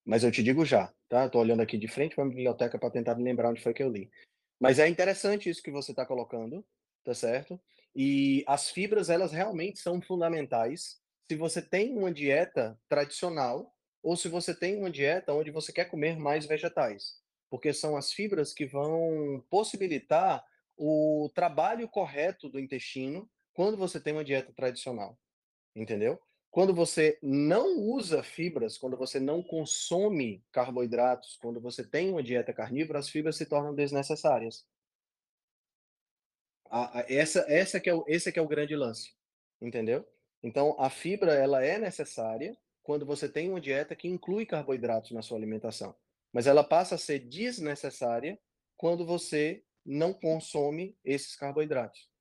Mas 0.06 0.24
eu 0.24 0.32
te 0.32 0.42
digo 0.42 0.64
já, 0.64 0.94
tá? 1.10 1.26
Estou 1.26 1.42
olhando 1.42 1.62
aqui 1.62 1.78
de 1.78 1.90
frente 1.90 2.16
para 2.16 2.24
a 2.24 2.30
biblioteca 2.30 2.80
para 2.80 2.90
tentar 2.90 3.16
me 3.16 3.24
lembrar 3.24 3.50
onde 3.50 3.62
foi 3.62 3.74
que 3.74 3.84
eu 3.84 3.90
li. 3.90 4.10
Mas 4.58 4.80
é 4.80 4.88
interessante 4.88 5.50
isso 5.50 5.62
que 5.62 5.72
você 5.72 5.92
está 5.92 6.06
colocando, 6.06 6.66
tá 7.04 7.14
certo? 7.14 7.60
E 7.94 8.42
as 8.48 8.70
fibras, 8.70 9.10
elas 9.10 9.34
realmente 9.34 9.80
são 9.80 10.02
fundamentais 10.02 11.04
se 11.30 11.36
você 11.36 11.62
tem 11.62 11.98
uma 11.98 12.12
dieta 12.12 12.80
tradicional 12.88 13.74
ou 14.02 14.16
se 14.16 14.28
você 14.28 14.54
tem 14.54 14.78
uma 14.78 14.92
dieta 14.92 15.34
onde 15.34 15.50
você 15.50 15.74
quer 15.74 15.86
comer 15.86 16.18
mais 16.18 16.46
vegetais, 16.46 17.20
porque 17.50 17.74
são 17.74 17.98
as 17.98 18.14
fibras 18.14 18.54
que 18.54 18.66
vão 18.66 19.44
possibilitar 19.50 20.46
o 20.78 21.32
trabalho 21.34 21.88
correto 21.90 22.50
do 22.50 22.60
intestino 22.60 23.30
quando 23.54 23.78
você 23.78 24.00
tem 24.00 24.14
uma 24.14 24.24
dieta 24.24 24.54
tradicional, 24.54 25.18
entendeu? 25.76 26.22
Quando 26.52 26.74
você 26.74 27.18
não 27.22 27.80
usa 27.80 28.24
fibras, 28.24 28.78
quando 28.78 28.96
você 28.96 29.20
não 29.20 29.42
consome 29.42 30.44
carboidratos, 30.52 31.38
quando 31.42 31.60
você 31.60 31.84
tem 31.84 32.12
uma 32.12 32.24
dieta 32.24 32.54
carnívora, 32.54 33.00
as 33.00 33.10
fibras 33.10 33.36
se 33.36 33.46
tornam 33.46 33.74
desnecessárias. 33.74 34.66
A, 36.70 37.00
a, 37.00 37.06
essa, 37.10 37.46
essa 37.50 37.80
que 37.80 37.90
é 37.90 37.94
o, 37.94 38.06
esse 38.08 38.32
que 38.32 38.40
é 38.40 38.42
o 38.42 38.48
grande 38.48 38.76
lance, 38.76 39.14
entendeu? 39.62 40.08
Então, 40.46 40.76
a 40.78 40.92
fibra 40.92 41.34
ela 41.34 41.66
é 41.66 41.80
necessária 41.80 42.56
quando 42.84 43.04
você 43.04 43.28
tem 43.28 43.50
uma 43.50 43.60
dieta 43.60 43.96
que 43.96 44.08
inclui 44.08 44.46
carboidratos 44.46 45.10
na 45.10 45.24
sua 45.24 45.40
alimentação, 45.40 45.96
mas 46.32 46.46
ela 46.46 46.64
passa 46.64 46.94
a 46.94 47.00
ser 47.00 47.18
desnecessária 47.18 48.40
quando 48.78 49.04
você 49.08 49.64
não 49.84 50.14
consome 50.14 50.96
esses 51.04 51.36
carboidratos. 51.36 52.12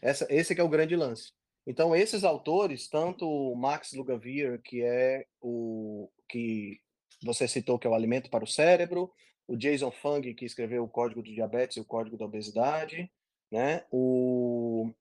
Essa, 0.00 0.24
esse 0.30 0.56
é 0.56 0.62
o 0.62 0.68
grande 0.68 0.94
lance. 0.94 1.32
Então, 1.66 1.96
esses 1.96 2.22
autores, 2.22 2.88
tanto 2.88 3.28
o 3.28 3.56
Max 3.56 3.92
Lugavere, 3.92 4.60
que 4.62 4.80
é 4.80 5.26
o 5.40 6.08
que 6.28 6.80
você 7.24 7.48
citou, 7.48 7.76
que 7.76 7.88
é 7.88 7.90
o 7.90 7.94
alimento 7.94 8.30
para 8.30 8.44
o 8.44 8.48
cérebro, 8.48 9.12
o 9.48 9.56
Jason 9.56 9.90
Fung, 9.90 10.32
que 10.32 10.44
escreveu 10.44 10.84
o 10.84 10.88
Código 10.88 11.20
do 11.20 11.34
Diabetes 11.34 11.76
e 11.76 11.80
o 11.80 11.84
Código 11.84 12.16
da 12.16 12.24
Obesidade, 12.24 13.10
né? 13.50 13.84
O 13.90 14.92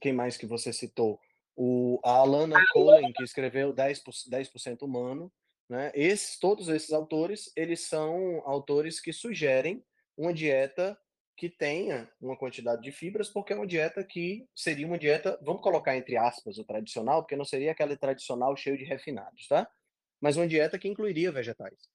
quem 0.00 0.12
mais 0.12 0.36
que 0.36 0.46
você 0.46 0.72
citou? 0.72 1.20
O 1.60 2.00
a 2.04 2.18
Alana 2.18 2.56
Cohen, 2.72 3.12
que 3.12 3.24
escreveu 3.24 3.74
10%, 3.74 4.28
10% 4.30 4.82
humano, 4.82 5.32
né? 5.68 5.90
Esses 5.92 6.38
todos 6.38 6.68
esses 6.68 6.92
autores, 6.92 7.50
eles 7.56 7.80
são 7.88 8.40
autores 8.46 9.00
que 9.00 9.12
sugerem 9.12 9.84
uma 10.16 10.32
dieta 10.32 10.96
que 11.36 11.48
tenha 11.48 12.08
uma 12.20 12.36
quantidade 12.36 12.82
de 12.82 12.90
fibras, 12.90 13.28
porque 13.28 13.52
é 13.52 13.56
uma 13.56 13.66
dieta 13.66 14.02
que 14.04 14.48
seria 14.54 14.86
uma 14.86 14.98
dieta, 14.98 15.38
vamos 15.42 15.62
colocar 15.62 15.96
entre 15.96 16.16
aspas, 16.16 16.58
o 16.58 16.64
tradicional, 16.64 17.22
porque 17.22 17.36
não 17.36 17.44
seria 17.44 17.72
aquela 17.72 17.96
tradicional 17.96 18.56
cheio 18.56 18.78
de 18.78 18.84
refinados, 18.84 19.46
tá? 19.46 19.68
Mas 20.20 20.36
uma 20.36 20.48
dieta 20.48 20.78
que 20.78 20.88
incluiria 20.88 21.30
vegetais, 21.30 21.88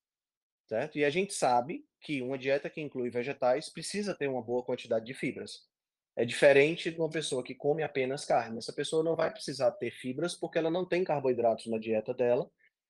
certo? 0.67 0.97
E 0.97 1.03
a 1.03 1.09
gente 1.09 1.33
sabe 1.33 1.85
que 2.01 2.21
uma 2.21 2.37
dieta 2.37 2.69
que 2.69 2.81
inclui 2.81 3.09
vegetais 3.09 3.69
precisa 3.69 4.15
ter 4.15 4.27
uma 4.27 4.41
boa 4.41 4.63
quantidade 4.63 5.05
de 5.05 5.13
fibras. 5.13 5.67
É 6.15 6.23
diferente 6.23 6.91
de 6.91 6.99
uma 6.99 7.09
pessoa 7.09 7.43
que 7.43 7.55
come 7.55 7.81
apenas 7.81 8.25
carne. 8.25 8.59
Essa 8.59 8.73
pessoa 8.73 9.03
não 9.03 9.15
vai 9.15 9.31
precisar 9.31 9.71
ter 9.71 9.91
fibras 9.91 10.35
porque 10.35 10.57
ela 10.57 10.69
não 10.69 10.85
tem 10.85 11.03
carboidratos 11.03 11.67
na 11.67 11.79
dieta 11.79 12.13
dela 12.13 12.49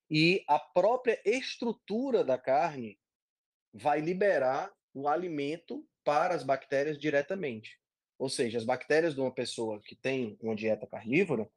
e 0.10 0.44
a 0.48 0.60
própria 0.60 1.20
estrutura 1.26 2.24
da 2.24 2.38
carne 2.38 3.00
vai 3.74 4.02
liberar 4.02 4.72
o 4.94 5.08
alimento 5.08 5.86
para 6.04 6.36
as 6.36 6.44
bactérias 6.44 7.00
diretamente. 7.00 7.80
Ou 8.20 8.30
seja, 8.30 8.58
as 8.58 8.66
bactérias 8.66 9.16
de 9.16 9.22
uma 9.22 9.34
pessoa 9.34 9.82
que 9.82 9.96
tem 9.96 10.38
uma 10.42 10.56
dieta 10.56 10.86
carnívora 10.86 11.50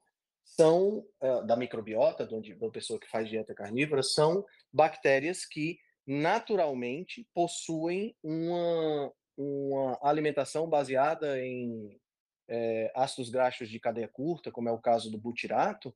são, 0.44 1.04
uh, 1.20 1.44
da 1.44 1.56
microbiota 1.56 2.26
de 2.26 2.54
uma 2.54 2.70
pessoa 2.70 2.98
que 2.98 3.10
faz 3.10 3.28
dieta 3.28 3.54
carnívora, 3.54 4.02
são 4.02 4.44
bactérias 4.72 5.44
que 5.44 5.78
naturalmente 6.06 7.28
possuem 7.34 8.16
uma, 8.22 9.12
uma 9.36 9.98
alimentação 10.02 10.68
baseada 10.68 11.38
em 11.40 12.00
é, 12.48 12.90
ácidos 12.94 13.30
graxos 13.30 13.68
de 13.68 13.78
cadeia 13.78 14.08
curta, 14.08 14.50
como 14.50 14.68
é 14.68 14.72
o 14.72 14.80
caso 14.80 15.10
do 15.10 15.18
butirato, 15.18 15.94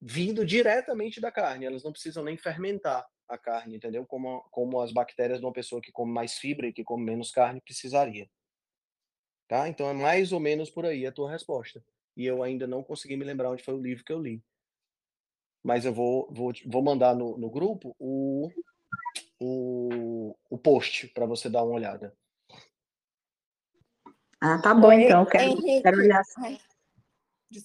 vindo 0.00 0.44
diretamente 0.44 1.20
da 1.20 1.30
carne. 1.30 1.66
Elas 1.66 1.82
não 1.82 1.92
precisam 1.92 2.22
nem 2.24 2.36
fermentar 2.36 3.06
a 3.28 3.38
carne, 3.38 3.76
entendeu? 3.76 4.06
Como, 4.06 4.42
como 4.50 4.80
as 4.80 4.92
bactérias 4.92 5.38
de 5.38 5.46
uma 5.46 5.52
pessoa 5.52 5.80
que 5.80 5.92
come 5.92 6.12
mais 6.12 6.34
fibra 6.34 6.66
e 6.66 6.72
que 6.72 6.84
come 6.84 7.04
menos 7.04 7.30
carne 7.30 7.60
precisaria. 7.60 8.28
Tá? 9.48 9.68
Então 9.68 9.88
é 9.88 9.92
mais 9.92 10.32
ou 10.32 10.40
menos 10.40 10.70
por 10.70 10.86
aí 10.86 11.06
a 11.06 11.12
tua 11.12 11.30
resposta. 11.30 11.84
E 12.16 12.24
eu 12.24 12.42
ainda 12.42 12.66
não 12.66 12.82
consegui 12.82 13.16
me 13.16 13.24
lembrar 13.24 13.50
onde 13.50 13.62
foi 13.62 13.74
o 13.74 13.82
livro 13.82 14.04
que 14.04 14.12
eu 14.12 14.20
li. 14.20 14.42
Mas 15.62 15.84
eu 15.84 15.92
vou, 15.92 16.28
vou, 16.32 16.52
vou 16.66 16.82
mandar 16.82 17.14
no, 17.14 17.36
no 17.36 17.50
grupo 17.50 17.94
o, 17.98 18.50
o, 19.38 20.36
o 20.48 20.58
post 20.58 21.08
para 21.08 21.26
você 21.26 21.48
dar 21.48 21.64
uma 21.64 21.74
olhada. 21.74 22.16
Ah, 24.40 24.58
tá 24.58 24.74
bom, 24.74 24.92
então. 24.92 25.26
Quero, 25.26 25.44
Henrique, 25.44 25.82
quero 25.82 25.98
olhar. 25.98 26.22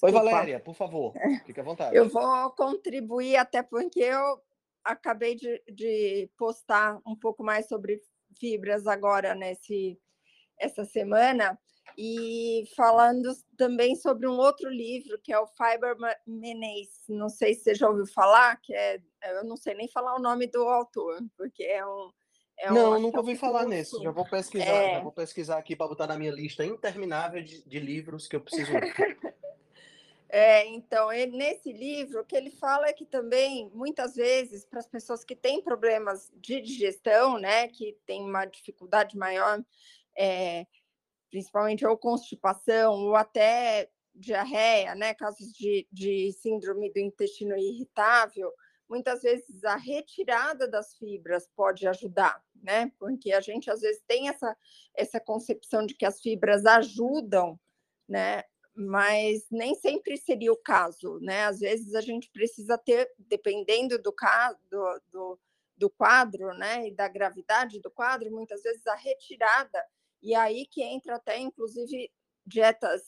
Oi, 0.02 0.12
Valéria, 0.12 0.60
por 0.60 0.74
favor, 0.74 1.14
fique 1.46 1.60
à 1.60 1.64
vontade. 1.64 1.96
Eu 1.96 2.10
vou 2.10 2.50
contribuir, 2.52 3.38
até 3.38 3.62
porque 3.62 4.00
eu 4.00 4.42
acabei 4.84 5.36
de, 5.36 5.64
de 5.72 6.30
postar 6.38 7.00
um 7.06 7.16
pouco 7.16 7.44
mais 7.44 7.68
sobre 7.68 8.02
fibras 8.40 8.88
agora 8.88 9.34
nesse 9.34 10.00
essa 10.58 10.86
semana 10.86 11.60
e 11.98 12.64
falando 12.76 13.32
também 13.58 13.96
sobre 13.96 14.28
um 14.28 14.38
outro 14.38 14.70
livro 14.70 15.20
que 15.22 15.32
é 15.32 15.40
o 15.40 15.48
Fiber 15.48 15.96
Menes. 16.26 16.90
Não 17.08 17.30
sei 17.30 17.54
se 17.54 17.64
você 17.64 17.76
já 17.76 17.90
ouviu 17.90 18.08
falar, 18.08 18.60
que 18.62 18.74
é 18.74 19.02
eu 19.24 19.44
não 19.44 19.56
sei 19.56 19.74
nem 19.76 19.88
falar 19.88 20.16
o 20.16 20.22
nome 20.22 20.48
do 20.48 20.64
autor, 20.64 21.20
porque 21.38 21.64
é 21.64 21.86
um 21.86 22.12
é 22.58 22.72
não, 22.72 23.00
nunca 23.00 23.20
ouvi 23.20 23.36
falar 23.36 23.66
nesse. 23.66 24.02
Já 24.02 24.12
vou 24.12 24.26
pesquisar, 24.26 24.66
é... 24.66 24.94
já 24.94 25.00
vou 25.02 25.12
pesquisar 25.12 25.58
aqui 25.58 25.76
para 25.76 25.88
botar 25.88 26.08
na 26.08 26.18
minha 26.18 26.32
lista 26.32 26.66
interminável 26.66 27.44
de, 27.44 27.64
de 27.68 27.80
livros 27.80 28.28
que 28.28 28.36
eu 28.36 28.42
preciso 28.42 28.72
ler. 28.74 28.94
É, 30.28 30.66
então, 30.68 31.14
ele, 31.14 31.38
nesse 31.38 31.72
livro, 31.72 32.20
o 32.20 32.26
que 32.26 32.36
ele 32.36 32.50
fala 32.50 32.88
é 32.88 32.94
que 32.94 33.06
também, 33.06 33.72
muitas 33.74 34.16
vezes, 34.16 34.66
para 34.66 34.80
as 34.80 34.88
pessoas 34.88 35.24
que 35.24 35.34
têm 35.34 35.62
problemas 35.62 36.30
de 36.36 36.60
digestão, 36.60 37.38
né, 37.38 37.70
que 37.70 37.98
têm 38.06 38.22
uma 38.22 38.44
dificuldade 38.44 39.16
maior, 39.18 39.64
é, 40.18 40.66
principalmente 41.30 41.86
ou 41.86 41.98
constipação, 41.98 42.96
ou 42.96 43.16
até 43.16 43.90
diarreia, 44.14 44.94
né, 44.94 45.14
casos 45.14 45.54
de, 45.54 45.88
de 45.90 46.34
síndrome 46.34 46.92
do 46.92 47.00
intestino 47.00 47.56
irritável, 47.56 48.52
muitas 48.90 49.22
vezes 49.22 49.64
a 49.64 49.76
retirada 49.76 50.68
das 50.68 50.96
fibras 50.98 51.48
pode 51.56 51.88
ajudar, 51.88 52.42
né? 52.62 52.92
Porque 53.00 53.32
a 53.34 53.42
gente 53.42 53.70
às 53.70 53.82
vezes 53.82 54.02
tem 54.08 54.30
essa, 54.30 54.56
essa 54.96 55.20
concepção 55.20 55.86
de 55.86 55.96
que 55.96 56.06
as 56.06 56.22
fibras 56.22 56.66
ajudam, 56.66 57.60
né? 58.08 58.44
mas 58.76 59.48
nem 59.50 59.74
sempre 59.74 60.18
seria 60.18 60.52
o 60.52 60.58
caso, 60.58 61.18
né? 61.22 61.46
Às 61.46 61.60
vezes 61.60 61.96
a 61.96 62.02
gente 62.02 62.30
precisa 62.30 62.78
ter, 62.78 63.10
dependendo 63.18 63.98
do 63.98 64.12
caso, 64.12 64.60
do, 64.70 65.02
do, 65.10 65.40
do, 65.78 65.90
quadro, 65.90 66.54
né, 66.58 66.90
e 66.90 66.92
da 66.94 67.08
gravidade 67.08 67.80
do 67.80 67.90
quadro, 67.90 68.30
muitas 68.32 68.62
vezes 68.62 68.86
a 68.86 68.96
retirada, 68.96 69.82
e 70.22 70.36
aí 70.36 70.66
que 70.66 70.84
entra 70.84 71.16
até, 71.16 71.38
inclusive, 71.38 72.12
dietas 72.46 73.02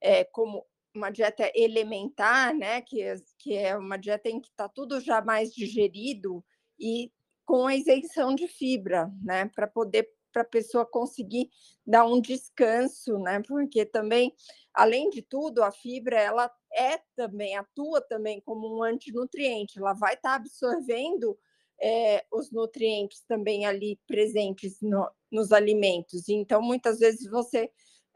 é, 0.00 0.24
como 0.24 0.66
uma 0.98 1.10
dieta 1.10 1.50
elementar, 1.54 2.54
né, 2.54 2.82
que, 2.82 3.02
que 3.38 3.54
é 3.54 3.76
uma 3.76 3.96
dieta 3.96 4.28
em 4.28 4.40
que 4.40 4.48
está 4.48 4.68
tudo 4.68 5.00
já 5.00 5.22
mais 5.22 5.54
digerido 5.54 6.44
e 6.78 7.10
com 7.46 7.66
a 7.66 7.74
isenção 7.74 8.34
de 8.34 8.46
fibra, 8.46 9.10
né, 9.22 9.46
para 9.54 9.66
poder 9.66 10.10
para 10.30 10.42
a 10.42 10.44
pessoa 10.44 10.84
conseguir 10.84 11.50
dar 11.86 12.04
um 12.04 12.20
descanso, 12.20 13.18
né? 13.18 13.40
Porque 13.48 13.84
também, 13.84 14.32
além 14.74 15.10
de 15.10 15.22
tudo, 15.22 15.62
a 15.62 15.72
fibra 15.72 16.20
ela 16.20 16.50
é 16.72 16.98
também 17.16 17.56
atua 17.56 18.00
também 18.00 18.40
como 18.42 18.76
um 18.76 18.82
antinutriente, 18.82 19.78
ela 19.78 19.94
vai 19.94 20.14
estar 20.14 20.30
tá 20.30 20.34
absorvendo 20.36 21.36
é, 21.80 22.24
os 22.30 22.50
nutrientes 22.50 23.22
também 23.22 23.64
ali 23.64 23.98
presentes 24.06 24.80
no, 24.80 25.10
nos 25.30 25.50
alimentos. 25.52 26.28
Então, 26.28 26.60
muitas 26.60 26.98
vezes 26.98 27.28
você 27.30 27.70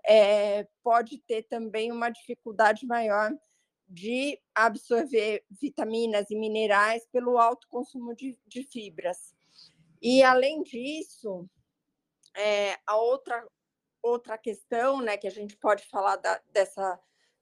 é, 0.05 0.67
pode 0.83 1.19
ter 1.19 1.43
também 1.45 1.93
uma 1.93 2.11
dificuldade 2.11 2.87
maior 2.87 3.33
de 3.89 4.41
absorver 4.55 5.45
vitaminas 5.51 6.31
e 6.31 6.35
minerais 6.35 7.07
pelo 7.13 7.39
alto 7.39 7.69
consumo 7.69 8.15
de, 8.15 8.39
de 8.47 8.65
fibras. 8.65 9.35
E, 10.01 10.23
além 10.23 10.63
disso, 10.63 11.49
é, 12.35 12.79
a 12.87 12.97
outra, 12.97 13.47
outra 14.03 14.39
questão 14.39 15.01
né, 15.01 15.17
que 15.17 15.27
a 15.27 15.31
gente 15.31 15.57
pode 15.57 15.85
falar 15.85 16.17
da, 16.17 16.41
dessa, 16.51 16.99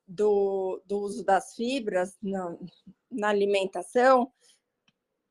do, 0.06 0.82
do 0.84 0.98
uso 0.98 1.24
das 1.24 1.54
fibras 1.54 2.18
na, 2.20 2.56
na 3.10 3.28
alimentação, 3.28 4.32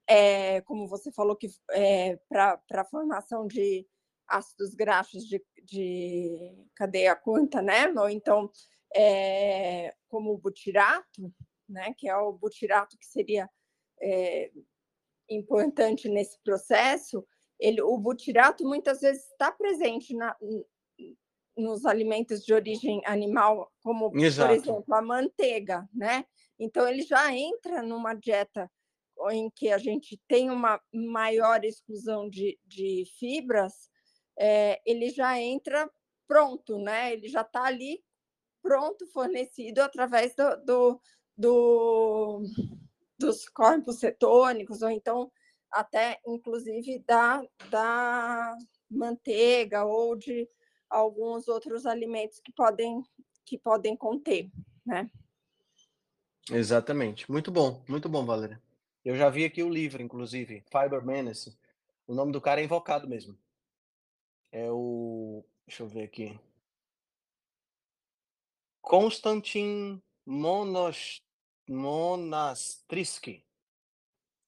é, 0.07 0.61
como 0.61 0.87
você 0.87 1.11
falou, 1.11 1.35
que 1.35 1.49
é, 1.71 2.15
para 2.27 2.59
a 2.71 2.85
formação 2.85 3.45
de 3.45 3.85
ácidos 4.27 4.73
graxos 4.73 5.27
de, 5.27 5.43
de 5.65 6.67
cadeia 6.75 7.15
curta, 7.15 7.61
né? 7.61 7.87
Ou 7.97 8.09
então, 8.09 8.49
é, 8.95 9.93
como 10.07 10.33
o 10.33 10.37
butirato, 10.37 11.33
né? 11.67 11.93
Que 11.97 12.09
é 12.09 12.15
o 12.15 12.33
butirato 12.33 12.97
que 12.97 13.05
seria 13.05 13.49
é, 14.01 14.51
importante 15.29 16.09
nesse 16.09 16.39
processo, 16.43 17.25
ele, 17.59 17.81
o 17.81 17.97
butirato 17.97 18.65
muitas 18.65 19.01
vezes 19.01 19.29
está 19.29 19.51
presente 19.51 20.15
na, 20.15 20.35
nos 21.57 21.85
alimentos 21.85 22.43
de 22.43 22.53
origem 22.53 23.01
animal, 23.05 23.71
como, 23.83 24.11
Exato. 24.17 24.47
por 24.47 24.55
exemplo, 24.55 24.95
a 24.95 25.01
manteiga, 25.01 25.87
né? 25.93 26.25
Então, 26.57 26.87
ele 26.87 27.01
já 27.01 27.33
entra 27.35 27.81
numa 27.81 28.13
dieta 28.13 28.71
em 29.31 29.49
que 29.49 29.69
a 29.69 29.77
gente 29.77 30.19
tem 30.27 30.49
uma 30.49 30.81
maior 30.93 31.63
exclusão 31.65 32.29
de, 32.29 32.57
de 32.65 33.03
fibras, 33.19 33.89
é, 34.39 34.81
ele 34.85 35.09
já 35.09 35.39
entra 35.39 35.89
pronto, 36.27 36.79
né? 36.79 37.11
Ele 37.11 37.27
já 37.27 37.41
está 37.41 37.63
ali 37.63 38.01
pronto, 38.61 39.05
fornecido 39.07 39.79
através 39.79 40.33
do, 40.35 40.55
do, 40.65 41.01
do, 41.37 42.41
dos 43.17 43.49
corpos 43.49 43.99
cetônicos, 43.99 44.81
ou 44.81 44.89
então 44.89 45.31
até, 45.71 46.19
inclusive, 46.25 46.99
da, 46.99 47.45
da 47.69 48.57
manteiga 48.89 49.83
ou 49.83 50.15
de 50.15 50.49
alguns 50.89 51.47
outros 51.47 51.85
alimentos 51.85 52.39
que 52.39 52.51
podem, 52.51 53.03
que 53.45 53.57
podem 53.57 53.95
conter, 53.95 54.49
né? 54.85 55.09
Exatamente. 56.51 57.29
Muito 57.29 57.51
bom, 57.51 57.83
muito 57.87 58.09
bom, 58.09 58.25
Valéria. 58.25 58.59
Eu 59.05 59.15
já 59.15 59.29
vi 59.29 59.45
aqui 59.45 59.61
o 59.61 59.69
livro, 59.69 60.01
inclusive, 60.01 60.63
Fiber 60.71 61.05
Menace. 61.05 61.55
O 62.07 62.15
nome 62.15 62.31
do 62.31 62.41
cara 62.41 62.59
é 62.59 62.63
invocado 62.63 63.07
mesmo. 63.07 63.37
É 64.51 64.69
o. 64.71 65.43
Deixa 65.67 65.83
eu 65.83 65.87
ver 65.87 66.03
aqui. 66.03 66.39
Konstantin 68.81 70.01
Monos... 70.25 71.21
Monastrisky. 71.67 73.45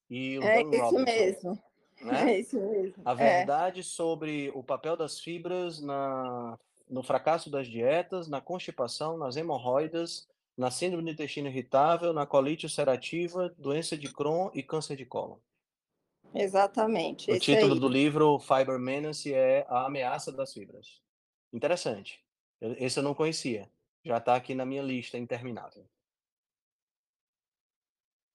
E 0.10 0.40
o 0.40 0.44
é 0.44 0.64
Dan 0.64 0.70
isso 0.70 0.84
Robinson, 0.84 1.04
mesmo. 1.04 1.52
Né? 1.52 1.62
É 2.34 2.40
isso 2.40 2.60
mesmo. 2.60 2.96
A 3.06 3.12
é. 3.12 3.16
verdade 3.16 3.82
é. 3.82 3.84
sobre 3.84 4.50
o 4.56 4.64
papel 4.64 4.98
das 4.98 5.20
fibras 5.20 5.80
na, 5.80 6.58
no 6.90 7.04
fracasso 7.04 7.50
das 7.50 7.68
dietas, 7.68 8.28
na 8.28 8.42
constipação, 8.42 9.18
nas 9.18 9.38
hemorroidas, 9.38 10.28
na 10.58 10.72
síndrome 10.72 11.04
do 11.04 11.12
intestino 11.12 11.48
irritável, 11.48 12.12
na 12.12 12.26
colite 12.26 12.66
ulcerativa, 12.66 13.54
doença 13.58 13.96
de 13.96 14.12
Crohn 14.12 14.50
e 14.54 14.64
câncer 14.64 14.98
de 14.98 15.06
cólon. 15.06 15.38
Exatamente. 16.34 17.32
O 17.32 17.40
título 17.40 17.74
aí. 17.74 17.80
do 17.80 17.88
livro 17.88 18.40
Fiber 18.40 18.80
Menace 18.80 19.34
é 19.34 19.66
A 19.68 19.86
Ameaça 19.86 20.32
das 20.32 20.54
Fibras. 20.54 21.02
Interessante. 21.52 22.24
Esse 22.62 23.00
eu 23.00 23.04
não 23.04 23.14
conhecia. 23.14 23.70
Já 24.04 24.18
está 24.18 24.36
aqui 24.36 24.56
na 24.56 24.66
minha 24.66 24.82
lista 24.82 25.18
interminável. 25.18 25.86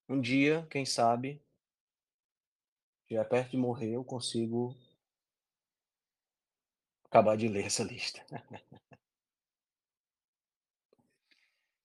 Um 0.07 0.21
dia, 0.21 0.65
quem 0.69 0.85
sabe, 0.85 1.41
já 3.09 3.25
perto 3.25 3.51
de 3.51 3.57
morrer, 3.57 3.93
eu 3.93 4.03
consigo 4.03 4.75
acabar 7.05 7.35
de 7.35 7.47
ler 7.47 7.65
essa 7.65 7.83
lista. 7.83 8.25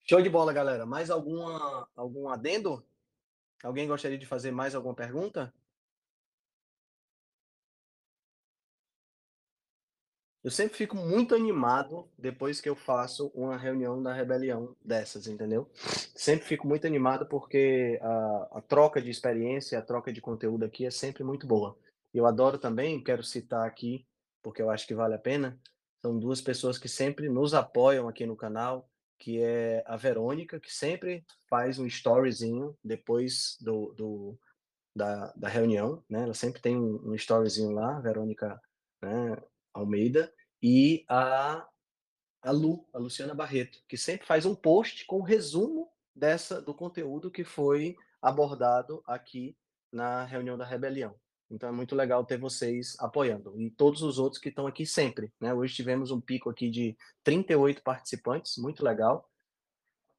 Show 0.04 0.20
de 0.20 0.28
bola, 0.28 0.52
galera. 0.52 0.84
Mais 0.84 1.10
alguma, 1.10 1.88
algum 1.96 2.28
adendo? 2.28 2.84
Alguém 3.62 3.88
gostaria 3.88 4.18
de 4.18 4.26
fazer 4.26 4.50
mais 4.50 4.74
alguma 4.74 4.94
pergunta? 4.94 5.54
Eu 10.44 10.50
sempre 10.50 10.76
fico 10.76 10.96
muito 10.96 11.36
animado 11.36 12.08
depois 12.18 12.60
que 12.60 12.68
eu 12.68 12.74
faço 12.74 13.30
uma 13.32 13.56
reunião 13.56 14.02
da 14.02 14.12
rebelião 14.12 14.74
dessas, 14.84 15.28
entendeu? 15.28 15.70
Sempre 16.16 16.46
fico 16.46 16.66
muito 16.66 16.84
animado 16.84 17.26
porque 17.26 17.98
a, 18.02 18.48
a 18.54 18.60
troca 18.60 19.00
de 19.00 19.08
experiência, 19.08 19.78
a 19.78 19.82
troca 19.82 20.12
de 20.12 20.20
conteúdo 20.20 20.64
aqui 20.64 20.84
é 20.84 20.90
sempre 20.90 21.22
muito 21.22 21.46
boa. 21.46 21.78
Eu 22.12 22.26
adoro 22.26 22.58
também, 22.58 23.02
quero 23.02 23.22
citar 23.22 23.66
aqui, 23.66 24.04
porque 24.42 24.60
eu 24.60 24.68
acho 24.68 24.84
que 24.86 24.94
vale 24.94 25.14
a 25.14 25.18
pena, 25.18 25.56
são 26.00 26.18
duas 26.18 26.40
pessoas 26.40 26.76
que 26.76 26.88
sempre 26.88 27.28
nos 27.28 27.54
apoiam 27.54 28.08
aqui 28.08 28.26
no 28.26 28.36
canal, 28.36 28.88
que 29.20 29.40
é 29.40 29.84
a 29.86 29.96
Verônica, 29.96 30.58
que 30.58 30.74
sempre 30.74 31.24
faz 31.48 31.78
um 31.78 31.86
storyzinho 31.86 32.76
depois 32.82 33.56
do, 33.60 33.92
do 33.92 34.38
da, 34.94 35.32
da 35.36 35.48
reunião, 35.48 36.02
né? 36.10 36.24
Ela 36.24 36.34
sempre 36.34 36.60
tem 36.60 36.76
um, 36.76 37.00
um 37.10 37.14
storyzinho 37.14 37.70
lá, 37.70 38.00
Verônica 38.00 38.60
né, 39.00 39.36
Almeida, 39.74 40.32
e 40.62 41.04
a, 41.08 41.66
a 42.42 42.50
Lu, 42.50 42.86
a 42.92 42.98
Luciana 42.98 43.34
Barreto, 43.34 43.82
que 43.88 43.96
sempre 43.96 44.26
faz 44.26 44.46
um 44.46 44.54
post 44.54 45.04
com 45.06 45.18
um 45.18 45.22
resumo 45.22 45.90
dessa 46.14 46.60
do 46.60 46.74
conteúdo 46.74 47.30
que 47.30 47.44
foi 47.44 47.96
abordado 48.20 49.02
aqui 49.06 49.56
na 49.90 50.24
reunião 50.24 50.56
da 50.56 50.64
rebelião. 50.64 51.14
Então 51.50 51.68
é 51.68 51.72
muito 51.72 51.94
legal 51.94 52.24
ter 52.24 52.38
vocês 52.38 52.96
apoiando. 52.98 53.60
E 53.60 53.70
todos 53.70 54.02
os 54.02 54.18
outros 54.18 54.40
que 54.40 54.48
estão 54.48 54.66
aqui 54.66 54.86
sempre. 54.86 55.30
Né? 55.38 55.52
Hoje 55.52 55.74
tivemos 55.74 56.10
um 56.10 56.20
pico 56.20 56.48
aqui 56.48 56.70
de 56.70 56.96
38 57.22 57.82
participantes, 57.82 58.56
muito 58.56 58.82
legal. 58.82 59.28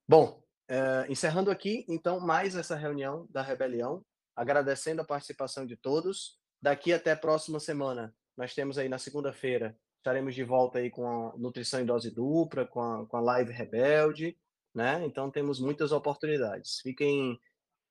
Bom, 0.06 0.40
é, 0.68 1.06
encerrando 1.08 1.50
aqui, 1.50 1.84
então, 1.88 2.20
mais 2.20 2.54
essa 2.54 2.76
reunião 2.76 3.26
da 3.30 3.42
rebelião, 3.42 4.04
agradecendo 4.36 5.02
a 5.02 5.04
participação 5.04 5.66
de 5.66 5.76
todos. 5.76 6.38
Daqui 6.62 6.92
até 6.92 7.12
a 7.12 7.16
próxima 7.16 7.58
semana, 7.58 8.14
nós 8.36 8.54
temos 8.54 8.78
aí 8.78 8.88
na 8.88 8.98
segunda-feira, 8.98 9.76
estaremos 9.98 10.34
de 10.34 10.44
volta 10.44 10.78
aí 10.78 10.90
com 10.90 11.06
a 11.06 11.36
nutrição 11.36 11.80
em 11.80 11.86
dose 11.86 12.10
dupla, 12.10 12.66
com 12.66 12.80
a, 12.80 13.06
com 13.06 13.16
a 13.16 13.20
live 13.20 13.52
rebelde, 13.52 14.36
né? 14.74 15.04
Então 15.04 15.30
temos 15.30 15.60
muitas 15.60 15.92
oportunidades. 15.92 16.80
Fiquem 16.80 17.38